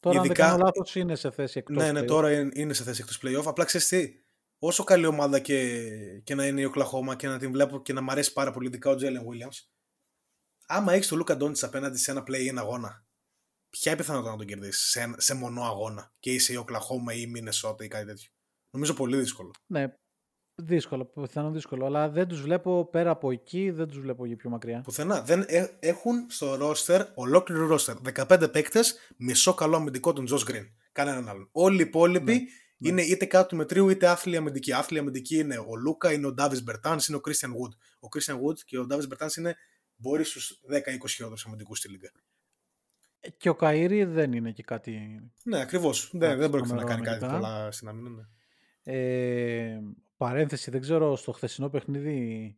[0.00, 2.06] Τώρα αν Ειδικά- δεν κάνω λάθος είναι σε θέση εκτός ναι, ναι, play-off.
[2.06, 3.42] τώρα είναι- είναι σε θέση εκτός playoff.
[3.46, 4.14] Απλά ξέρεις τι,
[4.58, 5.88] όσο καλή ομάδα και,
[6.24, 8.66] και να είναι η Οκλαχώμα και να την βλέπω και να μ' αρέσει πάρα πολύ,
[8.66, 9.58] ειδικά ο Τζέλεν Williams,
[10.66, 13.06] άμα έχεις το Λούκα Ντόντς απέναντι σε ένα play-in αγώνα,
[13.70, 16.56] ποια είναι η πιθανότητα να τον κερδίσεις σε, ένα- σε μονό αγώνα και είσαι η
[16.56, 18.30] Οκλαχώμα ή η Μινεσότα ή κάτι τέτοιο;
[18.74, 19.50] Νομίζω πολύ δύσκολο.
[19.66, 19.94] Ναι,
[20.54, 21.86] δύσκολο, πιθανόν δύσκολο.
[21.86, 24.80] Αλλά δεν τους βλέπω πέρα από εκεί, δεν τους βλέπω για πιο μακριά.
[24.80, 25.22] Πουθενά.
[25.22, 27.94] Δεν ε- έχουν στο roster, ολόκληρο roster,
[28.28, 30.70] 15 παίκτες, μισό καλό αμυντικό τον Josh Green.
[30.92, 31.48] Κανέναν άλλον.
[31.52, 34.72] Όλοι οι υπόλοιποι Ναι, είναι είτε κάτω του μετρίου είτε άθλοι αμυντικοί.
[34.72, 37.72] Άθλοι αμυντικοί είναι ο Λούκα, είναι ο Ντάβις Μπερτάν, είναι ο Christian Wood.
[38.00, 39.56] Ο Christian Wood και ο Ντάβις Μπερτάν είναι
[39.96, 42.10] μπορεί στους 10-20 χειρότερου αμυντικούς στη λίγα.
[43.36, 45.20] Και ο Καΐρη δεν είναι και κάτι...
[45.42, 46.10] Ναι, ακριβώς.
[46.12, 47.48] Δεν, δεν πρόκειται να φανερό κάνει κάτι αμυντικά.
[47.48, 48.08] πολλά στην άμυνα.
[48.08, 48.22] ναι.
[48.84, 49.80] Ε,
[50.16, 52.56] παρένθεση, δεν ξέρω, στο χθεσινό παιχνίδι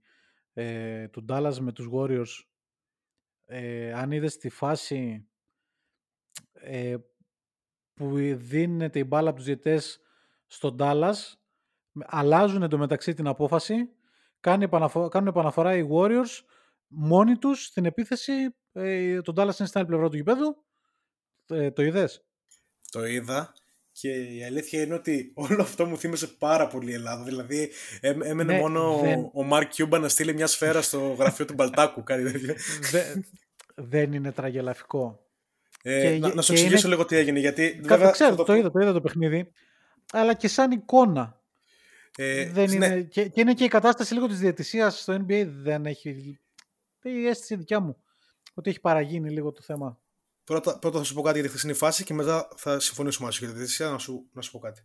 [0.53, 2.45] ε, του Dallas με τους Warriors,
[3.47, 5.29] ε, αν είδες τη φάση
[6.53, 6.97] ε,
[7.95, 10.01] που δίνεται η μπάλα από τους διαιτές
[10.47, 11.15] στον Dallas,
[12.05, 13.77] αλλάζουν εντωμεταξύ την απόφαση,
[14.41, 16.41] κάνει επαναφο- κάνουν επαναφορά οι Warriors
[16.87, 18.33] μόνοι τους στην επίθεση,
[18.73, 20.65] ε, τον Dallas είναι στην άλλη πλευρά του γηπέδου,
[21.47, 22.25] ε, το είδες;
[22.91, 23.53] Το είδα
[24.01, 27.25] και η αλήθεια είναι ότι όλο αυτό μου θύμισε πάρα πολύ η Ελλάδα.
[27.25, 27.71] Δηλαδή
[28.01, 31.55] έμ- έμενε Ναι, μόνο δεν- ο Μαρκ Κιούμπα να στείλει μια σφαίρα στο γραφείο του
[31.55, 32.03] Μπαλτάκου.
[32.03, 32.55] Κάτι τέτοιο.
[32.91, 33.15] Δε-
[33.75, 35.21] δεν είναι τραγελαφικό.
[35.83, 37.39] Ε, Και- να, να σου και εξηγήσω είναι- λίγο τι έγινε.
[37.39, 39.51] Γιατί Κατά βέβαια, ξέρω, θα το, είδα, το είδα το παιχνίδι.
[40.13, 41.41] Αλλά και σαν εικόνα.
[42.17, 45.45] Ε, δεν ναι, είναι, και, και είναι και η κατάσταση λίγο της διαιτησίας στο NBA
[45.47, 46.39] δεν έχει...
[47.03, 47.97] Η αίσθηση δικιά μου.
[48.55, 49.99] Ότι έχει παραγίνει λίγο το θέμα.
[50.47, 53.37] Πρώτα, πρώτα θα σου πω κάτι για τη χθεσινή φάση και μετά θα συμφωνήσω μαζί
[53.37, 54.81] σου για τη διαιτησία να σου, να σου πω κάτι.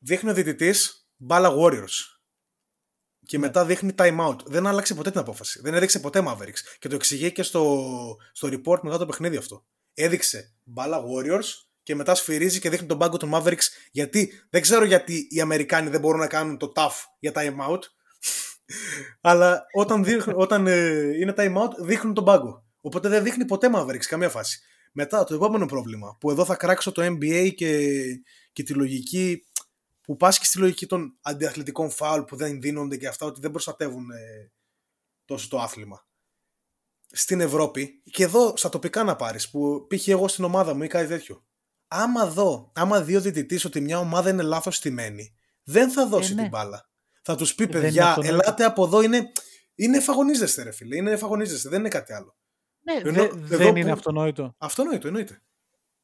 [0.00, 2.14] Δείχνει ο διαιτητής μπάλα Warriors.
[3.26, 3.46] Και Ναι.
[3.46, 4.44] μετά δείχνει time out.
[4.44, 5.60] Δεν άλλαξε ποτέ την απόφαση.
[5.62, 6.58] Δεν έδειξε ποτέ Mavericks.
[6.78, 7.86] Και το εξηγεί και στο,
[8.32, 9.66] στο report μετά το παιχνίδι αυτό.
[9.94, 11.44] Έδειξε μπάλα Warriors
[11.82, 13.64] και μετά σφυρίζει και δείχνει τον πάγκο των Mavericks.
[13.90, 17.80] Γιατί δεν ξέρω γιατί οι Αμερικάνοι δεν μπορούν να κάνουν το tough για time out.
[19.20, 22.64] Αλλά όταν, δείχνουν, όταν ε, είναι time out δείχνουν τον πάγκο.
[22.84, 24.60] Οπότε δεν δείχνει ποτέ Mavericks καμία φάση.
[24.92, 27.90] Μετά το επόμενο πρόβλημα που εδώ θα κράξω το NBA και,
[28.52, 29.44] και τη λογική
[30.00, 33.50] που πας και στη λογική των αντιαθλητικών φάουλ που δεν δίνονται και αυτά ότι δεν
[33.50, 34.52] προστατεύουν ε,
[35.24, 36.06] τόσο το άθλημα.
[37.10, 40.86] Στην Ευρώπη και εδώ στα τοπικά να πάρεις που πήγε εγώ στην ομάδα μου ή
[40.86, 41.44] κάτι τέτοιο.
[41.88, 46.34] Άμα δω, άμα δει ο διαιτητής ότι μια ομάδα είναι λάθος στημένη δεν θα δώσει
[46.34, 46.40] ναι.
[46.40, 46.90] την μπάλα.
[47.22, 48.34] Θα τους πει Δεν είναι παιδιά αυτονόητο.
[48.34, 49.32] ελάτε από εδώ είναι,
[49.74, 52.36] είναι εφαγωνίζεστε ρε φίλε, είναι εφαγωνίζεστε, δεν είναι κάτι άλλο.
[52.84, 54.54] Ναι, Ενώ δε- εδώ δεν που- είναι αυτονόητο.
[54.58, 55.42] Αυτονόητο, εννοείται.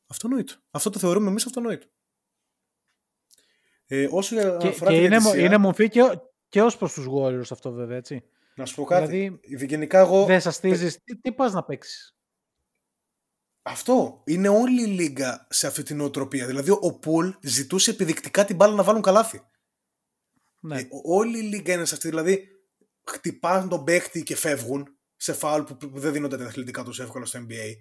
[0.07, 0.55] Αυτονόητο.
[0.71, 1.87] Αυτό το θεωρούμε εμείς αυτονόητο.
[3.87, 6.01] Ε, όσο για- Και, αφορά και τη είναι, μο- διαιτησία, είναι μορφή και,
[6.49, 8.23] και ως προς τους Warriors αυτό βέβαια, έτσι.
[8.55, 9.07] να σου πω κάτι.
[9.07, 10.25] δηλαδή, γενικά εγώ...
[10.25, 10.99] Δεν σας στίζεις.
[11.05, 12.15] Τι, τι πας να παίξεις;
[13.63, 14.23] Αυτό.
[14.27, 16.47] Είναι όλη η λίγα σε αυτή την νοοτροπία.
[16.47, 19.43] Δηλαδή ο Πουλ ζητούσε επιδεικτικά την μπάλα να βάλουν καλάθι.
[20.61, 20.79] Ναι.
[20.81, 22.09] Ε, ο- όλη η λίγα είναι σε αυτή.
[22.09, 22.49] Δηλαδή
[23.07, 27.25] χτυπάνε τον παίχτη και φεύγουν σε φάουλ που, που δεν δίνονται τα αθλητικά τους εύκολα
[27.25, 27.73] στο NBA.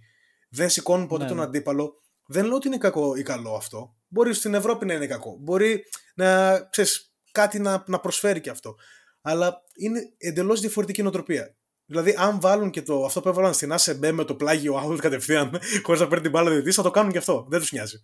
[0.50, 1.44] Δεν σηκώνουν ποτέ Ναι, τον ναι.
[1.44, 2.02] αντίπαλο.
[2.26, 3.96] Δεν λέω ότι είναι κακό ή καλό αυτό.
[4.08, 5.38] Μπορεί στην Ευρώπη να είναι κακό.
[5.40, 5.84] Μπορεί
[6.16, 8.76] να ξέρεις, κάτι να, να προσφέρει και αυτό.
[9.22, 11.56] Αλλά είναι εντελώς διαφορετική νοοτροπία.
[11.86, 15.60] Δηλαδή, αν βάλουν και το, αυτό που έβαλαν στην ASB με το πλάγιο out κατευθείαν,
[15.86, 17.46] χωρίς να παίρνει την μπάλα διαιτητής, θα το κάνουν και αυτό.
[17.50, 18.02] Δεν τους νοιάζει.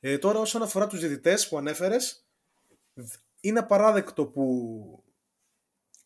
[0.00, 2.26] Ε, τώρα, όσον αφορά τους διαιτητές που ανέφερες,
[3.40, 5.01] είναι απαράδεκτο που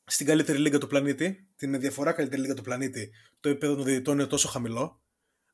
[0.06, 3.84] στην καλύτερη λίγκα του πλανήτη, την με διαφορά καλύτερη λίγκα του πλανήτη, το επίπεδο των
[3.84, 5.02] διαιτητών είναι τόσο χαμηλό.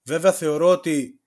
[0.02, 1.20] Βέβαια, θεωρώ ότι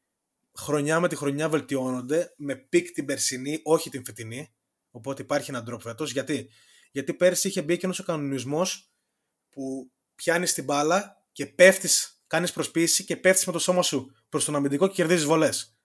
[0.55, 4.53] χρονιά με τη χρονιά βελτιώνονται με peak την περσινή, όχι την φετινή.
[4.91, 6.11] Οπότε υπάρχει ένα drop φέτος.
[6.11, 6.49] Γιατί;
[6.91, 8.91] Γιατί πέρσι είχε μπει και ένας ο κανονισμός
[9.49, 14.45] που πιάνεις την μπάλα και πέφτεις, κάνεις προσποίηση και πέφτεις με το σώμα σου προς
[14.45, 15.77] τον αμυντικό και κερδίζεις βολές.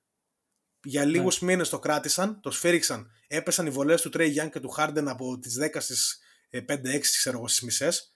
[0.83, 4.75] Για λίγους μήνες το κράτησαν, το σφύριξαν, έπεσαν οι βολές του Trey Young και του
[4.77, 6.17] Harden από τις 10 στις ε,
[6.53, 8.15] 5-6 ξέρω εγώ στις μισές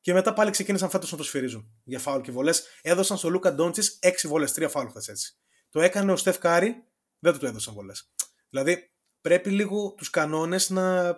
[0.00, 2.66] και μετά πάλι ξεκίνησαν φέτος να το σφυρίζουν για φάουλ και βολές.
[2.82, 5.36] Έδωσαν στο Λούκα Ντόντσιτς 6 βολές, 3 φάουλ χθες έτσι.
[5.70, 6.84] Το έκανε ο Στεφ Κάρι,
[7.18, 8.10] δεν του το έδωσαν βολές.
[8.48, 8.90] Δηλαδή
[9.20, 11.16] πρέπει λίγο τους κανόνες να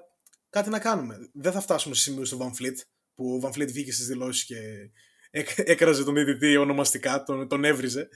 [0.50, 1.30] κάτι να κάνουμε.
[1.32, 2.76] Δεν θα φτάσουμε σε σημείο στο VanVleet,
[3.14, 4.56] που ο VanVleet βγήκε στις δηλώσεις και
[5.30, 8.08] έκ- έκραζε τον διαιτητή ονομαστικά, τον, τον έβριζε.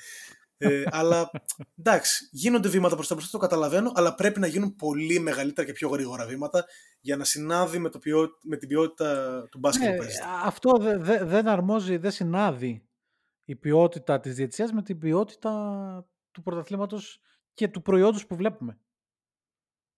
[0.62, 1.30] Ε, αλλά
[1.78, 5.72] εντάξει, γίνονται βήματα προς τα μπροστά, το καταλαβαίνω, αλλά πρέπει να γίνουν πολύ μεγαλύτερα και
[5.72, 6.64] πιο γρήγορα βήματα
[7.00, 10.24] για να συνάδει με, το ποιό- με την ποιότητα του μπάσκετ Ναι, που παίζεται.
[10.44, 12.88] αυτό δε- δε- δεν αρμόζει, δεν συνάδει
[13.44, 15.50] η ποιότητα της διετησίας με την ποιότητα
[16.30, 17.20] του πρωταθλήματος
[17.54, 18.78] και του προϊόντος που βλέπουμε.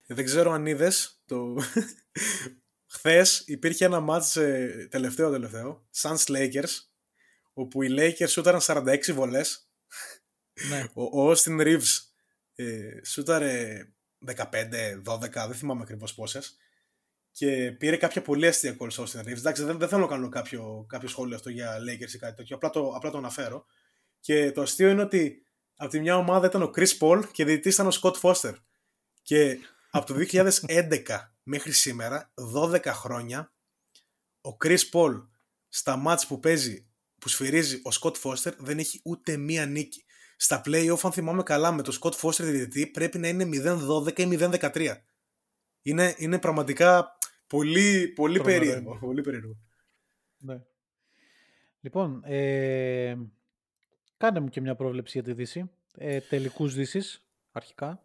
[0.07, 1.21] Δεν ξέρω αν είδες.
[1.25, 1.55] Το...
[2.93, 6.69] Χθες υπήρχε ένα μάτς ε, τελευταίο τελευταίο, Suns Lakers,
[7.53, 9.67] όπου οι Lakers σούταραν 46 βολές.
[10.69, 10.85] Ναι.
[10.93, 11.99] Ο, ο Austin Reeves
[12.55, 13.83] ε, σούταρε
[14.25, 14.35] 15,
[15.05, 16.57] 12, δεν θυμάμαι ακριβώς πόσες.
[17.31, 19.37] Και πήρε κάποια πολύ αστεία calls ο Austin Reeves.
[19.37, 22.55] Εντάξει, δεν, δεν θέλω να κάνω κάποιο, κάποιο σχόλιο αυτό για Lakers ή κάτι τέτοιο.
[22.55, 23.65] Απλά το, απλά το αναφέρω.
[24.19, 27.73] Και το αστείο είναι ότι από τη μια ομάδα ήταν ο Chris Paul και διαιτητής
[27.73, 28.53] ήταν ο Scott Foster.
[29.21, 29.59] Και
[29.91, 30.99] από το 2011
[31.43, 33.53] μέχρι σήμερα, 12 χρόνια,
[34.41, 35.27] ο Chris Paul
[35.69, 40.05] στα μάτς που παίζει, που σφυρίζει ο Scott Foster, δεν έχει ούτε μία νίκη.
[40.35, 44.37] Στα play-off, αν θυμάμαι καλά, με το Scott Foster διαιτητή, πρέπει να είναι 0-12 ή
[44.39, 44.95] 0-13.
[45.81, 48.89] Είναι, είναι πραγματικά πολύ, πολύ Τρομερό περίεργο.
[48.89, 48.99] είναι.
[48.99, 49.57] Πολύ περίεργο.
[50.37, 50.61] Ναι.
[51.81, 53.15] Λοιπόν, ε,
[54.17, 55.69] κάνε μου και μια πρόβλεψη για τη Δύση.
[55.97, 58.03] Ε, τελικούς Δύσης, αρχικά.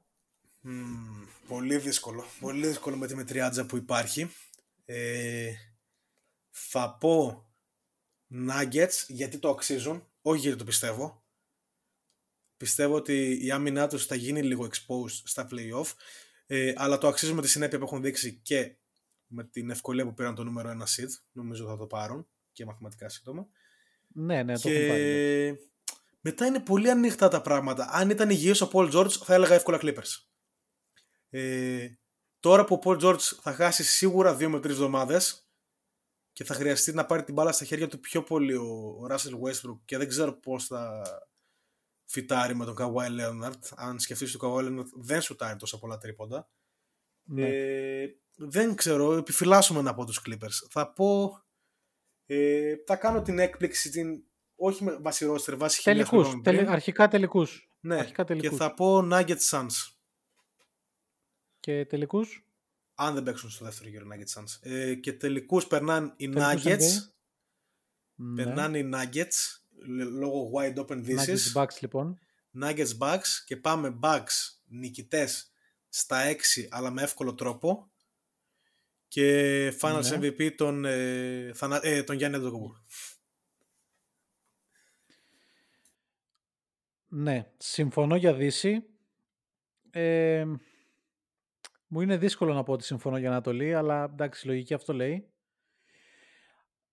[0.60, 2.24] Μμμ, πολύ δύσκολο.
[2.40, 4.30] Πολύ δύσκολο με τη μετριάτζα που υπάρχει.
[4.84, 5.52] Ε,
[6.50, 7.44] θα πω
[8.30, 11.22] Nuggets γιατί το αξίζουν, όχι γιατί το πιστεύω.
[12.58, 15.92] Πιστεύω ότι η άμυνά τους θα γίνει λίγο exposed στα play-off,
[16.46, 18.76] ε, αλλά το αξίζουν με τη συνέπεια που έχουν δείξει και
[19.26, 21.08] με την ευκολία που πήραν το νούμερο 1 seed.
[21.32, 23.46] Νομίζω θα το πάρουν και μαθηματικά σύντομα.
[24.06, 25.00] Ναι, ναι, το έχουν πάρει.
[25.00, 25.68] και
[26.20, 27.88] μετά είναι πολύ ανοιχτά τα πράγματα.
[27.92, 30.26] Αν ήταν υγιής ο Paul George θα έλεγα εύκολα Clippers.
[31.30, 31.88] Ε,
[32.40, 35.48] τώρα που ο Paul George θα χάσει σίγουρα 2 με 3 εβδομάδες
[36.32, 39.40] και θα χρειαστεί να πάρει την μπάλα στα χέρια του πιο πολύ ο, ο Russell
[39.46, 41.02] Westbrook και δεν ξέρω πώς θα
[42.10, 43.58] φυτάρει με τον Kawhi Leonard.
[43.76, 46.50] Αν σκεφτείς ότι ο Kawhi Leonard δεν σουτάρει τόσα πολλά τρίποντα.
[47.22, 47.48] Ναι.
[47.48, 50.66] Ε, δεν ξέρω, επιφυλάσσομαι να πω τους Clippers.
[50.70, 51.40] Θα πω,
[52.26, 54.22] ε, θα κάνω την έκπληξη, την,
[54.56, 56.72] όχι με βάση ρόστερ, βάση χιλιάς τελικούς, χρόνων τελε- πριν.
[56.72, 57.70] αρχικά τελικούς.
[57.80, 58.58] Ναι, αρχικά και τελικούς.
[58.58, 59.92] θα πω Nuggets Suns.
[61.60, 62.46] Και τελικούς;
[62.94, 64.56] Αν δεν παίξουν στο δεύτερο γύρο Nuggets Suns.
[64.60, 66.76] Ε, και τελικούς περνάνε οι Τελικούς Nuggets.
[66.76, 67.12] NBA.
[68.14, 68.44] Ναι.
[68.44, 71.52] Περνάνε οι Nuggets λ- λόγω wide open Nuggets Δύσης.
[71.56, 72.18] Bucks λοιπόν.
[72.62, 75.52] Nuggets Bucks και πάμε Bucks νικητές
[75.88, 77.90] στα 6 αλλά με εύκολο τρόπο.
[79.08, 80.16] Και Finals Ναι.
[80.20, 82.76] MVP τον, ε, Θανα- ε, τον Γιάννη Αντοκομπού.
[87.08, 88.84] Ναι, συμφωνώ για Δύση.
[89.90, 90.44] Ε,
[91.86, 95.28] μου είναι δύσκολο να πω ότι συμφωνώ για Ανατολή, αλλά εντάξει, η λογική αυτό λέει.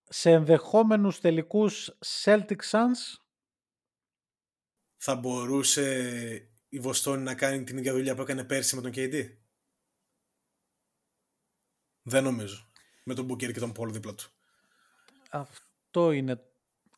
[0.08, 1.90] Σε ενδεχόμενους τελικούς
[2.24, 3.14] Celtic Suns,
[4.96, 9.36] Θα μπορούσε η Βοστόνη να κάνει την ίδια δουλειά που έκανε πέρσι με τον KD.
[12.02, 12.70] Δεν νομίζω.
[13.04, 14.30] Με τον Booker και τον Paul δίπλα του.
[15.30, 16.42] αυτό είναι,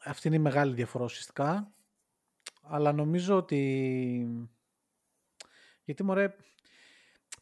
[0.04, 1.72] αυτή είναι η μεγάλη διαφορά ουσιαστικά.
[2.62, 4.50] Αλλά νομίζω ότι...
[5.84, 6.36] Γιατί μωρέ,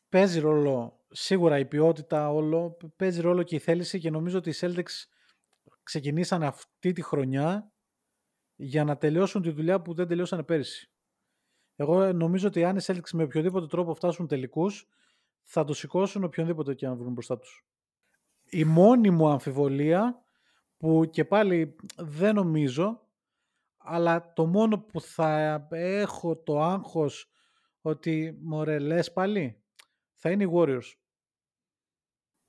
[0.08, 4.54] παίζει ρόλο σίγουρα η ποιότητα όλο, παίζει ρόλο και η θέληση και νομίζω ότι οι
[4.60, 5.04] Celtics
[5.82, 7.72] ξεκινήσαν αυτή τη χρονιά
[8.54, 10.90] για να τελειώσουν τη δουλειά που δεν τελειώσανε πέρυσι.
[11.76, 14.88] Εγώ νομίζω ότι αν οι Celtics με οποιοδήποτε τρόπο φτάσουν τελικούς,
[15.42, 17.66] θα το σηκώσουν οποιονδήποτε και να βρουν μπροστά τους.
[18.50, 20.24] Η μόνη μου αμφιβολία,
[20.76, 23.00] που και πάλι δεν νομίζω,
[23.76, 27.30] αλλά το μόνο που θα έχω το άγχος
[27.80, 29.62] ότι μωρέ λες πάλι,
[30.12, 30.94] θα είναι οι Warriors.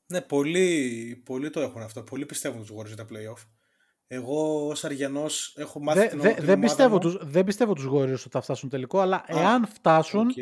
[0.08, 2.04] Ναι, πολλοί, πολλοί το έχουν αυτό.
[2.04, 3.46] Πολλοί πιστεύουν τους Warriors για τα play-off.
[4.08, 7.00] Εγώ ως Αρειανός έχω μάθει Δε- την, δε- την δεν, ομάδα πιστεύω μου.
[7.00, 10.38] τους, δεν πιστεύω τους Warriors ότι θα φτάσουν τελικό, αλλά Α, εάν φτάσουν, ΟΚ.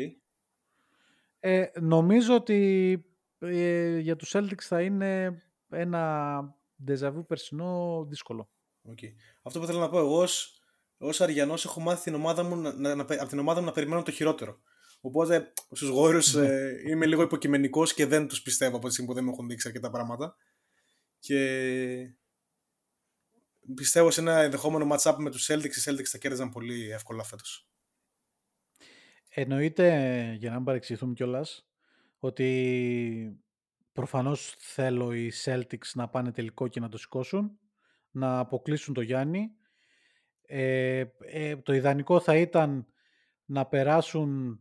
[1.40, 3.04] ε, νομίζω ότι
[3.38, 6.40] ε, για τους Celtics θα είναι ένα
[6.84, 8.48] ντεζαβού περσινό δύσκολο.
[8.82, 8.98] Οκ.
[9.42, 10.60] Αυτό που θέλω να πω εγώ ως,
[10.98, 13.72] ως Αρειανός έχω μάθει την ομάδα μου να, να, να, από την ομάδα μου να
[13.72, 14.58] περιμένω το χειρότερο.
[15.00, 16.46] Οπότε στους Warriors Ναι.
[16.46, 19.48] ε, είμαι λίγο υποκειμενικός και δεν τους πιστεύω από τη στιγμή που δεν μου έχουν
[19.48, 20.36] δείξει αρκετά πράγματα.
[21.18, 22.14] Και
[23.74, 27.68] πιστεύω σε ένα ενδεχόμενο match-up με τους Celtics, οι Celtics θα κέρδιζαν πολύ εύκολα φέτος.
[29.28, 29.88] Εννοείται,
[30.38, 31.68] για να μην παρεξηγηθούμε κιόλας,
[32.18, 33.40] ότι
[33.92, 37.58] προφανώς θέλω οι Celtics να πάνε τελικό και να το σηκώσουν,
[38.10, 39.50] να αποκλείσουν το Γιάννη.
[40.46, 42.86] Ε, ε, το ιδανικό θα ήταν
[43.44, 44.60] να περάσουν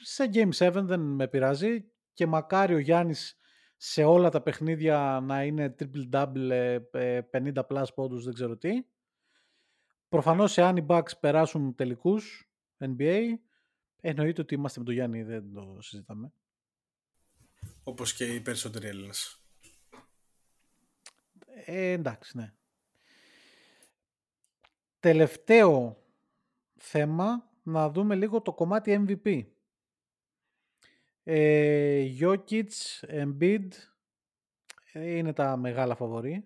[0.00, 3.38] σε Game 7, δεν με πειράζει, και μακάρι ο Γιάννης
[3.76, 8.70] σε όλα τα παιχνίδια να είναι triple-double, ε, ε, 50 plus πόντους, δεν ξέρω τι.
[10.08, 13.22] Προφανώς, εάν οι Bucks περάσουν τελικούς NBA,
[14.00, 16.32] εννοείται ότι είμαστε με τον Γιάννη, δεν το συζητάμε.
[17.82, 19.42] Όπως και οι περισσότεροι Έλληνες.
[21.64, 22.54] Ε, εντάξει, ναι.
[25.00, 26.02] Τελευταίο
[26.74, 29.46] θέμα, να δούμε λίγο το κομμάτι MVP.
[31.30, 32.68] Ε, Jokic,
[33.08, 33.68] Embiid
[34.92, 36.44] ε, είναι τα μεγάλα φαβορή.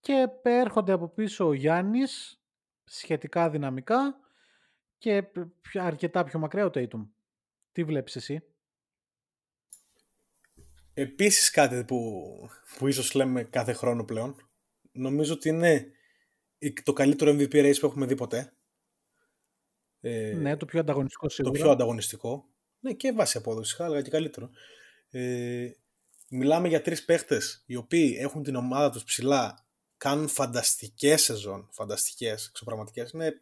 [0.00, 2.42] Και έρχονται από πίσω ο Γιάννης,
[2.84, 4.20] σχετικά δυναμικά,
[4.98, 5.22] και
[5.60, 7.06] πιο- αρκετά πιο μακριά ο Tatum.
[7.72, 8.42] Τι βλέπεις εσύ;
[10.94, 12.22] Επίσης κάτι που,
[12.78, 14.48] που ίσως λέμε κάθε χρόνο πλέον,
[14.92, 15.92] νομίζω ότι είναι
[16.58, 18.52] η- το καλύτερο MVP race που έχουμε δει ποτέ.
[20.00, 21.60] Ε, Ναι, το πιο ανταγωνιστικό το σίγουρα.
[21.60, 22.49] πιο ανταγωνιστικό.
[22.80, 24.50] Ναι, και βάση απόδοσης, θα έλεγα και καλύτερο.
[25.10, 25.70] Ε,
[26.28, 29.66] μιλάμε για τρεις παίχτες οι οποίοι έχουν την ομάδα τους ψηλά,
[29.96, 33.10] κάνουν φανταστικές σεζόν, φανταστικές, εξωπραγματικές.
[33.10, 33.40] Είναι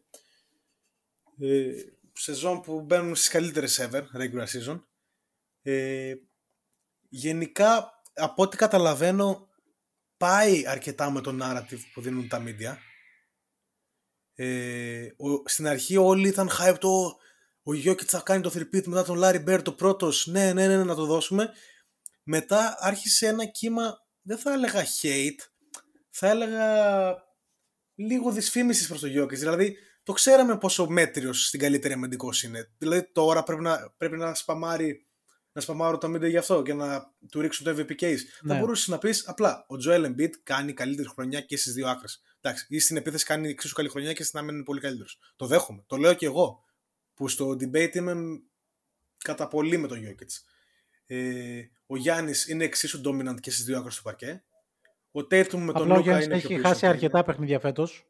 [1.41, 1.73] ε,
[2.13, 4.81] σεζόν που μπαίνουν στις καλύτερες ever, regular season.
[5.63, 6.15] Ε,
[7.09, 9.49] γενικά, από ό,τι καταλαβαίνω,
[10.17, 12.77] πάει αρκετά με το narrative που δίνουν τα media.
[14.35, 17.17] Ε, ο, στην αρχή όλοι ήταν hype το
[17.69, 20.77] ο Γιώκητς θα κάνει το repeat μετά τον Larry Bird το πρώτος, ναι, ναι, ναι,
[20.77, 21.51] ναι, να το δώσουμε.
[22.23, 25.47] Μετά άρχισε ένα κύμα, δεν θα έλεγα hate,
[26.11, 26.67] θα έλεγα
[27.95, 29.41] λίγο δυσφήμισης προς τον Γιώκητς.
[29.41, 32.71] Δηλαδή, το ξέραμε πόσο μέτριος στην καλύτερη αμυντικός είναι.
[32.79, 35.07] Δηλαδή, τώρα πρέπει να, πρέπει να σπαμάρει
[35.53, 38.19] να σπαμάρω τα μήνυμα γι' αυτό και να του ρίξουν το MVP case.
[38.43, 38.55] Ναι.
[38.55, 42.23] Θα μπορούσες να πεις απλά ο Joel Embiid κάνει καλύτερη χρονιά και στις δύο άκρες.
[42.41, 45.19] Εντάξει, ή στην επίθεση κάνει εξίσου καλή χρονιά και στην άμυνα είναι πολύ καλύτερος.
[45.37, 45.85] Το δέχομαι.
[45.87, 46.67] Το λέω και εγώ.
[47.19, 48.15] Που στο debate είμαι
[49.19, 50.27] κατά πολύ με τον Jokic.
[51.07, 54.43] Ε, ο Γιάννης είναι εξίσου dominant και στις δύο άκρες του παρκέ.
[55.13, 56.69] Ο Tatum με τον Απλά ο Λούκα Γιάννης είναι έχει πιο πίσω.
[56.69, 58.07] χάσει αρκετά παιχνίδια φέτος.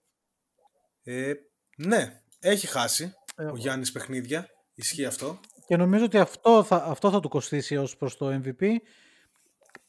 [1.02, 1.32] Ε,
[1.76, 4.48] ναι, έχει χάσει Ε, ο Γιάννης παιχνίδια.
[4.74, 5.40] Ισχύει αυτό.
[5.66, 8.66] Και νομίζω ότι αυτό θα, αυτό θα του κοστίσει ως προς το MVP.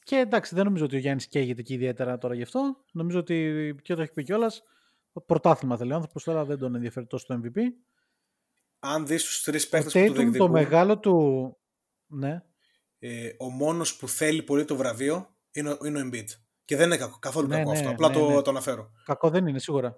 [0.04, 2.78] Και εντάξει, δεν νομίζω ότι ο Γιάννης καίγεται και ιδιαίτερα τώρα γι' αυτό.
[2.91, 4.64] Νομίζω ότι και το έχει πει κιόλας.
[5.26, 7.58] Πρωτάθλημα θέλει ο άνθρωπος, τώρα δεν τον ενδιαφέρει τόσο το MVP.
[8.80, 11.57] Αν δεις τους τρεις Ο παίχτε που το Tatum διεκδικούν, το μεγάλο του...
[12.07, 12.43] Ναι.
[12.99, 16.27] ε, ο μόνος που θέλει πολύ το βραβείο είναι ο, είναι ο Embiid.
[16.65, 17.89] Και δεν είναι κακό, καθόλου Ναι, κακό ναι, αυτό.
[17.89, 18.41] Απλά ναι, το, ναι.
[18.41, 18.91] το αναφέρω.
[19.06, 19.97] Κακό δεν είναι, σίγουρα.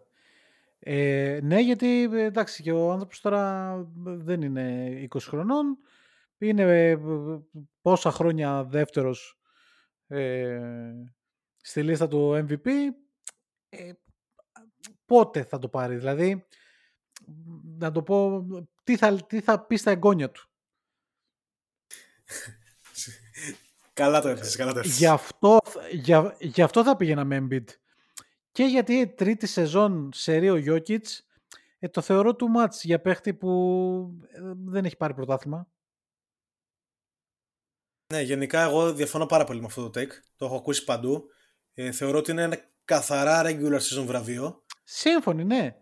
[0.79, 5.77] Ε, ναι, γιατί ε, εντάξει, και ο άνθρωπος τώρα δεν είναι 20 χρονών.
[6.37, 6.99] Είναι ε,
[7.81, 9.39] πόσα χρόνια δεύτερος
[10.07, 10.59] ε,
[11.61, 12.67] στη λίστα του MVP.
[13.69, 13.91] Ε,
[15.05, 16.45] πότε θα το πάρει, δηλαδή,
[17.77, 18.45] να το πω,
[18.83, 20.49] τι θα, τι θα πεις στα εγγόνια του.
[23.93, 24.97] Καλά το έφεσες, καλά το έφεσες.
[24.97, 25.59] Γι' αυτό,
[25.91, 27.65] για, γι' αυτό θα πήγαινα με Embiid.
[28.51, 31.05] Και γιατί τρίτη σεζόν σε Ρίο Jokic
[31.79, 33.49] ε, το θεωρώ too much για παίχτη που
[34.31, 35.67] ε, δεν έχει πάρει πρωτάθλημα.
[38.13, 40.11] Ναι, γενικά εγώ διαφωνώ πάρα πολύ με αυτό το take.
[40.35, 41.29] Το έχω ακούσει παντού.
[41.73, 44.65] Ε, θεωρώ ότι είναι ένα καθαρά regular season βραβείο.
[44.83, 45.75] Σύμφωνοι, ναι.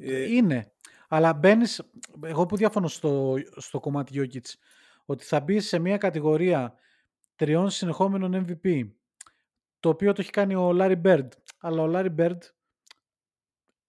[0.00, 0.72] Ε, Είναι.
[1.08, 1.82] Αλλά μπαίνεις.
[2.22, 4.52] Εγώ που διαφωνώ στο, στο κομμάτι Jokic,
[5.04, 6.74] ότι θα μπεις σε μια κατηγορία
[7.36, 8.88] τριών συνεχόμενων MVP,
[9.80, 11.28] το οποίο το έχει κάνει ο Larry Bird.
[11.58, 12.38] Αλλά ο Larry Bird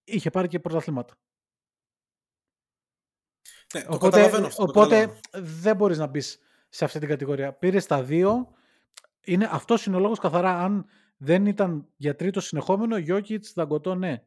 [0.04, 1.18] είχε πάρει και πρωταθλήματα.
[3.74, 4.64] ναι, το Οπότε, καταλαβαίνω αυτό.
[4.64, 5.60] το οπότε καταλαβαίνω.
[5.60, 6.38] δεν μπορείς να μπεις
[6.68, 7.52] σε αυτή την κατηγορία.
[7.52, 8.52] Πήρες τα δύο.
[9.20, 10.58] Είναι, αυτός είναι ο λόγος καθαρά.
[10.58, 10.86] Αν
[11.16, 14.22] δεν ήταν για τρίτο συνεχόμενο, Jokic, Δαγκωτό, ναι.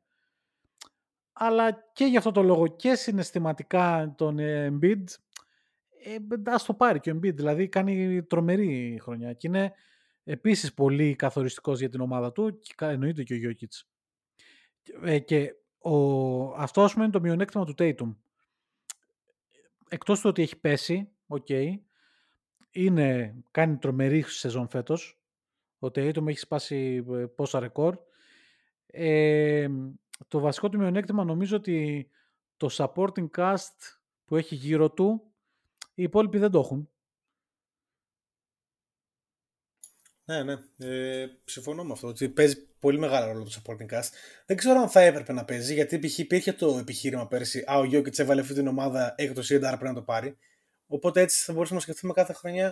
[1.34, 5.03] Αλλά και για αυτό το λόγο και συναισθηματικά τον ε, Embiid,
[6.03, 7.36] ε, ας το πάρει και ο Embiid.
[7.36, 9.74] Δηλαδή κάνει τρομερή χρονιά και είναι
[10.24, 13.82] επίσης πολύ καθοριστικός για την ομάδα του και κα- εννοείται και ο Jokic.
[15.03, 18.16] Ε, και ο, αυτό ας πούμε είναι το μειονέκτημα του Tatum
[19.90, 21.48] εκτός του ότι έχει πέσει, οκ,
[22.72, 25.22] είναι, κάνει τρομερή σεζόν φέτος.
[25.80, 27.98] Ο Tatum έχει σπάσει ε, πόσα ρεκόρ.
[28.86, 29.68] Ε,
[30.27, 32.10] το βασικό του μειονέκτημα νομίζω ότι
[32.57, 33.77] το supporting cast
[34.26, 35.34] που έχει γύρω του,
[35.93, 36.89] οι υπόλοιποι δεν το έχουν.
[40.26, 40.53] Ναι, ναι.
[40.77, 42.07] Ε, συμφωνώ με αυτό.
[42.07, 44.10] Ότι παίζει πολύ μεγάλο ρόλο το supporting cast.
[44.45, 46.18] Δεν ξέρω αν θα έπρεπε να παίζει, γιατί π.χ.
[46.18, 47.64] υπήρχε το επιχείρημα πέρσι.
[47.72, 50.38] Α, ο Γιώκητς έβαλε αυτή την ομάδα, έχει το CDR, πρέπει να το πάρει.
[50.88, 52.68] Οπότε έτσι θα μπορούσαμε να σκεφτούμε κάθε χρονιά.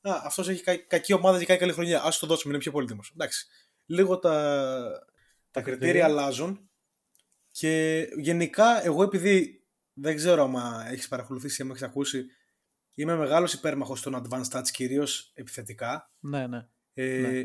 [0.00, 2.02] Α, αυτός έχει κα- κακή ομάδα και κάνει καλή χρονιά.
[2.02, 3.10] Α το δώσουμε, είναι πιο πολύτιμος.
[3.14, 3.46] Εντάξει.
[3.86, 4.30] Λίγο τα,
[5.50, 6.04] τα κριτήρια κριτήρια.
[6.04, 6.70] αλλάζουν.
[7.58, 12.26] Και γενικά, εγώ επειδή δεν ξέρω αν έχεις παρακολουθήσει ή αν έχεις ακούσει,
[12.94, 16.12] είμαι μεγάλος υπέρμαχος των advanced stats, κυρίως επιθετικά.
[16.18, 16.68] Ναι, ναι.
[16.92, 17.42] Ε, Ναι.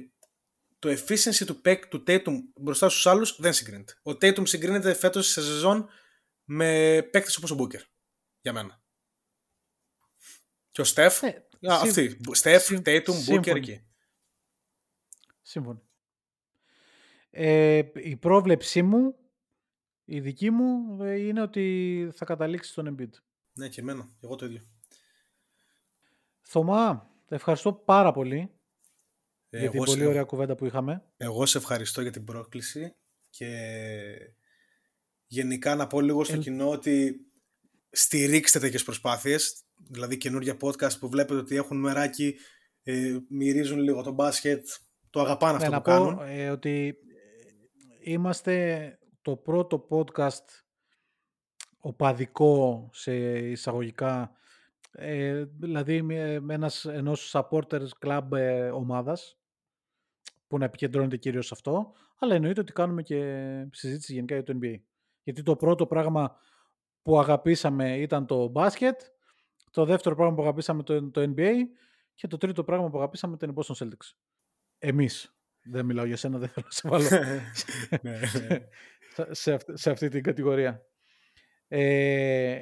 [0.79, 3.93] Το efficiency του, παίκ, του Tatum μπροστά στους άλλους δεν συγκρίνεται.
[4.03, 5.89] Ο Tatum συγκρίνεται φέτος σε σεζόν
[6.43, 7.81] με παίκτες όπως ο Booker.
[8.41, 8.81] Για μένα.
[10.71, 11.19] Και ο Steph.
[11.59, 12.17] Ναι, α, συμ- αυτοί.
[12.41, 13.59] Steph, συμ- Tatum, Booker σύμφωνοι.
[13.59, 13.83] εκεί.
[15.41, 15.81] Σύμφωνο.
[17.29, 19.15] Ε, η πρόβλεψή μου,
[20.05, 23.09] η δική μου, ε, είναι ότι θα καταλήξει στον Embiid.
[23.53, 24.09] Ναι, και εμένα.
[24.21, 24.61] Εγώ το ίδιο.
[26.41, 28.51] Θωμά, ευχαριστώ πάρα πολύ
[29.49, 31.03] Ε, για την εγώ, πολύ σε, ωραία κουβέντα που είχαμε.
[31.17, 32.95] εγώ σε ευχαριστώ για την πρόκληση
[33.29, 33.47] και
[35.27, 37.25] γενικά να πω λίγο στο Ελ- κοινό ότι
[37.89, 42.35] στηρίξτε τέτοιες προσπάθειες, δηλαδή καινούργια podcast που βλέπετε ότι έχουν μεράκι,
[42.83, 44.67] ε, μυρίζουν λίγο το μπάσκετ,
[45.09, 46.15] το αγαπάνε αυτό Ναι, που να κάνουν.
[46.15, 46.95] πω ε, ότι
[48.03, 50.45] είμαστε το πρώτο podcast
[51.79, 54.31] οπαδικό σε εισαγωγικά,
[54.91, 59.37] ε, δηλαδή με, με ένας, ενός supporters club ε, ομάδας
[60.47, 63.19] που να επικεντρώνεται κυρίως σε αυτό, αλλά εννοείται ότι κάνουμε και
[63.71, 64.75] συζήτηση γενικά για το NBA.
[65.23, 66.37] Γιατί το πρώτο πράγμα
[67.01, 69.01] που αγαπήσαμε ήταν το μπάσκετ,
[69.71, 71.53] το δεύτερο πράγμα που αγαπήσαμε το, το NBA
[72.13, 74.13] και το τρίτο πράγμα που αγαπήσαμε ήταν η Boston Celtics.
[74.77, 75.37] Εμείς.
[75.65, 77.09] Δεν μιλάω για σένα, δεν θέλω να σε βάλω
[78.01, 78.67] ναι, ναι.
[79.29, 80.85] Σε, αυτή, σε αυτή την κατηγορία.
[81.67, 82.59] Ε,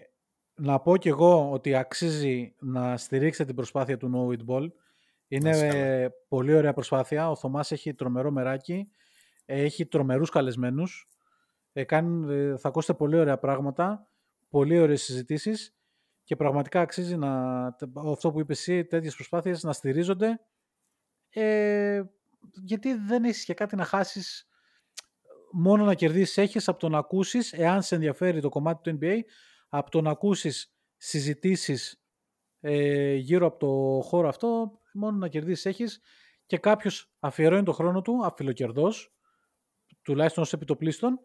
[0.56, 4.68] να πω κι εγώ ότι αξίζει να στηρίξετε την προσπάθεια του No It Ball.
[5.28, 5.84] Είναι Να είσαι καλά.
[5.84, 7.30] ε, πολύ ωραία προσπάθεια.
[7.30, 8.90] Ο Θωμάς έχει τρομερό μεράκι.
[9.46, 11.10] Έχει τρομερούς καλεσμένους.
[11.74, 14.08] Ε, κάνει, ε, θα ακούσετε πολύ ωραία πράγματα.
[14.50, 15.76] Πολύ ωραίες συζητήσεις.
[16.24, 17.66] Και πραγματικά αξίζει να,
[18.12, 20.40] αυτό που είπες εσύ, τέτοιες προσπάθειες να στηρίζονται.
[21.30, 22.02] Ε,
[22.64, 24.48] γιατί δεν έχεις και κάτι να χάσεις
[25.52, 29.20] μόνο να κερδίσεις έχεις από το να ακούσεις, εάν σε ενδιαφέρει το κομμάτι του NBA,
[29.70, 32.04] από το να ακούσεις συζητήσεις
[32.60, 36.02] ε, γύρω από το χώρο αυτό, μόνο να κερδίσεις έχεις
[36.46, 39.14] και κάποιος αφιερώνει το χρόνο του, αφιλοκερδός,
[40.02, 41.20] τουλάχιστον ως επιτοπλίστων,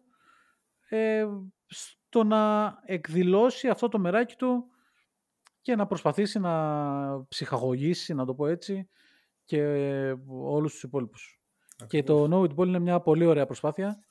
[0.89, 1.25] ε,
[1.67, 4.65] στο να εκδηλώσει αυτό το μεράκι του
[5.61, 8.89] και να προσπαθήσει να ψυχαγωγήσει, να το πω έτσι,
[9.45, 9.61] και
[10.27, 11.41] όλους τους υπόλοιπους.
[11.87, 14.06] Και το No It Ball είναι μια πολύ ωραία προσπάθεια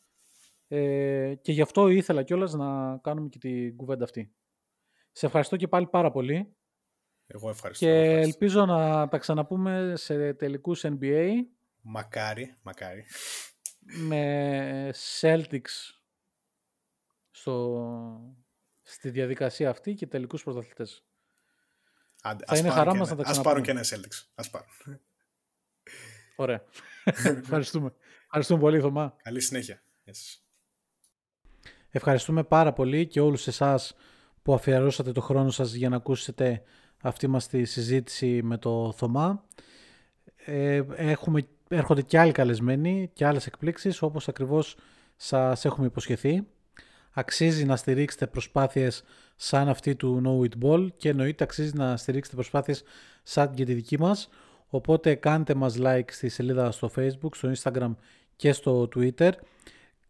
[0.69, 4.33] ε, και γι' αυτό ήθελα κιόλας να κάνουμε και την κουβέντα αυτή.
[5.13, 6.57] Σε ευχαριστώ και πάλι πάρα πολύ
[7.27, 7.85] Εγώ ευχαριστώ.
[7.85, 8.29] και ευχαριστώ.
[8.29, 11.31] ελπίζω να τα ξαναπούμε σε τελικούς NBA
[11.81, 13.05] Μακάρι, μακάρι.
[14.07, 15.95] με Celtics
[17.31, 18.37] στο,
[18.83, 21.05] στη διαδικασία αυτή και τελικούς πρωταθλητές.
[22.23, 23.89] Άντε, Θα ας είναι πάρουν χαρά και μας ένα- να τα Ας πάρουν ξαναπούμε.
[23.89, 24.29] και ένα Celtics.
[24.35, 25.01] Ας πάρουν.
[26.37, 26.65] Ωραία.
[27.43, 27.93] Ευχαριστούμε.
[28.25, 29.17] Ευχαριστούμε πολύ Θωμά.
[29.23, 29.83] Καλή συνέχεια.
[30.05, 30.45] Γεια σας.
[31.97, 33.94] Ευχαριστούμε πάρα πολύ και όλους εσάς
[34.43, 36.62] που αφιερώσατε το χρόνο σας για να ακούσετε
[37.02, 39.44] αυτή μας τη συζήτηση με το Θωμά.
[40.36, 44.77] Ε, έχουμε, έρχονται και άλλοι καλεσμένοι και άλλες εκπλήξεις όπως ακριβώς
[45.16, 46.47] σας έχουμε υποσχεθεί.
[47.10, 49.05] Αξίζει να στηρίξετε προσπάθειες
[49.36, 52.82] σαν αυτή του No It Ball και εννοείται αξίζει να στηρίξετε προσπάθειες
[53.23, 54.28] σαν και τη δική μας.
[54.68, 57.94] Οπότε κάντε μας like στη σελίδα στο Facebook, στο Instagram
[58.36, 59.32] και στο Twitter.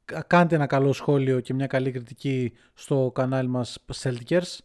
[0.06, 4.58] Κα- Κάντε ένα καλό σχόλιο και μια καλή κριτική στο κανάλι μας Celticers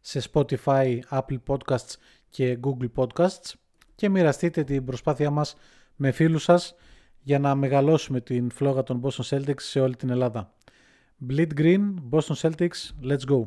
[0.00, 1.94] σε Spotify, Apple Podcasts
[2.30, 3.52] και Google Podcasts
[3.94, 5.56] και μοιραστείτε την προσπάθειά μας
[5.96, 6.74] με φίλους σας
[7.20, 10.54] για να μεγαλώσουμε την φλόγα των Boston Celtics σε όλη την Ελλάδα.
[11.28, 13.46] Bleed Green, Boston Celtics, let's go!